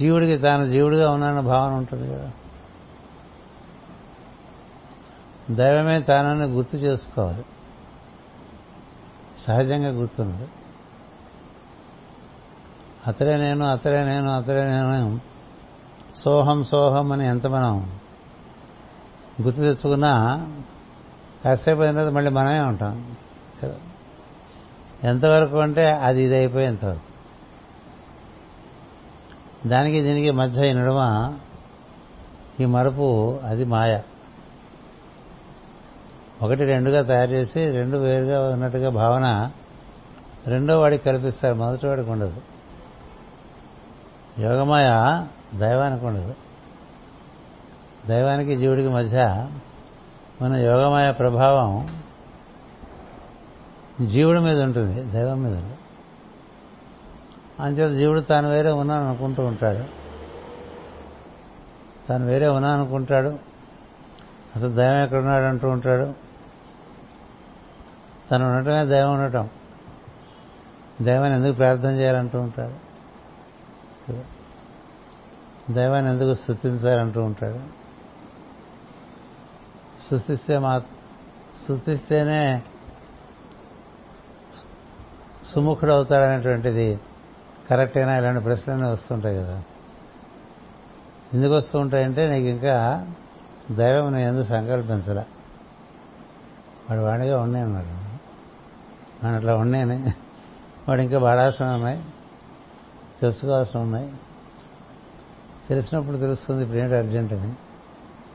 జీవుడికి 0.00 0.38
తాను 0.38 0.66
జీవుడిగా 0.66 1.10
ఉన్నాన్న 1.10 1.40
భావన 1.40 1.72
ఉంటుంది 1.72 2.08
కదా. 2.08 2.30
దైవమే 5.50 6.00
తానని 6.00 6.44
గుర్తు 6.44 6.76
చేసుకోవాలి. 6.76 7.44
సహజంగా 9.38 9.88
గుర్తున్నది 9.88 10.48
అతడే 13.06 13.36
నేను 13.36 13.66
అతడే 13.66 14.04
నేను 14.04 14.30
అతడే 14.30 14.64
నేను 14.64 15.20
సోహం 16.16 16.64
సోహం 16.64 17.12
అని 17.12 17.26
ఎంత 17.26 17.46
మనం 17.46 17.92
గుర్తు 19.42 19.60
తెచ్చుకున్నా 19.60 20.46
కాసేపు 21.44 21.80
అయిన 21.80 21.96
తర్వాత 21.96 22.12
మళ్ళీ 22.12 22.30
మనమే 22.30 22.60
ఉంటాం. 22.60 23.16
కదా? 23.62 23.74
ఎంతవరకు 25.04 25.58
అంటే 25.58 25.92
అది 25.92 26.22
ఇది 26.22 26.34
అయిపోయేంతవరకు 26.34 27.12
దానికి 29.68 30.02
దీనికి 30.02 30.30
మధ్య 30.30 30.70
ఈ 30.70 30.72
ఈ 32.60 32.64
మరపు 32.64 33.38
అది 33.44 33.64
మాయ. 33.64 34.00
ఒకటి 36.42 36.64
రెండుగా 36.64 37.02
తయారు 37.02 37.30
చేసి 37.30 37.70
రెండు 37.70 37.98
వేరుగా 37.98 38.52
ఉన్నట్టుగా 38.52 38.90
భావన 38.90 39.50
రెండో 40.46 40.80
వాడికి 40.80 41.04
కల్పిస్తారు 41.04 41.54
మొదటి 41.54 41.86
వాడికి 41.86 42.10
ఉండదు. 42.10 42.51
యోగమాయ 44.38 44.90
దైవానికి 45.58 46.04
ఉండదు 46.04 46.34
దైవానికి 48.06 48.56
జీవుడికి 48.56 48.88
మధ్య 48.88 49.48
మన 50.42 50.56
యోగమాయ 50.56 51.12
ప్రభావం 51.12 52.02
జీవుడి 54.06 54.40
మీద 54.40 54.60
ఉంటుంది 54.60 55.12
దైవం 55.12 55.42
మీద 55.42 55.62
అంచేత 57.60 57.96
జీవుడు 57.96 58.20
తాను 58.20 58.50
వేరే 58.50 58.70
ఉన్నాను 58.70 59.08
అనుకుంటూ 59.08 59.46
ఉంటాడు. 59.46 59.84
తాను 62.08 62.26
వేరే 62.26 62.48
ఉన్నా 62.48 62.70
అనుకుంటాడు. 62.70 63.38
అసలు 64.56 64.68
దైవం 64.68 65.04
ఎక్కడున్నాడు 65.04 65.44
అంటూ 65.44 65.68
ఉంటాడు. 65.68 66.14
తను 68.30 68.56
ఉండటమే 68.56 68.84
దైవం 68.84 69.14
ఉండటం. 69.14 69.48
దైవాన్ని 71.02 71.38
ఎందుకు 71.38 71.52
ప్రార్థన 71.52 71.90
చేయాలంటూ 71.90 72.40
ఉంటాడు. 72.40 72.91
దైవాన్ని 75.70 76.10
ఎందుకు 76.10 76.34
స్థుతించాలంటూ 76.34 77.22
ఉంటాడు. 77.22 77.60
స్థుతిస్తే 80.06 80.58
మా 80.58 80.78
స్థుతిస్తేనే 81.62 82.62
సుముఖుడు 85.44 85.92
అవుతాడనేటువంటిది 85.92 87.00
కరెక్టేనా 87.70 88.18
ఇలాంటి 88.18 88.44
ప్రశ్నలు 88.44 88.86
వస్తుంటాయి 88.86 89.36
కదా. 89.36 89.62
ఎందుకు 91.34 91.54
వస్తూ 91.54 91.78
ఉంటాయంటే 91.78 92.28
నీకు 92.28 92.46
ఇంకా 92.46 93.06
దైవం 93.70 94.12
నేను 94.12 94.28
ఎందుకు 94.28 94.48
సంకల్పించలే. 94.48 95.26
వాడు 96.90 97.00
వాడిగా 97.00 97.40
ఉన్నాయన్నాడు 97.40 98.02
నేను 99.24 99.36
అట్లా 99.36 99.56
ఉన్నాయని. 99.56 100.04
వాడు 100.88 101.00
ఇంకా 101.00 101.18
వాడాల్సిన 101.18 101.66
ఉన్నాయి. 101.66 102.04
తెలుసుకోవాల్సిన 103.20 103.80
ఉన్నాయి. 103.80 104.12
తెలిసినప్పుడు 105.68 106.16
తెలుస్తుంది 106.16 106.62
ఇప్పుడు 106.62 106.78
ఏంటి 106.78 106.96
అర్జెంట్ 106.96 107.32
అని. 107.32 107.52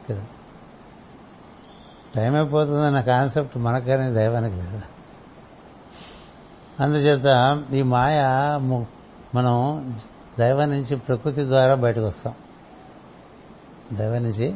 కదా. 0.09 0.23
టైం 2.15 2.35
అయిపోతుందన్న 2.35 3.01
కాన్సెప్ట్ 3.01 3.57
మనకనే 3.57 4.11
దైవానికి 4.11 4.55
లేదు? 4.55 4.81
అందుచేత 6.79 7.63
ఈ 7.73 7.81
మాయ 7.81 8.21
మనం 9.35 9.83
దైవం 10.39 10.69
నుంచి 10.69 10.95
ప్రకృతి 10.95 11.43
ద్వారా 11.43 11.75
బయటకు 11.75 12.05
వస్తాం 12.05 12.33
దైవం 13.93 14.23
నుంచి 14.23 14.55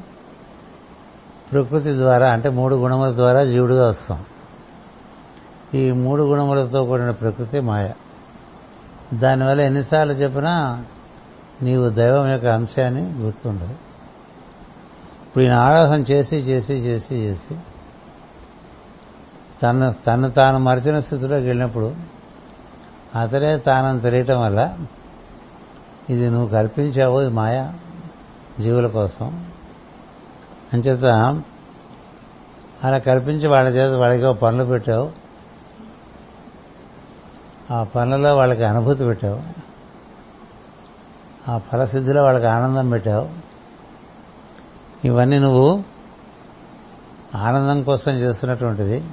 ప్రకృతి 1.51 1.93
ద్వారా 1.93 2.32
అంటే 2.32 2.49
మూడు 2.49 2.76
గుణముల 2.76 3.15
ద్వారా 3.15 3.43
జీవుడుగా 3.43 3.88
వస్తాం. 3.88 4.26
ఈ 5.74 5.91
మూడు 5.91 6.24
గుణములతో 6.24 6.84
కూడిన 6.84 7.11
ప్రకృతి 7.11 7.59
మాయ. 7.59 7.93
దానివల్ల 9.13 9.61
ఎన్నిసార్లు 9.61 10.13
చెప్పినా 10.13 10.86
నీవు 11.62 11.89
దైవం 11.89 12.28
యొక్క 12.28 12.45
అంశాన్ని 12.45 13.01
గుర్తుండదు. 13.01 13.76
ఇప్పుడు 15.28 15.43
ఈయన 15.43 15.53
ఆరాధన 15.53 16.01
చేసి 16.01 16.36
చేసి 16.36 16.74
చేసి 16.74 17.16
చేసి 17.16 17.57
తను 19.64 19.93
తను 19.93 20.32
తాను 20.32 20.59
మరిచిన 20.59 20.99
స్థితిలోకి 20.99 21.45
వెళ్ళినప్పుడు 21.45 21.95
అతడే 23.20 23.57
తానని 23.57 23.99
తెలియటం 23.99 24.41
వల్ల 24.41 24.78
ఇది 26.09 26.30
నువ్వు 26.30 26.47
కల్పించావు 26.47 27.22
ఇది 27.22 27.30
మాయ 27.30 27.68
జీవుల 28.59 28.88
కోసం. 28.88 29.45
అంచేత 30.74 31.05
అలా 32.84 32.97
కల్పించి 32.97 33.47
వాళ్ళ 33.47 33.70
చేత 33.70 33.93
వాళ్ళకి 33.93 34.39
పనులు 34.39 34.64
పెట్టావు. 34.64 35.12
ఆ 37.74 37.84
పనులలో 37.84 38.36
వాళ్ళకి 38.36 38.64
అనుభూతి 38.64 39.05
పెట్టావు. 39.05 39.61
ఆ 41.49 41.57
ఫలసిద్ధిలో 41.57 42.23
వాళ్ళకి 42.23 42.45
ఆనందం 42.45 42.89
పెట్టావు. 42.89 43.29
ఇవన్నీ 45.05 45.39
నువ్వు 45.39 45.83
ఆనందం 47.35 47.83
కోసం 47.83 48.11
చేస్తున్నటువంటిది. 48.11 49.03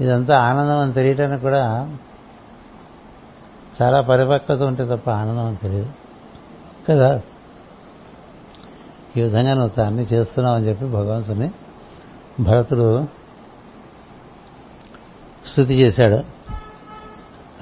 ఇదంతా 0.00 0.38
ఆనందం 0.38 0.78
అని 0.78 0.92
తెలియటానికి 0.92 1.42
కూడా 1.42 1.96
చాలా 3.82 4.00
పరిపక్వత 4.00 4.62
ఉంటే 4.62 4.96
తప్ప 4.96 5.10
ఆనందం 5.10 5.46
అని 5.46 5.56
తెలియదు. 5.56 5.92
కదా? 6.88 7.20
ఈ 9.16 9.20
విధంగా 9.20 9.54
నువ్వు 9.54 9.82
అన్ని 9.82 10.02
చేస్తున్నావు 10.02 10.56
అని 10.56 10.64
చెప్పి 10.64 10.84
భగవంతుని 10.84 11.50
భరతుడు 12.40 13.08
స్థుతి 15.46 15.74
చేశాడు. 15.74 16.24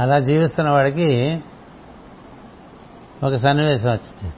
అలా 0.02 0.18
జీవిస్తున్న 0.18 0.70
వాడికి 0.70 1.40
ఒక 3.24 3.34
సన్నివేశం 3.34 3.90
వచ్చింది. 3.90 4.34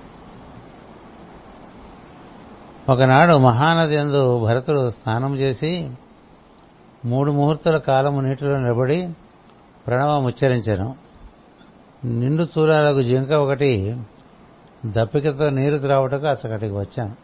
ఒకనాడు 2.88 3.34
మహానది 3.34 3.94
ఎందు 3.94 4.38
భరతుడు 4.38 4.88
స్నానం 4.88 5.34
చేసి 5.34 5.90
మూడు 7.04 7.32
ముహూర్తుల 7.32 7.76
కాలము 7.76 8.20
నీటిలో 8.20 8.58
నిలబడి 8.58 9.14
ప్రణవం 9.86 10.24
ఉచ్చరించాను. 10.24 10.96
నిండు 12.04 12.42
చూరాలకు 12.42 13.02
జింక 13.02 13.32
ఒకటి 13.32 13.96
దప్పికతో 14.86 15.50
నీరు 15.50 15.78
త్రావుటకు 15.78 16.26
అసగటికి 16.26 16.74
వచ్చాను. 16.74 17.16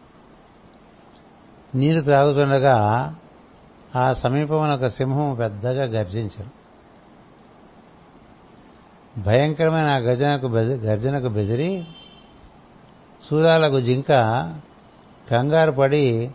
నీరు 1.75 2.01
త్రాగుతుండగా 2.01 3.15
ఆ 3.95 4.13
సమీపంలో 4.13 4.75
ఒక 4.75 4.85
సింహం 4.85 5.35
పెద్దగా 5.39 5.83
గర్జించాను. 5.83 6.58
భయంకరమైన 9.17 9.87
ఆ 9.87 9.97
గర్జనకు 9.97 10.47
బెది- 10.47 10.77
గర్జనకు 10.77 11.27
బెదిరి 11.27 11.85
సూరాలకు 13.29 13.79
జింక 13.79 14.07
కంగారు 15.31 15.71
పడి 15.71 16.31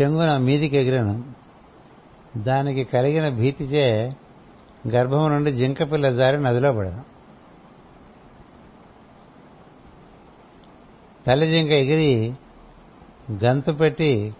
చెంగున 0.00 0.36
మీదికి 0.36 0.76
ఎగిరాను. 0.76 1.24
దానికి 2.36 2.84
కలిగిన 2.84 3.28
భీతిచే 3.28 4.16
గర్భం 4.88 5.30
నుండి 5.30 5.52
జింక 5.52 5.92
పిల్ల 5.92 6.12
జారి 6.12 6.42
నదిలో 6.42 6.72
పడను. 6.72 7.04
తల్లి 11.26 11.46
జింక 11.46 11.70
ఎగిరి 11.70 12.34
గంతు 13.44 13.72
పెట్టి 13.72 14.34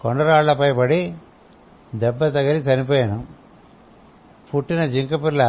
కొండరాళ్ళపై 0.00 0.72
పడి 0.72 1.14
దెబ్బ 1.94 2.24
తగిలి 2.24 2.58
చనిపోయాను. 2.58 3.26
పుట్టిన 4.54 4.84
జింక 4.84 5.24
పిల్ల 5.24 5.42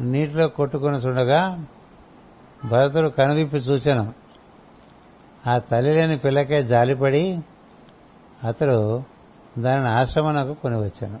నీటిలో 0.00 0.48
కొట్టుకొని 0.48 0.96
చూడగా 0.96 1.66
భరతుడు 2.70 3.08
కనువిప్పి 3.08 3.56
చూచాను. 3.56 4.14
ఆ 5.46 5.58
తల్లి 5.58 5.92
లేని 5.92 6.18
పిల్లకే 6.18 6.62
జాలిపడి 6.62 7.38
అతడు 8.44 9.02
దానిని 9.58 9.88
ఆశ్రమనకు 9.88 10.52
కొని 10.52 10.76
వచ్చాను 10.76 11.20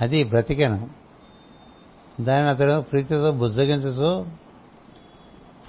అది 0.00 0.24
బ్రతికెను. 0.24 0.90
దానిని 2.20 2.48
అతడు 2.48 2.80
ప్రీతితో 2.80 3.32
బుజ్జగించుతూ 3.32 4.26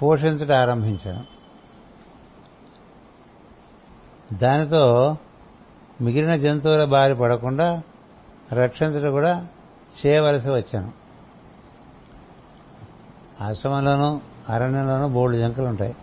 పోషించడం 0.02 0.56
ఆరంభించాను. 0.56 1.24
దానితో 4.34 5.16
మిగిలిన 6.00 6.36
జంతువుల 6.36 6.84
బారి 6.84 7.14
పడకుండా 7.14 7.82
రక్షించడం 8.52 9.10
కూడా 9.10 9.46
చేయవలసి 10.06 10.50
వచ్చాను. 10.50 11.05
ఆశ్రమంలోనూ 13.40 14.20
అరణ్యంలోనూ 14.48 15.08
బోల్డ్ 15.08 15.38
జంకలు 15.38 15.66
ఉంటాయి 15.66 15.96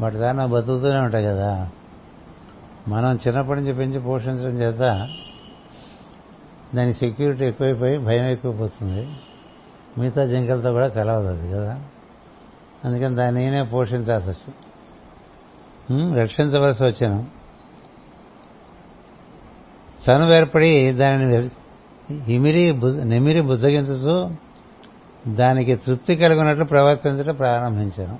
వాటి 0.00 0.16
దాన్ని 0.16 0.46
బతుకుతూనే 0.46 0.98
ఉంటాయి 0.98 1.24
కదా. 1.24 1.70
మనం 2.88 3.16
చిన్నప్పటి 3.16 3.60
నుంచి 3.60 3.72
పెంచి 3.72 4.00
పోషించడం 4.00 4.58
చేత 4.60 5.08
దాని 6.74 6.94
సెక్యూరిటీ 6.94 7.44
ఎక్కువైపోయి 7.44 7.98
భయం 7.98 8.24
ఎక్కువైపోతుంది. 8.24 9.08
మిగతా 9.98 10.24
జింకలతో 10.24 10.72
కూడా 10.72 10.88
కలవదు 10.88 11.26
అది 11.26 11.52
కదా. 11.52 11.80
అందుకని 12.84 13.14
దాన్ని 13.14 13.44
నేనే 13.44 13.62
పోషించాల్సి 13.62 14.30
వచ్చింది. 14.30 14.56
రక్షించవలసి 16.20 16.84
వచ్చాను 16.84 17.26
చనువు 20.10 20.32
ఏర్పడి 20.32 20.92
దానిని 20.92 21.50
ఇమిరి 22.32 22.72
నెమిరి 22.72 23.04
నిమిరి 23.04 23.40
బుజ్జగించుతూ 23.40 24.30
దానికి 25.28 25.74
తృప్తి 25.74 26.16
కలిగినట్లు 26.16 26.64
ప్రవర్తించడం 26.64 27.34
ప్రారంభించాను. 27.34 28.18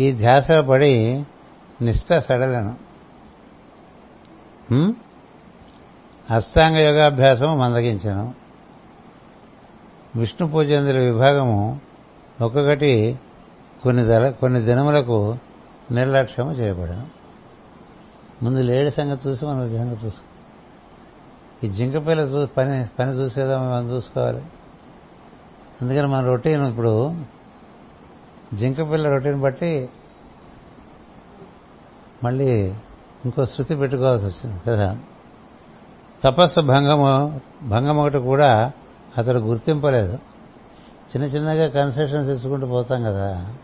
ఈ 0.00 0.12
ధ్యాస 0.12 0.50
పడి 0.50 1.24
నిష్ట 1.82 2.14
సడలను. 2.18 2.76
అష్టాంగ 6.30 6.76
యోగాభ్యాసము 6.76 7.56
మందగించాను. 7.56 8.34
విష్ణు 10.16 10.48
పూజేంద్ర 10.48 10.98
విభాగము 10.98 11.80
ఒక్కొక్కటి 12.40 13.18
కొన్ని 13.82 14.04
దళ 14.04 14.30
కొన్ని 14.30 14.60
దినములకు 14.60 15.38
నిర్లక్ష్యము 15.90 16.52
చేయబడను. 16.52 17.06
ముందు 18.44 18.60
లేడి 18.60 18.90
సంగతి 18.90 19.28
చూసి 19.28 19.46
మనం 19.46 19.68
సంగతి 19.68 20.06
చూసుకో 20.06 20.35
ఈ 21.64 21.68
జింక 21.68 22.06
పిల్ల 22.06 22.22
చూ 22.22 22.46
పని 22.46 22.84
పని 22.98 23.10
చూసేదా 23.10 23.58
మనం 23.58 23.90
చూసుకోవాలి. 23.90 24.42
అందుకని 25.82 26.06
మన 26.06 26.24
రొటీన్ 26.24 26.66
ఇప్పుడు 26.66 27.14
జింక 28.54 28.92
పిల్ల 28.92 29.08
రొటీన్ 29.08 29.40
బట్టి 29.40 29.88
మళ్ళీ 32.24 32.62
ఇంకో 33.24 33.44
శృతి 33.44 33.74
పెట్టుకోవాల్సి 33.74 34.26
వచ్చింది 34.26 34.60
కదా. 34.66 34.98
తపస్సు 36.24 36.60
భంగము 36.60 37.40
భంగం 37.62 37.98
ఒకటి 37.98 38.18
కూడా 38.18 38.72
అతడు 39.18 39.38
గుర్తింపలేదు. 39.38 40.18
చిన్న 41.06 41.26
చిన్నగా 41.26 41.68
కన్సెషన్స్ 41.68 42.30
ఇచ్చుకుంటూ 42.30 42.66
పోతాం 42.66 43.02
కదా. 43.02 43.54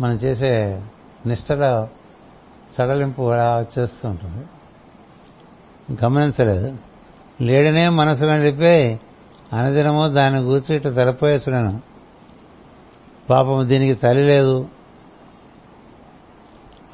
మనం 0.00 0.14
చేసే 0.14 0.82
నిష్టలో 1.26 1.88
సడలింపు 2.72 3.30
అలా 3.30 3.56
వచ్చేస్తూ 3.56 4.08
ఉంటుంది. 4.08 4.46
గమనించలేదు. 5.92 6.76
లేడనే 7.40 7.88
మనసులో 7.88 8.36
చెప్పి 8.36 9.00
అనదినము 9.52 10.08
దాన్ని 10.08 10.42
కూర్చు 10.42 10.74
ఇటు 10.74 10.88
తలపోయేసుడాను. 10.88 11.80
పాపం 13.30 13.68
దీనికి 13.68 14.00
తల్లి 14.00 14.24
లేదు. 14.24 14.68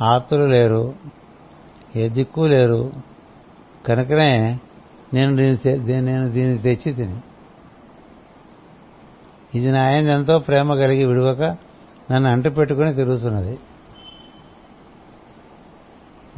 ఆతులు 0.02 0.44
లేరు. 0.44 0.94
ఏ 1.96 2.08
దిక్కు 2.08 2.40
లేరు. 2.40 2.92
కనుకనే 3.86 4.58
నేను 5.14 5.36
దీన్ని 5.36 6.02
నేను 6.02 6.28
దీన్ని 6.28 6.58
తెచ్చి 6.58 6.92
తిని. 6.92 7.16
ఇది 9.54 9.72
నా 9.72 9.84
ఆయన 9.84 10.08
ఎంతో 10.08 10.38
ప్రేమ 10.38 10.74
కలిగి 10.74 11.04
విడవక 11.04 11.42
నన్ను 12.12 12.30
అంటి 12.30 12.50
పెట్టుకుని 12.50 12.94
తిరుగుతున్నది. 12.94 13.58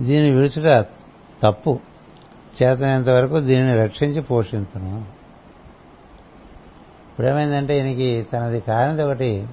దీన్ని 0.01 0.31
విడుచుట 0.31 0.87
తప్పు. 1.43 1.79
చేతనంత 2.63 3.09
వరకు 3.09 3.41
దీనిని 3.41 3.83
రక్షించి 3.83 4.23
పోషించను. 4.23 4.99
ఇప్పుడేమైందంటే 7.11 7.77
ఈయనకి 7.77 8.27
తనది 8.33 8.61
కానిది 8.61 9.03
ఒకటి 9.03 9.49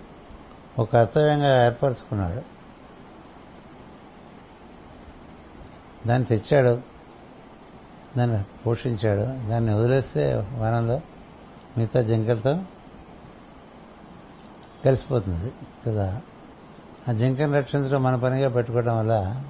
ఒక 0.79 0.93
కర్తవ్యంగా 0.93 1.65
ఏర్పరచుకున్నాడు. 1.65 2.41
దాన్ని 6.07 6.25
తెచ్చాడు. 6.25 6.81
దాన్ని 8.17 8.43
పోషించాడు. 8.65 9.49
దాన్ని 9.49 9.75
వదిలేస్తే 9.75 10.47
వనంలో 10.57 11.01
మిగతా 11.77 12.01
జింకలతో 12.01 12.59
కలిసిపోతుంది 14.85 15.51
కదా. 15.87 16.21
ఆ 17.09 17.11
జింకను 17.11 17.53
రక్షించడం 17.53 18.03
మన 18.03 18.15
పనిగా 18.15 18.49
పెట్టుకోవడం 18.49 18.97
వల్ల 18.97 19.43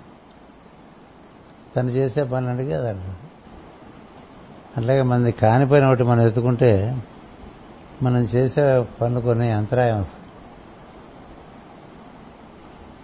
తను 1.76 1.89
చేసే 1.89 2.24
పనులకి 2.24 2.74
అది 2.74 2.89
అంటారు 2.89 3.20
అట్లాగే 4.78 5.01
మనది 5.01 5.32
కానిపోయిన 5.32 5.86
ఒకటి 5.86 6.03
మనం 6.03 6.22
ఎత్తుకుంటే 6.22 7.01
మనం 8.03 8.22
చేసే 8.24 8.86
పనులు 9.01 9.19
కొన్ని 9.19 9.51
అంతరాయం 9.51 9.99
వస్తుంది 9.99 10.28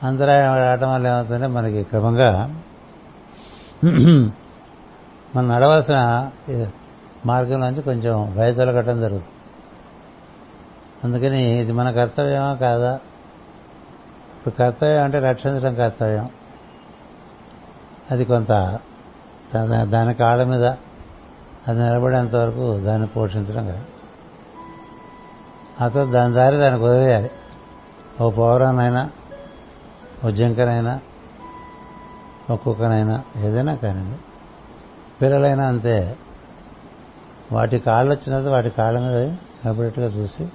అంతరాయం 0.04 0.56
రావడం 0.56 0.94
వల్ల 0.94 1.08
ఏమవుతుందంటే 1.08 1.48
మనకి 1.48 1.84
క్రమంగా 1.84 2.62
మనం 5.36 5.48
నడవలసిన 5.48 6.32
మార్గంలోంచి 7.26 7.82
కొంచెం 7.82 8.34
భయతొలగటం 8.38 9.02
జరుగుతుంది. 9.02 9.34
అందుకని 11.04 11.42
ఇది 11.62 11.72
మన 11.72 11.92
కర్తవ్యమా 11.92 12.54
కాదా? 12.54 12.94
ఇప్పుడు 14.38 14.54
కర్తవ్యం 14.56 15.04
అంటే 15.04 15.20
రక్షించడం 15.20 15.76
కర్తవ్యం. 15.76 16.30
అది 18.12 18.26
కొంత 18.26 18.80
దాని 19.56 20.14
కాళ్ళ 20.14 20.44
మీద 20.44 20.66
అది 21.68 21.80
నిలబడేంత 21.80 22.36
వరకు 22.36 22.80
దాన్ని 22.80 23.08
పోషించడం 23.08 23.68
కదా. 23.68 23.82
ఆ 25.82 25.88
తర్వాత 25.88 26.10
దాని 26.10 26.34
దారి 26.34 26.58
దానికి 26.58 26.84
వదిలేయాలి. 26.84 27.32
ఓ 28.22 28.30
పౌరానైనా 28.30 29.10
ఓ 30.26 30.30
జింకనైనా 30.30 31.00
ఓ 32.52 32.56
కుక్కనైనా 32.56 33.24
ఏదైనా 33.38 33.76
కానివ్వండి. 33.76 34.18
పిల్లలైనా 35.22 35.68
అంతే. 35.68 36.18
వాటి 37.52 37.80
కాళ్ళు 37.80 38.14
వచ్చినది 38.14 38.50
వాటి 38.50 38.70
కాళ్ళ 38.70 39.00
మీద 39.00 39.18
నిలబడేట్టుగా 39.18 40.08
చూసి 40.08 40.50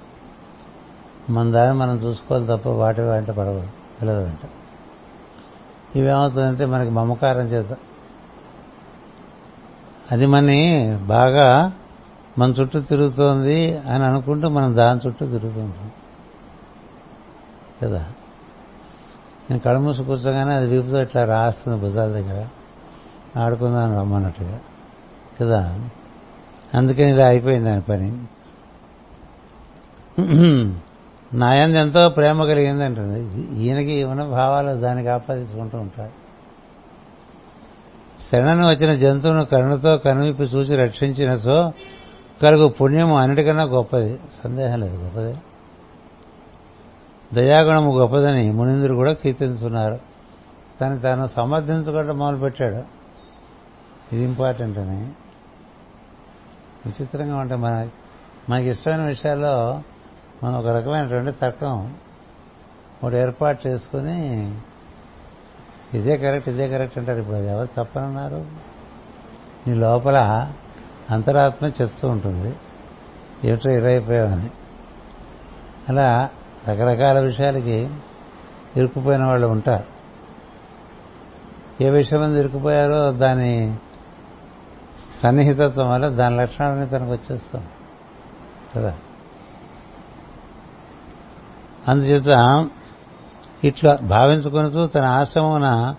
మన 1.31 1.51
దాన్ని 1.51 1.79
మనం 1.79 1.97
చూసుకోవాలి 1.97 2.47
తప్ప 2.47 2.69
వాటి 2.69 3.01
వెంట 3.01 3.31
పడకూడదు. 3.31 3.69
పిల్లల 4.01 4.19
వెంట. 4.19 4.39
ఇవేమవుతుందంటే 5.97 6.65
మనకి 6.65 6.91
మమకారం 6.91 7.47
చేద్దాం 7.47 7.79
అది 10.13 10.27
మని 10.27 10.97
బాగా 11.07 11.73
మన 12.39 12.51
చుట్టూ 12.51 12.81
తిరుగుతోంది 12.81 13.79
అని 13.79 14.05
అనుకుంటూ 14.05 14.49
మనం 14.49 14.77
దాని 14.77 15.01
చుట్టూ 15.07 15.27
తిరుగుతూ 15.27 15.61
ఉంటాం 15.61 15.91
కదా? 17.83 18.07
నేను 19.51 19.59
కడుమూసి 19.59 20.01
మూసి 20.01 20.03
కూర్చోగానే 20.03 20.55
అది 20.55 20.67
వీపుతో 20.67 21.03
ఇట్లా 21.03 21.25
రాస్తుంది 21.25 21.81
భుజాల 21.81 22.09
దగ్గర. 22.09 22.47
ఆడుకుందాం 23.41 23.99
రమ్మన్నట్టుగా. 23.99 24.61
కదా? 25.41 25.79
అందుకని 26.75 27.11
ఇలా 27.11 27.27
అయిపోయింది 27.27 27.69
దాని 27.71 27.83
పని. 27.83 28.19
నాయంది 31.35 31.79
ఎంతో 31.79 32.09
ప్రేమ 32.09 32.45
కలిగింది 32.45 32.85
అంటుంది 32.85 33.43
ఈయనకి 33.59 33.93
ఏమైనా 33.93 34.25
భావాలు 34.25 34.81
దానికి 34.81 35.09
ఆపాదించుకుంటూ 35.09 35.79
ఉంటాడు 35.79 36.22
శరణను 38.21 38.69
వచ్చిన 38.69 38.97
జంతువును 38.97 39.45
కరుణతో 39.45 39.99
కనువిప్పి 39.99 40.43
చూసి 40.43 40.77
రక్షించిన 40.77 41.35
సో 41.35 41.73
కలుగు 42.43 42.69
పుణ్యము 42.69 43.19
అన్నిటికన్నా 43.19 43.63
గొప్పది. 43.63 44.21
సందేహం 44.45 44.81
లేదు 44.81 44.97
గొప్పది. 44.97 45.37
దయాగుణము 47.35 47.99
గొప్పదని 47.99 48.53
మునిందుడు 48.53 48.95
కూడా 48.95 49.13
కీర్తించుకున్నారు 49.13 49.99
తను 50.81 51.01
తాను 51.01 51.27
సమర్థించుకోవడం 51.27 52.19
మొదలుపెట్టాడు. 52.19 53.03
ఇది 54.15 54.25
ఇంపార్టెంట్ 54.25 54.79
అని. 54.79 55.13
విచిత్రంగా 56.87 57.37
ఉంటాయి 57.37 57.61
మన 57.61 57.89
మనకి 58.51 58.69
ఇష్టమైన 58.69 59.03
విషయాల్లో 59.03 59.83
మనం 60.45 60.55
ఒక 60.55 60.67
రకమైనటువంటి 60.67 61.33
తర్కం 61.33 61.95
ఒకటి 63.05 63.17
ఏర్పాటు 63.17 63.69
చేసుకుని 63.69 64.55
ఇదే 65.95 66.17
కరెక్ట్ 66.17 66.49
ఇదే 66.49 66.69
కరెక్ట్ 66.69 66.99
అంటారు. 66.99 67.19
ఇప్పుడు 67.19 67.37
అది 67.37 67.49
ఎవరు 67.49 67.69
తప్పనన్నారు? 67.77 68.47
నీ 69.67 69.75
లోపల 69.75 70.51
అంతరాత్మ 71.11 71.67
చెప్తూ 71.67 72.09
ఉంటుంది. 72.09 72.57
ఏమిటో 73.45 73.71
ఇరైపోయామని 73.71 74.51
అలా 75.89 76.31
రకరకాల 76.69 77.21
విషయాలకి 77.21 77.91
ఇరుక్కుపోయిన 78.77 79.25
వాళ్ళు 79.25 79.47
ఉంటారు. 79.47 79.85
ఏ 81.83 81.91
విషయం 81.91 82.21
మీద 82.21 82.39
ఇరుక్కుపోయారో 82.39 83.13
దాని 83.13 83.77
సన్నిహితత్వం 85.23 85.91
వల్ల 85.91 86.09
దాని 86.09 86.37
లక్షణాలన్నీ 86.37 86.87
తనకు 86.87 87.11
వచ్చేస్తాం. 87.11 87.65
కదా? 88.77 88.97
అందుచేత 91.89 92.29
ఇట్లా 93.65 93.99
భావించుకొనుతూ 94.03 94.87
తన 94.87 95.01
ఆశ్రమమున 95.01 95.95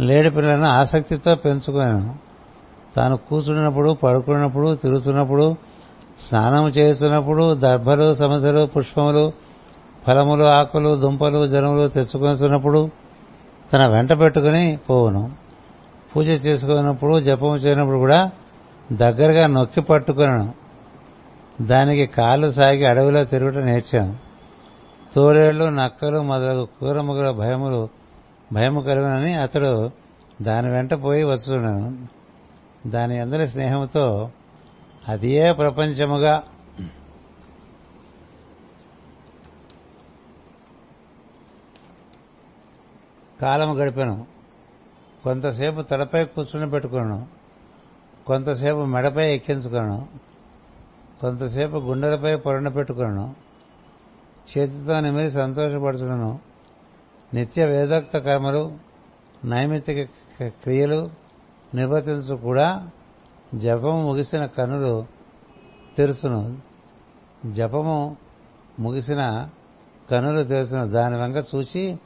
లేడి 0.00 0.30
పిల్లలను 0.30 0.64
ఆసక్తితో 0.64 1.34
పెంచుకున్నాను. 1.34 2.14
తాను 2.96 3.16
కూర్చున్నప్పుడు 3.16 3.90
పడుకున్నప్పుడు 3.90 4.74
తిరుగుతున్నప్పుడు 4.74 5.56
స్నానం 6.28 6.68
చేస్తున్నప్పుడు 6.68 7.54
దర్భలు 7.54 8.14
సమధలు 8.14 8.66
పుష్పములు 8.66 9.32
ఫలములు 10.06 10.44
ఆకులు 10.44 10.96
దుంపలు 10.96 11.46
జనములు 11.46 11.88
తెచ్చుకొనిస్తున్నప్పుడు 11.88 12.90
తన 13.72 13.86
వెంట 13.86 14.12
పెట్టుకుని 14.12 14.78
పోవును. 14.90 15.30
పూజ 16.16 16.28
చేసుకున్నప్పుడు 16.28 17.20
జపము 17.20 17.56
చేయనప్పుడు 17.56 17.98
కూడా 17.98 18.30
దగ్గరగా 18.92 19.46
నొక్కి 19.46 19.80
పట్టుకున్నాను. 19.80 20.54
దానికి 21.62 22.06
కాళ్ళు 22.06 22.50
సాగి 22.50 22.84
అడవిలో 22.84 23.24
తిరుగుట 23.24 23.54
నేర్చాను. 23.54 24.29
తోడేళ్ళు 25.14 25.64
నక్కలు 25.64 26.22
మొదలగు 26.22 26.68
కూరముగల 26.80 27.30
భయములు 27.30 27.88
భయము 28.52 28.80
కలుగునని 28.80 29.34
అతడు 29.34 29.90
దాని 30.42 30.70
వెంట 30.70 30.94
పోయి 30.94 31.24
వస్తున్నాను 31.24 32.06
దాని 32.88 33.18
అందరి 33.18 33.48
స్నేహంతో 33.48 34.30
అదే 35.08 35.52
ప్రపంచముగా 35.52 36.42
కాలము 43.40 43.74
గడిపాను. 43.74 44.26
కొంతసేపు 45.24 45.82
తలపై 45.82 46.24
కూర్చుని 46.24 46.70
పెట్టుకున్నాను 46.70 47.26
కొంతసేపు 48.26 48.84
మెడపై 48.84 49.34
ఎక్కించుకున్నాను 49.34 50.08
కొంతసేపు 51.20 51.76
గుండెలపై 51.76 52.36
పొరణ 52.36 52.68
పెట్టుకున్నాను 52.68 53.49
చేతితో 54.58 55.00
నిమిరి 55.00 55.30
సంతోషపడుతున్నాను 55.30 56.38
నిత్య 57.34 57.64
వేదోక్త 57.64 58.18
కర్మలు 58.18 58.72
నైమిత్తిక 59.44 60.08
క్రియలు 60.48 61.10
నిర్వర్తించు 61.74 62.36
కూడా 62.36 62.88
జపము 63.54 64.02
ముగిసిన 64.02 64.46
కనులు 64.46 65.06
తెరుచును. 65.98 66.58
జపము 67.50 68.16
ముగిసిన 68.80 69.48
కనులు 70.10 70.42
తెరుచును. 70.42 70.88
దాని 70.88 71.16
వెంక 71.16 71.36
చూచి 71.36 71.98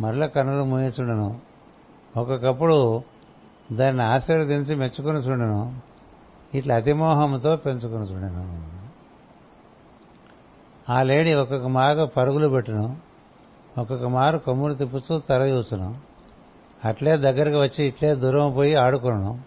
మరల 0.00 0.26
కనులు 0.26 0.64
మూయించుండను 0.64 1.40
ఒక్కొక్కప్పుడు 2.16 3.02
దాన్ని 3.72 4.02
ఆశీర్వదించి 4.02 4.74
మెచ్చుకుని 4.74 5.18
చూడను. 5.18 5.78
ఇట్లా 6.54 6.76
అతిమోహంతో 6.76 7.56
పెంచుకుని 7.56 8.04
చూడను. 8.04 8.73
ఆ 10.90 11.02
లేడీ 11.02 11.34
ఒక్కొక్క 11.34 11.66
మారు 11.66 12.04
పరుగులు 12.04 12.48
పెట్టును. 12.48 12.96
ఒక్కొక్క 13.78 14.04
మారు 14.04 14.38
కొమ్ములు 14.38 14.74
తిప్పుతూ 14.74 15.18
తల 15.18 15.42
చూసును. 15.42 15.96
అట్లే 16.84 17.16
దగ్గరకు 17.16 17.60
వచ్చి 17.60 17.86
ఇట్లే 17.86 18.14
దూరం 18.14 18.52
పోయి 18.52 18.74
ఆడుకును 18.74 19.38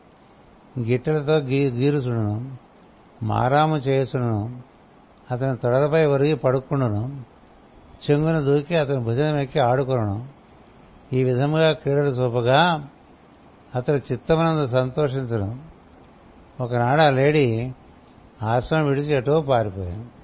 గిట్టెలతో 0.79 1.33
గీ 1.33 1.69
గీరుచుడును. 1.69 2.51
మారాము 3.23 3.77
చేసును 3.77 4.61
అతని 5.31 5.57
తొడలపై 5.57 6.05
ఒరిగి 6.05 6.35
పడుకుండును. 6.35 7.21
చెంగున 8.11 8.39
దూకి 8.39 8.75
అతని 8.75 8.99
భుజం 8.99 9.39
ఎక్కి 9.39 9.59
ఆడుకును 9.59 10.27
ఈ 11.13 11.23
విధముగా 11.23 11.71
క్రీడలు 11.71 12.09
చూపగా 12.09 12.87
అతడు 13.75 13.97
చిత్తమనందు 13.97 14.65
సంతోషించను. 14.65 15.57
ఒకనాడు 16.61 17.01
ఆ 17.01 17.09
లేడీ 17.09 17.71
ఆశ్రమం 18.43 18.87
విడిచి 18.87 19.15
ఎటో 19.15 19.41
పారిపోయాను. 19.41 20.16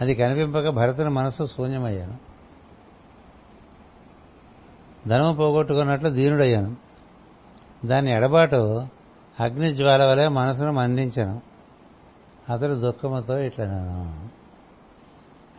అది 0.00 0.14
కనిపింపక 0.14 0.68
భరతుని 0.68 1.10
మనసు 1.10 1.46
శూన్యమయ్యాను. 1.46 2.16
ధనము 5.08 5.34
పోగొట్టుకున్నట్లు 5.34 6.10
దీనుడయ్యాను. 6.10 6.76
దాని 7.84 8.12
ఎడబాటు 8.12 8.86
అగ్నిజ్వాల 9.40 10.04
వలె 10.04 10.28
మనసును 10.28 10.72
మండించాను. 10.72 11.42
అతడు 12.52 12.74
దుఃఖముతో 12.74 13.38
ఇట్లా 13.38 13.66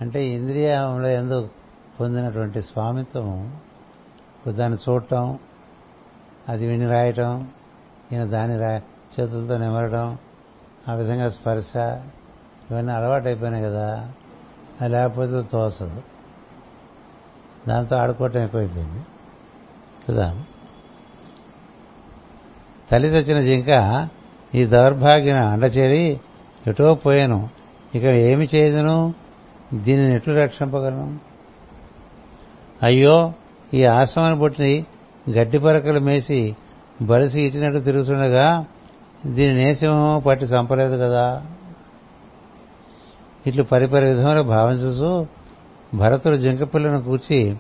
అంటే 0.02 0.28
ఇంద్రియంలో 0.28 1.08
ఎందు 1.08 1.50
పొందినటువంటి 2.00 2.62
స్వామిత్వం 2.62 3.60
దాన్ని 4.48 4.80
చూడటం 4.90 5.40
అది 6.50 6.68
విని 6.68 6.88
రాయటం 6.88 7.50
ఈయన 8.12 8.24
దాన్ని 8.24 8.58
రా 8.58 8.78
చేతులతో 9.20 9.58
నిమరడం 9.58 10.18
ఆ 10.90 10.94
విధంగా 10.94 11.28
స్పర్శ 11.28 11.78
ఇవన్నీ 12.72 12.94
అలవాటు 12.94 13.26
అయిపోయినాయి 13.26 13.64
కదా. 13.64 14.12
లేకపోతే 14.88 15.42
తోసదు. 15.52 16.02
దాంతో 17.68 17.96
ఆడుకోవటం 17.96 18.44
ఎక్కువైపోయింది. 18.44 19.02
కదా 20.10 20.36
తల్లి 22.92 23.10
తెచ్చిన 23.10 23.40
జింక 23.40 24.08
ఈ 24.56 24.66
దౌర్భాగ్యన 24.66 25.38
అండచేరి 25.38 26.20
ఎటో 26.68 26.94
పోయాను. 26.94 27.50
ఇక 27.96 28.04
ఏమి 28.04 28.50
చేయదును? 28.56 29.14
దీనిని 29.74 30.16
ఎట్లు 30.16 30.34
రక్షింపగలను? 30.34 31.20
అయ్యో 32.84 33.34
ఈ 33.74 33.86
ఆశ్రమాన్ని 33.86 34.40
పుట్టిన 34.40 34.84
గడ్డి 35.38 35.60
పరకలు 35.60 36.00
మేసి 36.00 36.56
బలిసి 37.02 37.42
ఇచ్చినట్టు 37.42 37.80
తిరుగుతుండగా 37.80 38.66
దీని 39.26 39.56
నేసింహం 39.56 40.20
పట్టి 40.20 40.46
చంపలేదు 40.46 40.98
కదా? 40.98 41.46
ఇట్లు 43.48 43.64
పరిపరి 43.64 44.06
విధంగా 44.06 44.42
భావించు 44.42 45.28
భరతుడు 45.94 46.36
జింకపిల్లను 46.36 47.02
కూర్చి 47.02 47.56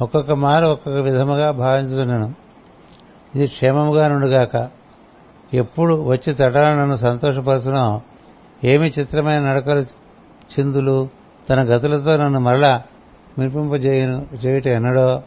ఒక్కొక్క 0.00 0.32
మారు 0.32 0.66
ఒక్కొక్క 0.66 0.98
విధముగా 0.98 1.50
భావించుతున్నాను 1.50 2.34
ఇది 3.34 3.46
క్షేమముగా 3.46 4.08
నుండుగాక. 4.08 4.68
ఎప్పుడు 5.54 5.94
వచ్చి 5.94 6.34
తటాల 6.34 6.74
నన్ను 6.74 6.96
సంతోషపరచడం 6.96 8.00
ఏమి 8.64 8.92
చిత్రమైన 8.98 9.42
నడకలు 9.50 9.80
చిందులు 10.54 11.08
తన 11.50 11.62
గతులతో 11.62 12.16
నన్ను 12.16 12.40
మరలా 12.40 12.82
మిర్పింపజేయను 13.38 14.26
చేయుట 14.44 14.66
ఎన్నడో. 14.66 15.22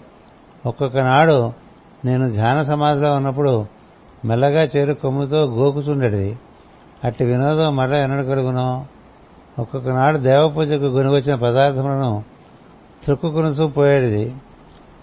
ఒక్కొక్క 0.66 0.98
నాడు 0.98 1.54
నేను 2.06 2.32
ధ్యాన 2.32 2.64
సమాధిలో 2.64 3.14
ఉన్నప్పుడు 3.14 3.66
మెల్లగా 4.26 4.64
చేరు 4.64 4.94
కొమ్ముతో 4.94 5.44
గోకుచుండేది 5.46 6.38
అట్టి 7.04 7.26
వినోదం 7.26 7.76
మరలా 7.76 7.98
ఎన్నడు 7.98 8.26
కలుగునో? 8.26 8.86
ఒక్కొక్క 9.60 9.90
నాడు 9.90 10.18
దేవపూజకు 10.18 10.86
గునిగొచ్చిన 10.86 11.36
పదార్థములను 11.36 12.24
త్రుక్కుకునుచూ 13.04 13.68
పోయేది 13.68 14.34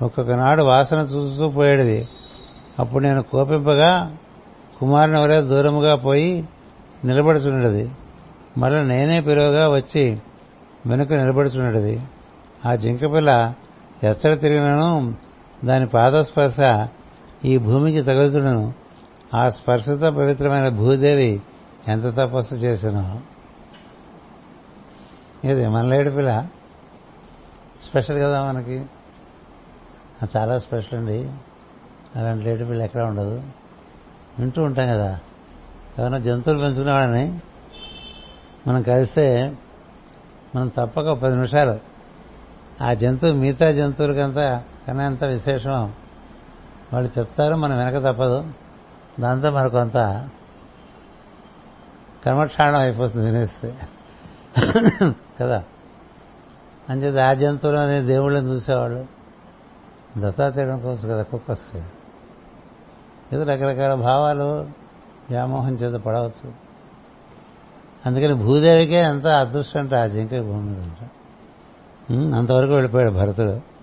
ఒక్కొక్క 0.02 0.30
నాడు 0.30 0.62
వాసన 0.62 0.96
చూస్తూ 0.96 1.48
పోయేది 1.48 2.08
అప్పుడు 2.78 3.02
నేను 3.02 3.22
కోపింపగా 3.22 4.16
కుమారుని 4.80 5.20
వలె 5.20 5.40
దూరముగా 5.40 5.94
పోయి 5.94 6.48
నిలబడుచుండేది. 7.04 7.90
మరల 8.58 8.82
నేనే 8.82 9.20
పిలువగా 9.20 9.68
వచ్చి 9.68 10.18
వెనుక 10.86 11.12
నిలబడుచుండేది. 11.12 12.00
ఆ 12.66 12.74
జింకపిల్ల 12.74 13.52
ఎచ్చట 14.04 14.40
తిరిగినను 14.40 15.14
దాని 15.64 15.86
పాదస్పర్శ 15.86 16.88
ఈ 17.44 17.58
భూమికి 17.58 18.02
తగులుతుడను 18.02 18.72
ఆ 19.34 19.48
స్పర్శతో 19.48 20.10
పవిత్రమైన 20.10 20.68
భూదేవి 20.68 21.40
ఎంత 21.88 22.04
తపస్సు 22.04 22.54
చేసినో? 22.54 23.16
ఇది 25.50 25.68
మన 25.68 25.84
లేడి 25.84 26.10
పిల్ల? 26.10 26.46
స్పెషల్ 27.82 28.18
కదా 28.18 28.42
మనకి. 28.44 28.78
అది 30.22 30.38
చాలా 30.38 30.58
స్పెషల్ 30.58 30.98
అండి. 30.98 31.32
అలాంటి 32.16 32.44
లేడి 32.44 32.64
పిల్ల 32.64 32.82
ఎక్కడ 32.82 33.02
ఉండదు. 33.02 33.42
వింటూ 34.38 34.62
ఉంటాం 34.62 34.88
కదా. 34.88 35.20
ఏమైనా 35.98 36.18
జంతువులు 36.18 36.60
పెంచుకునేవాడని 36.60 37.40
మనం 38.66 38.82
కలిస్తే 38.82 39.56
మనం 40.56 40.68
తప్పక 40.68 41.12
పది 41.12 41.34
నిమిషాలు 41.34 41.80
ఆ 42.82 42.92
జంతువు 42.92 43.32
మిగతా 43.32 43.70
జంతువులకంతా 43.70 44.64
కన్నా 44.88 45.04
ఎంత 45.04 45.24
విశేషం 45.24 45.92
వాళ్ళు 46.92 47.18
చెప్తారు 47.18 47.54
మనం 47.54 47.78
వెనక 47.78 48.12
తప్పదు. 48.12 48.44
దాంతో 49.20 49.50
మనకొంత 49.50 50.28
కర్మక్షాణం 52.26 52.80
అయిపోతుంది 52.80 53.26
వినేస్తే. 53.26 53.78
కదా? 55.40 55.64
అంచేది 56.90 57.20
ఆ 57.20 57.32
జంతువులు 57.32 57.78
అనే 57.78 58.00
దేవుళ్ళని 58.00 58.46
చూసేవాళ్ళు. 58.46 59.06
దత్తాతీయడం 60.18 60.80
కోసం 60.80 61.08
కదా 61.08 61.22
కుక్క 61.22 61.50
వస్తే. 61.50 61.84
ఏదో 63.32 63.42
రకరకాల 63.42 63.94
భావాలు 63.94 64.60
వ్యామోహం 65.30 65.74
చేత 65.74 66.00
పడవచ్చు. 66.00 66.52
అందుకని 68.06 68.34
భూదేవికే 68.34 68.94
ఎంత 68.94 69.26
అదృష్టం 69.26 69.80
అంటే 69.80 69.96
ఆ 69.96 70.06
జింక 70.06 70.30
భూమి 70.30 70.82
అంట 70.82 71.10
అంతవరకు 72.34 72.72
వెళ్ళిపోయాడు 72.72 73.10
భరతుడు. 73.10 73.76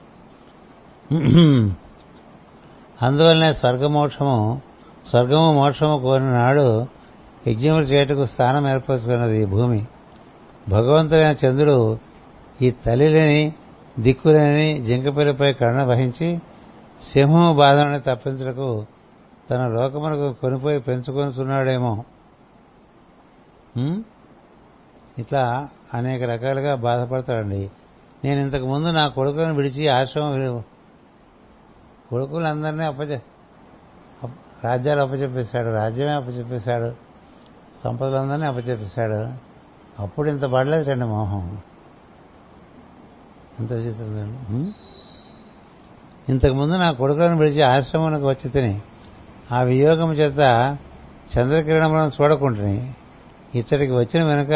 అందువల్లనే 3.05 3.53
స్వర్గమోక్షము 3.53 4.61
స్వర్గము 5.09 5.53
మోక్షము 5.53 5.99
కోరిన 5.99 6.29
నాడు 6.29 6.87
యజ్ఞములు 7.47 7.83
చేయటకు 7.83 8.25
స్థానం 8.25 8.69
ఏర్పరచుకున్నది 8.69 9.41
ఈ 9.41 9.45
భూమి. 9.45 9.87
భగవంతుడైన 10.69 11.35
చంద్రుడు 11.45 11.97
ఈ 12.61 12.71
తల్లి 12.71 13.09
లేని 13.09 13.53
దిక్కులేని 13.99 14.81
జింకపిల్లపై 14.81 15.53
కరుణ 15.53 15.83
వహించి 15.83 16.41
సింహము 17.13 17.53
బాధను 17.53 17.99
తప్పించటకు 17.99 18.85
తన 19.49 19.67
లోకమునకు 19.67 20.33
కొనిపోయి 20.33 20.79
పెంచుకొనుచున్నాడేమో. 20.79 22.03
ఇట్లా 25.19 25.67
అనేక 25.93 26.23
రకాలుగా 26.23 26.75
బాధపడతాడండి. 26.75 27.71
నేను 28.25 28.41
ఇంతకు 28.41 28.65
ముందు 28.65 28.89
నా 28.89 29.07
కొడుకులను 29.07 29.53
విడిచి 29.53 29.87
ఆశ్రమం 29.87 30.63
కొడుకులందరినీ 32.09 32.85
అప్పచె 32.85 33.19
రాజ్యాలు 34.63 35.01
అప్పచెప్పేశాడు 35.01 35.69
రాజ్యమే 35.69 36.11
అప్పచెప్పేశాడు 36.11 36.93
సంపదలందరినీ 37.83 38.45
అప్పచెప్పేశాడు. 38.47 39.52
అప్పుడు 39.99 40.29
ఇంత 40.29 40.41
పడలేదు 40.41 40.83
కండి 40.83 41.05
మోహం. 41.05 41.61
ఎంత 43.59 43.73
విచిత్రం 43.73 44.73
ఇంతకుముందు 46.29 46.75
నా 46.77 46.91
కొడుకులను 46.91 47.37
పిలిచి 47.37 47.61
ఆశ్రమంలోకి 47.61 48.25
వచ్చి 48.25 48.49
తిని 48.49 48.81
ఆ 49.51 49.61
వియోగం 49.61 50.13
చేత 50.13 50.39
చంద్రకిరణములను 51.37 52.11
చూడకుంటుని 52.21 52.93
ఇచ్చటికి 53.55 53.93
వచ్చిన 53.93 54.23
వెనుక 54.23 54.51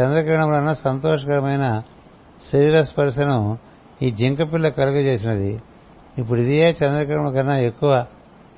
చంద్రకిరణములన్న 0.00 0.72
సంతోషకరమైన 0.72 1.82
శరీర 2.52 2.82
స్పర్శను 2.82 3.58
ఈ 4.02 4.10
జింకపిల్ల 4.10 4.68
కలుగజేసినది. 4.68 5.62
ఇప్పుడు 6.18 6.40
ఇదే 6.40 6.70
చంద్రకిరణం 6.70 7.32
కన్నా 7.32 7.58
ఎక్కువ 7.58 8.06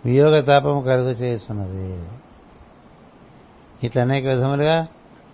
వియోగ 0.05 0.41
తాపము 0.41 0.81
కలుగు 0.81 1.09
చేస్తున్నది 1.09 2.09
ఇట్లా 3.83 4.03
అనేక 4.03 4.27
విధములుగా 4.27 4.87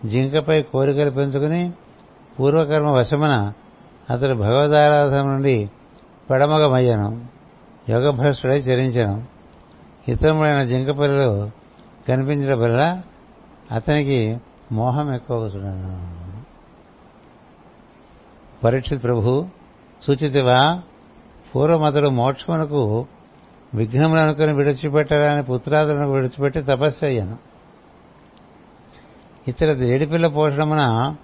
జింకపై 0.04 0.62
కోరికలు 0.62 1.10
పెంచుకుని 1.10 1.72
పూర్వకర్మ 2.40 2.90
వశమున 2.90 3.52
అతడు 4.10 4.34
భగవదారాధన 4.34 5.22
నుండి 5.22 5.70
పెడమగమయ్యను 6.30 7.24
యోగభ్రష్టుడై 7.88 8.56
చరించను. 8.56 9.24
ఇతరములైన 10.08 10.62
జింక 10.62 10.88
పిల్లలు 10.88 11.50
కనిపించడం 12.08 12.60
వల్ల 12.60 13.02
అతనికి 13.72 14.40
మోహం 14.72 15.14
ఎక్కువగుతున్నాను 15.14 16.42
పరీక్షిత్ 18.64 19.02
ప్రభు 19.02 19.46
సూచితివా 20.02 20.82
పూర్వమతడు 21.54 22.08
మోక్షమునకు 22.08 23.06
విఘ్నములు 23.74 24.20
అనుకుని 24.20 24.52
విడిచిపెట్టాలని 24.52 25.42
పుత్రాదులను 25.42 26.12
విడిచిపెట్టి 26.12 26.62
తపస్సు 26.62 27.04
అయ్యాను. 27.04 27.36
ఇతర 29.48 29.72
ఏడిపిల్ల 29.72 30.26
పోషణమున 30.26 31.14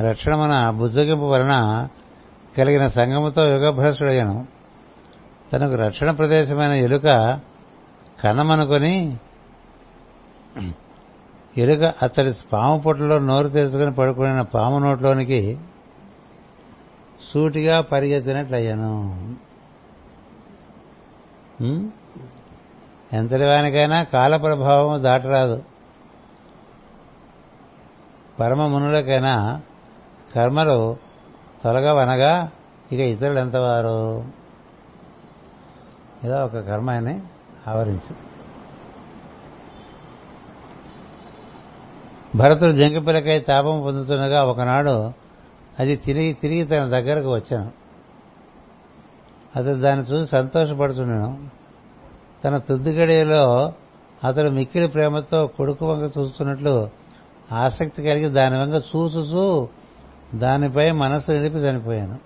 రక్షణమున 0.00 0.70
బుజ్జగింపు 0.70 1.24
వలన 1.24 1.88
కలిగిన 2.58 2.86
సంగముతో 2.86 3.46
యుగభ్రష్టుడయ్యను. 3.46 4.46
తనకు 5.52 5.74
రక్షణ 5.74 6.10
ప్రదేశమైన 6.10 6.72
ఎలుక 6.72 7.38
కనమనుకొని 8.24 9.16
ఎలుక 11.58 11.94
అతడి 12.02 12.32
పాము 12.52 12.78
పుట్టలో 12.78 13.18
నోరు 13.18 13.48
తెరుచుకుని 13.48 13.92
పడుకున్న 13.92 14.42
పాము 14.42 14.78
నోట్లోనికి 14.78 15.58
సూటిగా 17.32 17.80
పరిగెత్తినట్లయ్యాను. 17.80 18.92
ఎంతటి 23.12 23.44
వానికైనా 23.44 24.02
కాల 24.02 24.36
ప్రభావం 24.36 25.02
దాటరాదు. 25.02 25.62
పరమ 28.40 28.66
మునులకైనా 28.66 29.60
కర్మలు 30.34 30.96
తొలగవనగా 31.64 32.50
ఇక 32.92 33.00
ఇతరులు 33.00 33.38
ఎంతవారు? 33.38 34.24
ఇలా 36.24 36.44
ఒక 36.44 36.58
కర్మ 36.58 36.90
అని 36.90 37.20
ఆవరించు. 37.68 38.32
భరతుడు 42.36 42.72
జంకిపిల్లకై 42.72 43.38
తాపం 43.38 43.82
పొందుతుండగా 43.82 44.44
ఒకనాడు 44.44 45.12
అది 45.78 45.96
తిరిగి 45.96 46.32
తిరిగి 46.32 46.64
తన 46.64 46.84
దగ్గరకు 46.84 47.34
వచ్చాను. 47.34 47.72
అతడు 49.56 49.74
దాన్ని 49.74 50.06
చూసి 50.06 50.30
సంతోషపడుతున్నాను 50.30 51.48
తన 52.44 52.58
తుద్దిగడియలో 52.58 53.72
అతడు 54.24 54.48
మిక్కిలి 54.48 54.88
ప్రేమతో 54.88 55.46
కొడుకు 55.46 55.92
వంక 55.92 56.18
చూస్తున్నట్లు 56.18 57.01
ఆసక్తి 57.52 58.02
కలిగి 58.02 58.28
దాని 58.28 58.58
వంక 58.58 58.74
చూసుచూ 58.74 59.68
దానిపై 60.34 60.90
మనసు 60.90 61.32
నిలిపి 61.32 61.56
చనిపోయాను. 61.56 62.18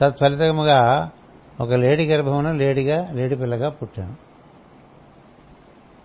తత్ఫలితముగా 0.00 1.10
ఒక 1.60 1.72
లేడి 1.72 2.06
గర్భమున 2.06 2.52
లేడిగా 2.52 3.08
లేడి 3.12 3.36
పిల్లగా 3.36 3.68
పుట్టాను. 3.68 4.14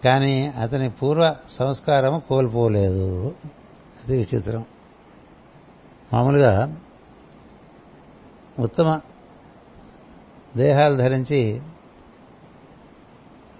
కానీ 0.04 0.48
అతని 0.48 0.90
పూర్వ 0.90 1.36
సంస్కారము 1.50 2.20
కోల్పోలేదు. 2.20 3.36
అది 4.08 4.18
విచిత్రం. 4.18 4.66
మామూలుగా 6.14 6.78
ఉత్తమ 8.60 9.00
దేహాలు 10.58 10.98
ధరించి 10.98 11.62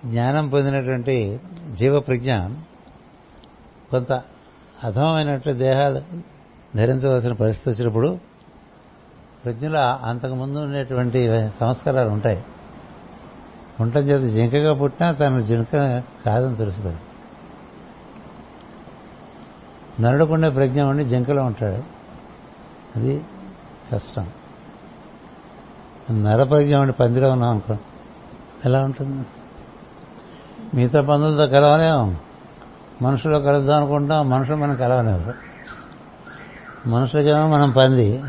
జ్ఞానం 0.06 0.50
పొందినటువంటి 0.50 1.39
జీవప్రజ్ఞ 1.74 2.34
కొంత 3.91 4.22
అధమమైనట్టు 4.84 5.50
దేహాలు 5.50 6.02
ధరించవలసిన 6.78 7.34
పరిస్థితి 7.34 7.70
వచ్చినప్పుడు 7.70 8.20
ప్రజ్ఞలో 9.45 9.80
అంతకుముందు 9.80 10.60
ఉండేటువంటి 10.60 11.50
సంస్కారాలు 11.60 12.10
ఉంటాయి. 12.10 12.43
ఉండటం 13.80 14.02
చేత 14.02 14.34
జింకగా 14.34 14.74
పుట్టినా 14.74 15.12
తను 15.12 15.39
జింక 15.39 16.04
కాదని 16.26 16.56
తెలుస్తుంది. 16.56 16.98
నరుడుకుండే 20.02 20.50
ప్రజ్ఞ 20.50 20.82
ఉండి 20.82 21.04
జింకలో 21.04 21.43
ఉంటాడు. 21.43 21.84
అది 22.95 23.26
కష్టం. 23.91 24.30
నరప్రజ్ఞ 26.24 26.76
ఉండి 26.76 26.93
పందిలో 26.93 27.32
ఉన్నాం 27.32 27.50
అనుకో. 27.50 27.78
ఎలా 28.66 28.84
ఉంటుంది? 28.84 29.26
మిగతా 30.74 31.01
పందులతో 31.01 31.47
కలవలేము 31.47 32.18
మనుషులు 33.01 33.38
కలుద్దాం 33.38 33.78
అనుకుంటాం 33.78 34.30
మనుషులు 34.30 34.55
మనం 34.55 34.76
కలవలేము 34.76 35.34
మనుషులకేమో 36.89 37.47
మనం 37.47 37.72
పంది. 37.72 38.24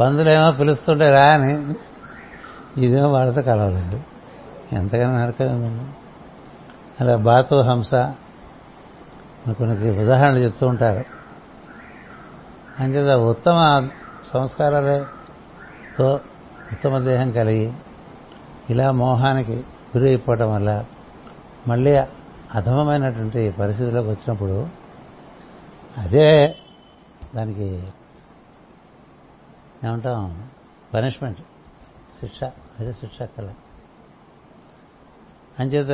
పందులేమో 0.00 0.52
పిలుస్తుంటే 0.52 1.10
రా 1.10 1.24
అని 1.24 1.74
ఇదేమో 2.84 3.08
వాళ్ళతో 3.08 3.42
కలవలేదు. 3.42 4.00
ఎంతగానో 4.72 5.18
నరకదండి 5.18 5.84
అలా 7.00 7.16
బాతు 7.16 7.54
హంస 7.54 7.90
కొన్ని 9.52 9.98
ఉదాహరణలు 9.98 10.38
చెప్తూ 10.38 10.66
ఉంటారు. 10.66 11.04
అంచేత 12.82 13.16
ఉత్తమ 13.16 13.88
సంస్కారాలతో 14.24 16.20
ఉత్తమ 16.72 16.98
దేహం 16.98 17.30
కలిగి 17.30 17.72
ఇలా 18.70 18.90
మోహానికి 18.92 19.56
గురి 19.96 20.08
అయిపోవటం 20.08 20.54
వల్ల 20.54 20.84
మళ్ళీ 21.68 21.92
అధమమైనటువంటి 22.54 23.50
పరిస్థితిలోకి 23.50 24.08
వచ్చినప్పుడు 24.08 24.68
అదే 25.96 26.56
దానికి 27.34 27.82
ఏమంటాం 29.84 30.48
పనిష్మెంట్ 30.94 31.40
శిక్ష 32.20 32.44
అదే 32.80 32.92
శిక్ష 32.92 33.22
కళ 33.22 33.48
అంచేత 35.58 35.92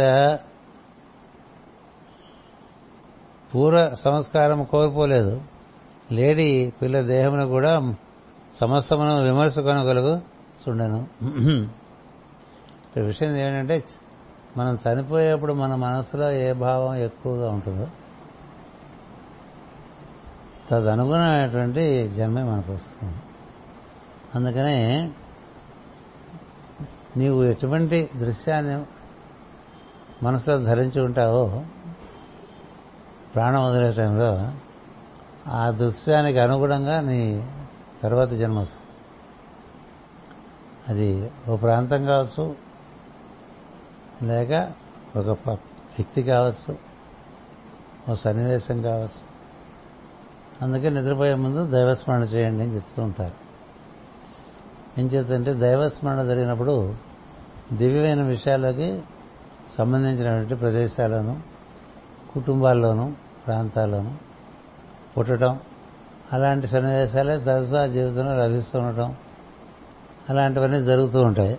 పూర్వ 3.55 3.95
సంస్కారం 3.95 4.65
కోల్పోలేదు. 4.65 5.43
లేడీ 6.13 6.73
పిల్ల 6.83 7.01
దేహమును 7.01 7.47
కూడా 7.47 7.95
సమస్తమును 8.55 9.23
విమర్శ 9.23 9.59
కొనగలుగు 9.59 10.21
చూడను. 10.65 11.09
ఇక్కడ 12.95 13.07
విషయం 13.07 13.37
ఏంటంటే 13.37 13.85
మనం 14.57 14.79
చనిపోయేప్పుడు 14.87 15.53
మన 15.53 15.75
మనసులో 15.75 16.31
ఏ 16.31 16.53
భావం 16.53 16.95
ఎక్కువగా 16.95 17.51
ఉంటుందో 17.51 17.87
తదనుగుణమైనటువంటి 20.71 22.09
జన్మే 22.09 22.43
మనకు 22.43 22.73
వస్తుంది. 22.73 23.15
అందుకనే 24.35 25.13
నీవు 27.17 27.45
ఎటువంటి 27.45 28.11
దృశ్యాన్ని 28.17 28.85
మనసులో 30.23 30.59
ధరించి 30.59 31.03
ఉంటావో 31.03 31.63
ప్రాణం 33.35 33.65
వదిలే 33.65 33.93
టైంలో 33.93 34.53
ఆ 35.49 35.71
దృశ్యానికి 35.71 36.39
అనుగుణంగా 36.39 37.01
నీ 37.01 37.51
తర్వాత 38.03 38.31
జన్మ 38.31 38.59
వస్తుంది. 38.59 38.91
అది 40.89 41.31
ఓ 41.49 41.57
ప్రాంతం 41.57 42.05
కావచ్చు 42.05 42.74
లేక 44.29 44.73
ఒక 45.17 45.51
వ్యక్తి 45.51 46.23
కావచ్చు 46.23 46.77
ఒక 48.09 48.15
సన్నివేశం 48.15 48.83
కావచ్చు. 48.83 49.21
అందుకే 50.63 50.89
నిద్రపోయే 50.91 51.35
ముందు 51.35 51.71
దైవస్మరణ 51.71 52.23
చేయండి 52.23 52.63
అని 52.63 52.75
చెప్తూ 52.75 53.03
ఉంటారు. 53.03 53.45
ఏం 55.01 55.07
చేద్దంటే 55.07 55.55
దైవస్మరణ 55.55 56.23
జరిగినప్పుడు 56.23 56.95
దివ్యమైన 57.73 58.23
విషయాలకి 58.23 59.03
సంబంధించినటువంటి 59.79 60.55
ప్రదేశాలను 60.55 61.41
కుటుంబాల్లోనూ 62.35 63.13
ప్రాంతాల్లోనూ 63.47 64.11
పుట్టడం 65.19 65.61
అలాంటి 66.33 66.67
సన్నివేశాలే 66.67 67.39
తరచుగా 67.39 67.87
జీవితంలో 67.87 68.47
లభిస్తూ 68.47 68.79
ఉండటం 68.79 69.17
అలాంటివన్నీ 70.31 70.83
జరుగుతూ 70.85 71.23
ఉంటాయి. 71.23 71.59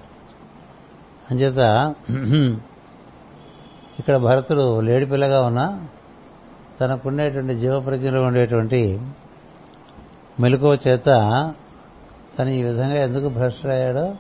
అంచేత 1.31 1.93
ఇక్కడ 3.99 4.15
భరతుడు 4.17 4.79
లేడిపిల్లగా 4.79 5.41
ఉన్నా 5.41 5.87
తనకుండేటువంటి 6.81 7.55
జీవప్రజ్ఞలో 7.55 8.23
ఉండేటువంటి 8.23 8.99
మెలకువ 10.39 10.77
చేత 10.87 11.05
తను 12.39 12.49
ఈ 12.49 12.63
విధంగా 12.63 12.95
ఎందుకు 12.95 13.29
భ్రష్టుడయ్యాడో 13.29 14.15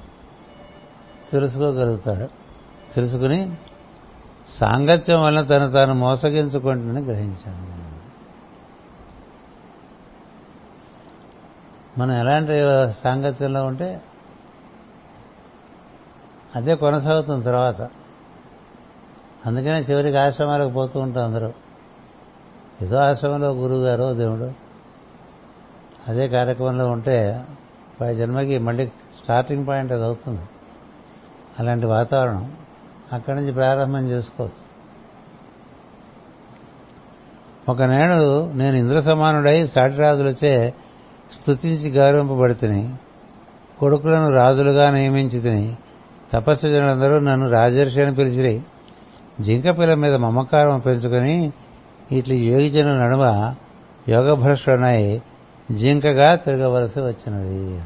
తెలుసుకోగలుగుతాడు. 1.31 2.29
తెలుసుకుని 2.95 3.55
సాంగత్యం 4.49 5.21
వల్ల 5.21 5.41
తను 5.41 5.71
తాను 5.71 5.93
మోసగించుకుంటుందని 5.93 7.05
గ్రహించాను 7.05 7.75
మనం 11.97 12.11
ఎలాంటి 12.11 12.53
సాంగత్యంలో 12.93 13.65
ఉంటే 13.65 14.01
అదే 16.55 16.75
కొనసాగుతుంది 16.75 17.43
తర్వాత. 17.43 17.81
అందుకనే 19.45 19.79
చివరికి 19.79 20.17
ఆశ్రమాలకు 20.17 20.69
పోతూ 20.69 20.99
ఉంటాం 20.99 21.23
అందరూ. 21.23 21.53
ఏదో 22.81 22.97
ఆశ్రమంలో 22.97 23.49
గురువు 23.49 23.83
గారు 23.83 24.13
దేవుడు. 24.13 24.51
అదే 26.07 26.27
కార్యక్రమంలో 26.27 26.87
ఉంటే 26.87 27.45
పై 28.01 28.15
జన్మకి 28.15 28.57
మళ్ళీ 28.57 28.87
స్టార్టింగ్ 28.87 29.67
పాయింట్ 29.67 29.91
అది 29.91 30.03
అవుతుంది. 30.03 30.41
అలాంటి 31.59 31.85
వాతావరణం 31.85 32.57
అక్కడి 33.13 33.39
నుంచి 33.39 33.53
ప్రారంభం 33.53 34.05
చేసుకోవచ్చు. 34.05 34.65
ఒకనాడు 37.71 38.51
నేను 38.51 38.75
ఇంద్ర 38.75 38.99
సమానుడై 38.99 39.65
సాటి 39.65 39.95
రాజులచే 39.95 40.73
గౌరవింపబడితిని 41.89 42.95
కొడుకులను 43.79 44.31
రాజులుగా 44.33 44.89
నియమించి 44.89 45.41
తిని 45.41 45.77
తపస్సు 46.33 46.67
జనులందరూ 46.67 47.19
నన్ను 47.19 47.49
రాజర్షి 47.49 48.01
అని 48.01 48.15
పిలిచిరి. 48.15 48.61
జింక 49.41 49.79
పిల్ల 49.79 49.93
మీద 49.93 50.15
మమకారం 50.15 50.79
పెంచుకొని 50.79 51.51
ఇట్లు 52.11 52.33
యోగిజన 52.33 52.97
నడుమ 52.97 53.55
యోగభ్రష్టునై 54.09 55.21
జింకగా 55.71 56.35
తిరగవలసి 56.35 56.99
వచ్చినది. 57.01 57.81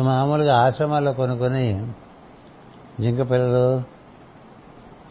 మామూలుగా 0.00 0.56
ఆశ్రమాల్లో 0.56 1.12
కొనుక్కొని 1.12 1.86
జింక 3.00 3.30
పిల్లలు 3.30 3.82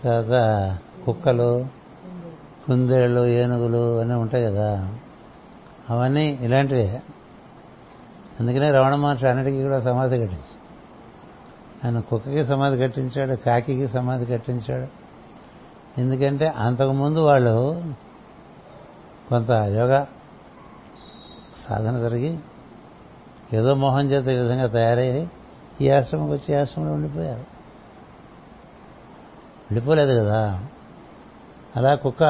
తర్వాత 0.03 0.77
కుక్కలు 1.05 1.65
కుందేళ్ళు 2.67 3.25
ఏనుగులు 3.25 3.99
అన్నీ 3.99 4.15
ఉంటాయి 4.15 4.45
కదా. 4.45 4.89
అవన్నీ 5.89 6.39
ఇలాంటివే. 6.41 7.01
అందుకనే 8.39 8.71
రమణ 8.71 8.95
మహర్షి 8.95 9.27
అన్నిటికీ 9.27 9.63
కూడా 9.63 9.79
సమాధి 9.79 10.19
కట్టించి 10.19 10.59
ఆయన 11.85 11.99
కుక్కకి 11.99 12.45
సమాధి 12.45 12.77
కట్టించాడు 12.77 13.35
కాకికి 13.35 13.87
సమాధి 13.87 14.25
కట్టించాడు. 14.25 15.05
ఎందుకంటే 16.01 16.47
అంతకుముందు 16.47 17.19
వాళ్ళు 17.19 17.83
కొంత 19.29 19.51
యోగా 19.51 20.07
సాధన 21.69 21.99
జరిగి 21.99 22.39
ఏదో 23.53 23.73
మోహం 23.73 24.05
చేత 24.05 24.27
ఈ 24.27 24.41
విధంగా 24.41 24.67
తయారయ్యి 24.67 25.31
ఈ 25.81 25.89
ఆశ్రమంకి 25.89 26.33
వచ్చి 26.33 26.55
ఆశ్రమంలో 26.55 26.93
ఉండిపోయారు. 26.93 27.39
ఉండిపోలేదు 29.71 30.19
కదా. 30.19 30.65
అలా 31.75 31.95
కుక్క 31.95 32.23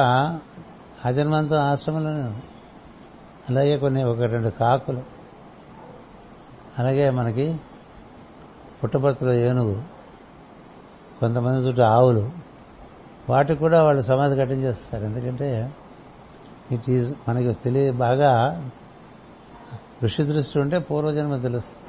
ఆ 1.06 1.10
జన్మంతో 1.10 1.54
ఆశ్రమంలోనే 1.54 2.40
అలాగే 3.50 3.76
కొన్ని 3.76 4.04
ఒక 4.04 4.20
రెండు 4.20 4.48
కాకులు 4.48 5.15
అలాగే 6.78 7.10
మనకి 7.10 7.56
పుట్టపర్తిలో 8.82 9.32
ఏనుగు 9.32 9.82
కొంతమంది 11.20 11.68
చుట్టూ 11.68 11.82
ఆవులు 11.82 12.30
వాటికి 13.30 13.58
కూడా 13.58 13.82
వాళ్ళు 13.82 14.02
సమాధి 14.02 14.36
కట్టించేస్తారు 14.36 15.04
ఎందుకంటే 15.04 15.72
ఇట్ 16.72 16.90
ఈజ్ 16.90 17.14
మనకి 17.28 17.52
తెలియ 17.52 17.90
బాగా 17.90 18.62
ఋషి 20.02 20.22
దృష్టి 20.22 20.58
ఉంటే 20.58 20.78
పూర్వజన్మ 20.78 21.36
తెలుస్తుంది. 21.36 21.82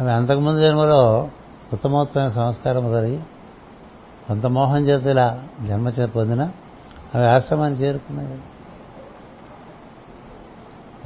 అవి 0.00 0.12
అంతకుముందు 0.12 0.60
జన్మలో 0.60 1.28
ఉత్తమోత్తమైన 1.72 2.28
సంస్కారం 2.28 2.92
జరిగి 2.92 3.20
కొంత 4.28 4.46
మోహం 4.46 4.78
చేత 4.78 5.06
ఇలా 5.06 5.42
జన్మ 5.68 6.06
పొందిన 6.06 6.42
అవి 7.14 7.26
ఆశ్రమాన్ని 7.26 7.78
చేరుకున్నాయి. 7.78 8.40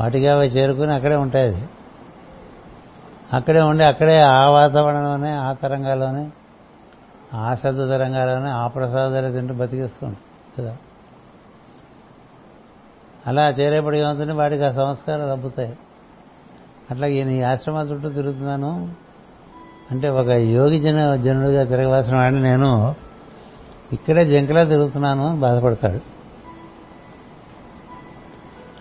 వాటికి 0.01 0.29
అవి 0.29 0.47
చేరుకుని 0.47 0.93
అక్కడే 0.93 1.17
ఉంటాయి 1.17 1.49
అది 1.49 1.69
అక్కడే 3.33 3.61
ఉండి 3.61 3.85
అక్కడే 3.85 4.21
ఆ 4.21 4.49
వాతావరణంలోనే 4.49 5.31
ఆ 5.31 5.53
తరంగాల్లోనే 5.53 6.31
ఆ 7.35 7.55
శబ్ద 7.55 7.79
తరంగాల్లోనే 7.79 8.51
ఆ 8.51 8.67
ప్రసాదాలు 8.67 9.33
తింటూ 9.33 9.55
బతికిస్తుంది 9.55 10.17
కదా? 10.59 10.77
అలా 13.27 13.49
చేరేపడి 13.49 13.99
ఏమవుతుంది 13.99 14.33
వాడికి 14.33 14.65
ఆ 14.65 14.71
సంస్కారాలు 14.71 15.31
అబ్బుతాయి. 15.31 15.79
అట్లా 16.91 17.07
ఈయన 17.07 17.29
ఈ 17.29 17.43
ఆశ్రమం 17.43 17.91
చుట్టూ 17.91 18.09
తిరుగుతున్నాను 18.09 18.89
అంటే 19.91 20.09
ఒక 20.09 20.29
యోగి 20.29 20.81
జన 20.81 21.17
జనుడిగా 21.17 21.65
తిరగవలసిన 21.65 22.17
వాడిని 22.17 22.43
నేను 22.43 22.95
ఇక్కడే 23.93 24.25
జంకలా 24.25 24.65
తిరుగుతున్నాను 24.65 25.41
బాధపడతాడు. 25.41 26.01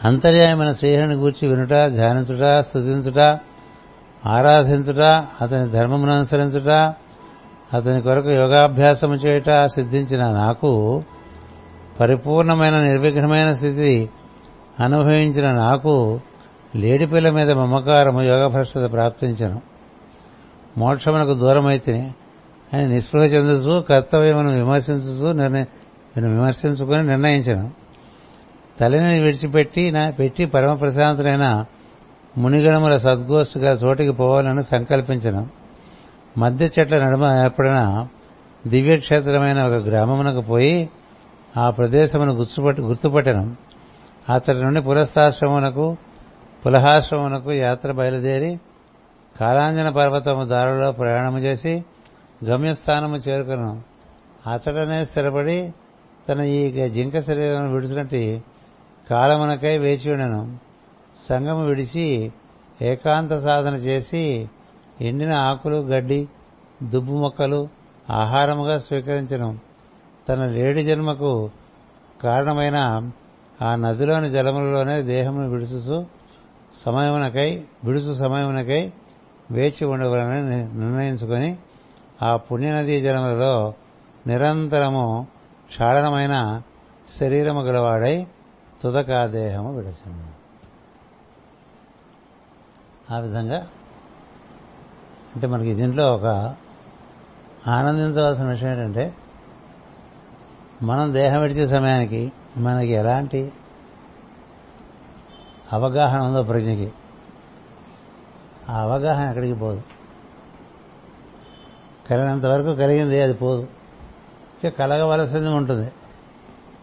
అంతర్యాయమైన 0.08 0.72
శ్రీహరిని 0.72 1.16
గూర్చి 1.16 1.48
వినుట 1.48 1.70
ధ్యానించుట 1.70 2.60
స్థుతించుట 2.60 3.40
ఆరాధించుట 4.28 5.00
అతని 5.42 5.70
ధర్మమును 5.70 6.12
అనుసరించుట 6.12 6.70
అతని 7.74 8.02
కొరకు 8.02 8.30
యోగాభ్యాసము 8.30 9.14
చేయుట 9.14 9.66
సిద్ధించిన 9.66 10.32
నాకు 10.32 11.04
పరిపూర్ణమైన 12.00 12.82
నిర్విఘ్నమైన 12.82 13.54
స్థితి 13.54 14.10
అనుభవించిన 14.80 15.52
నాకు 15.52 16.22
లేడిపిల్ల 16.76 17.30
మీద 17.30 17.52
మమకారము 17.52 18.22
యోగభ్రష్టత 18.22 18.92
ప్రాప్తించను. 18.92 19.62
మోక్షమునకు 20.78 21.34
దూరమైతే 21.34 22.16
అని 22.74 22.90
నిస్పృహ 22.90 23.24
చెందుతూ 23.24 23.82
కర్తవ్యమును 23.82 24.52
విమర్శించుతూ 24.52 25.32
నిర్ణయ 25.32 25.66
విమర్శించుకొని 26.18 27.08
నిర్ణయించను. 27.08 27.72
తల్లిని 28.80 29.22
విడిచిపెట్టి 29.22 29.92
నా 29.92 30.10
పెట్టి 30.10 30.46
పరమ 30.46 30.74
ప్రశాంతులైన 30.74 31.66
మునిగణముల 32.38 32.98
సద్గోష్ఠిగా 32.98 33.72
చోటికి 33.72 34.12
పోవాలని 34.12 34.64
సంకల్పించను. 34.64 35.48
మధ్య 36.38 36.70
చెట్ల 36.80 37.06
నడుమ 37.06 37.24
ఏర్పడిన 37.44 38.08
దివ్యక్షేత్రమైన 38.68 39.64
ఒక 39.64 39.74
గ్రామమునకు 39.74 40.42
పోయి 40.42 40.90
ఆ 41.58 41.70
ప్రదేశమును 41.70 42.34
గుర్తుపట్టి 42.34 42.82
గుర్తుపట్టను. 42.82 43.56
అతడి 44.34 44.62
నుండి 44.62 44.82
పురస్థాశ్రమునకు 44.82 45.98
పులహాశ్రమునకు 46.66 47.52
యాత్ర 47.52 47.92
బయలుదేరి 47.92 48.60
కాలాంజన 49.40 49.90
పర్వతము 49.90 50.44
దారిలో 50.44 50.92
ప్రయాణము 50.92 51.38
చేసి 51.38 51.86
గమ్యస్థానము 52.46 53.16
చేరుకును. 53.16 53.82
అతడనే 54.52 55.06
స్థిరపడి 55.06 55.74
తన 56.30 56.42
ఈ 56.42 56.90
జింక 56.90 57.20
శరీరం 57.20 57.74
విడిచినట్టు 57.74 58.40
కాలమునకై 59.10 59.78
వేచి 59.78 60.12
ఉండను. 60.12 60.67
సంగము 61.30 61.66
విడిచి 61.66 62.32
ఏకాంత 62.82 63.38
సాధన 63.38 63.74
చేసి 63.74 64.50
ఎండిన 65.02 65.34
ఆకులు 65.34 65.76
గడ్డి 65.76 66.28
దుబ్బు 66.84 67.14
మొక్కలు 67.14 67.68
ఆహారముగా 68.10 68.78
స్వీకరించను. 68.78 69.60
తన 70.30 70.46
లేడి 70.46 70.84
జన్మకు 70.84 71.50
కారణమైన 72.24 73.12
ఆ 73.62 73.76
నదిలోని 73.76 74.30
జలములలోనే 74.30 75.02
దేహమును 75.02 75.50
విడుచు 75.50 76.06
సమయమునకై 76.86 77.64
విడుచు 77.84 78.14
సమయమునకై 78.14 78.94
వేచి 79.52 79.86
ఉండవలని 79.86 80.58
నిర్ణయించుకొని 80.80 81.58
ఆ 82.22 82.36
పుణ్యనదీ 82.36 83.00
జలములలో 83.00 83.74
నిరంతరము 84.28 85.28
క్షాళనమైన 85.68 86.62
శరీరము 87.20 87.62
గలవాడై 87.62 88.28
తుదకా 88.84 89.26
దేహము 89.26 89.76
విడచను. 89.76 90.37
ఆ 93.12 93.20
విధంగా 93.20 93.68
అంటే 95.36 95.48
మనకి 95.48 95.74
దీంట్లో 95.74 96.16
ఒక 96.16 96.56
ఆనందించవలసిన 97.68 98.48
విషయం 98.48 98.70
ఏంటంటే 98.70 99.14
మనం 100.84 101.14
దేహం 101.14 101.42
విడిచే 101.42 101.68
సమయానికి 101.68 102.32
మనకి 102.58 102.92
ఎలాంటి 102.92 103.52
అవగాహన 105.74 106.22
ఉందో 106.22 106.44
ప్రజ్ఞకి 106.44 106.92
ఆ 108.70 108.82
అవగాహన 108.82 109.30
ఎక్కడికి 109.30 109.54
పోదు. 109.54 109.82
కలిగినంత 112.10 112.46
వరకు 112.46 112.76
కలిగింది 112.76 113.22
అది 113.22 113.34
పోదు. 113.34 113.68
ఇక 114.64 114.78
కలగవలసింది 114.80 115.50
ఉంటుంది. 115.50 115.92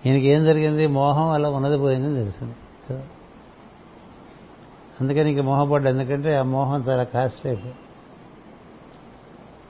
ఈయనకి 0.07 0.27
ఏం 0.27 0.45
జరిగింది? 0.45 0.87
మోహం 0.87 1.31
వల్ల 1.31 1.47
ఉన్నది 1.47 1.79
పోయిందని 1.79 2.15
తెలిసింది 2.15 2.55
అందుకని 5.01 5.31
ఇంక 5.31 5.41
మోహపడ్డా 5.41 5.91
ఎందుకంటే 5.91 6.37
ఆ 6.37 6.43
మోహం 6.43 6.81
చాలా 6.81 7.05
కాస్ట్లీ. 7.05 7.59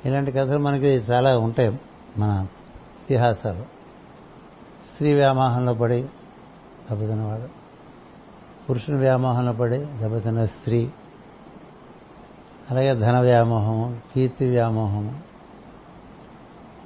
ఇలాంటి 0.05 0.33
కథలు 0.33 0.59
మనకి 0.59 0.87
చాలా 0.87 1.39
ఉంటాయి 1.39 1.81
మన 2.19 2.47
ఇతిహాసాలు. 3.03 3.75
స్త్రీ 4.95 5.15
వ్యామోహంలో 5.15 5.75
పడి 5.75 6.03
దెబ్బతిన్నవాడు 6.91 7.49
పురుషుని 8.69 8.99
వ్యామోహంలో 8.99 9.53
పడి 9.53 9.79
దెబ్బతిన్న 9.79 10.45
స్త్రీ 10.45 10.91
అలాగే 12.71 12.95
ధన 12.95 13.21
వ్యామోహము 13.21 14.01
కీర్తి 14.15 14.51
వ్యామోహము 14.51 15.21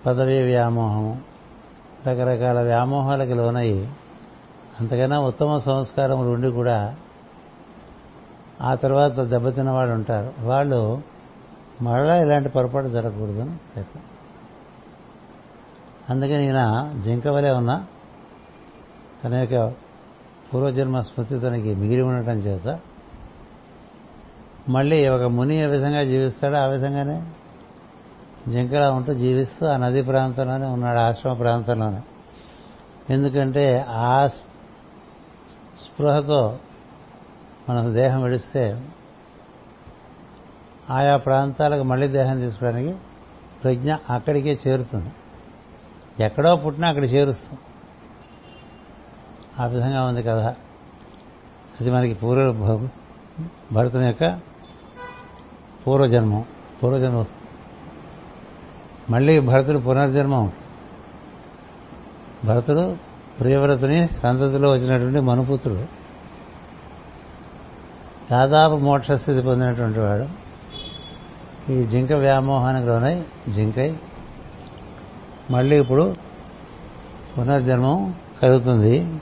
పదవీ 0.06 0.42
వ్యామోహము 0.42 1.22
రకరకాల 2.06 2.62
వ్యామోహాలకు 2.62 3.30
లోనయ్యి 3.30 3.92
అంతకన్నా 4.80 5.18
ఉత్తమ 5.20 5.56
సంస్కారములు 5.56 6.28
ఉండి 6.28 6.50
కూడా 6.50 6.96
ఆ 8.60 8.74
తర్వాత 8.74 9.20
దెబ్బతిన్న 9.20 9.70
వాళ్ళు 9.70 9.94
ఉంటారు. 9.94 10.32
వాళ్ళు 10.40 11.02
మరలా 11.82 12.16
ఇలాంటి 12.16 12.48
పొరపాటు 12.48 12.88
జరగకూడదని 12.88 13.56
ప్రయత్నం. 13.56 14.02
అందుకని 16.10 16.44
ఈయన 16.44 16.92
జింక 17.04 17.28
వలె 17.28 17.50
ఉన్న 17.50 17.84
తన 19.24 19.34
యొక్క 19.34 19.74
పూర్వజన్మ 20.54 21.00
స్మృతి 21.00 21.38
తనకి 21.38 21.74
మిగిలి 21.74 22.02
ఉండటం 22.02 22.32
చేత 22.32 22.80
మళ్ళీ 24.68 25.08
ఒక 25.08 25.22
ముని 25.22 25.54
ఏ 25.54 25.66
విధంగా 25.66 26.02
జీవిస్తాడో 26.02 26.56
ఆ 26.56 26.64
విధంగానే 26.64 27.22
జింకలా 28.50 28.90
ఉంటూ 28.90 29.14
జీవిస్తూ 29.14 29.66
ఆ 29.66 29.76
నదీ 29.76 30.02
ప్రాంతంలోనే 30.02 30.66
ఉన్నాడు 30.66 30.98
ఆశ్రమ 30.98 31.32
ప్రాంతంలోనే. 31.32 32.00
ఎందుకంటే 33.10 33.86
ఆ 33.88 34.26
స్పృహతో 35.84 36.58
మన 37.68 37.88
దేహం 37.88 38.22
విడిస్తే 38.22 38.88
ఆయా 40.90 41.16
ప్రాంతాలకు 41.16 41.82
మళ్ళీ 41.82 42.08
దేహం 42.08 42.40
తీసుకోవడానికి 42.40 42.98
ప్రజ్ఞ 43.64 43.94
అక్కడికే 44.10 44.58
చేరుతుంది. 44.68 45.10
ఎక్కడో 46.24 46.56
పుట్టినా 46.56 46.88
అక్కడ 46.88 47.04
చేరుస్తుంది 47.04 47.60
ఆ 49.62 49.66
విధంగా 49.66 50.04
ఉంది 50.04 50.22
కదా 50.22 50.56
అది 51.80 51.90
మనకి 51.90 52.14
పూర్వ 52.14 52.88
భరతుని 53.72 54.06
యొక్క 54.06 54.40
పూర్వజన్మం. 55.86 56.44
పూర్వజన్మం. 56.82 57.26
మళ్ళీ 59.10 59.40
భరతుడు 59.40 59.78
పునర్జన్మం. 59.78 60.52
భరతుడు 62.44 62.96
ప్రియవ్రతుని 63.40 64.08
సంతతిలో 64.08 64.70
వచ్చినటువంటి 64.70 65.20
మనుపుత్రుడు. 65.20 65.97
దాదాపు 68.32 68.74
మోక్షస్థితి 68.74 69.40
పొందినటువంటి 69.40 69.98
వాడు. 69.98 70.26
ఈ 71.72 71.84
జింక 71.84 72.12
వ్యామోహానికి 72.12 72.86
లోనై 72.86 73.24
జింకై 73.48 73.96
మళ్ళీ 75.50 75.80
ఇప్పుడు 75.80 76.14
పునర్జన్మం 77.38 78.14
కలుగుతుంది. 78.42 79.20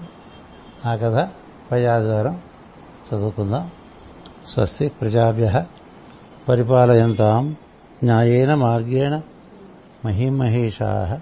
ఆ 0.87 0.95
కథ 0.95 1.29
పై 1.71 1.85
ఆదివారం 1.85 2.41
చదువుకుందాం. 3.09 3.71
స్వస్తి 4.53 4.87
ప్రజాభ్య 4.87 5.65
పరిపాలయంతాం. 6.49 7.55
న్యాయేన 8.03 8.55
మార్గేణ 8.55 9.21
మహిమహేషా. 10.05 11.21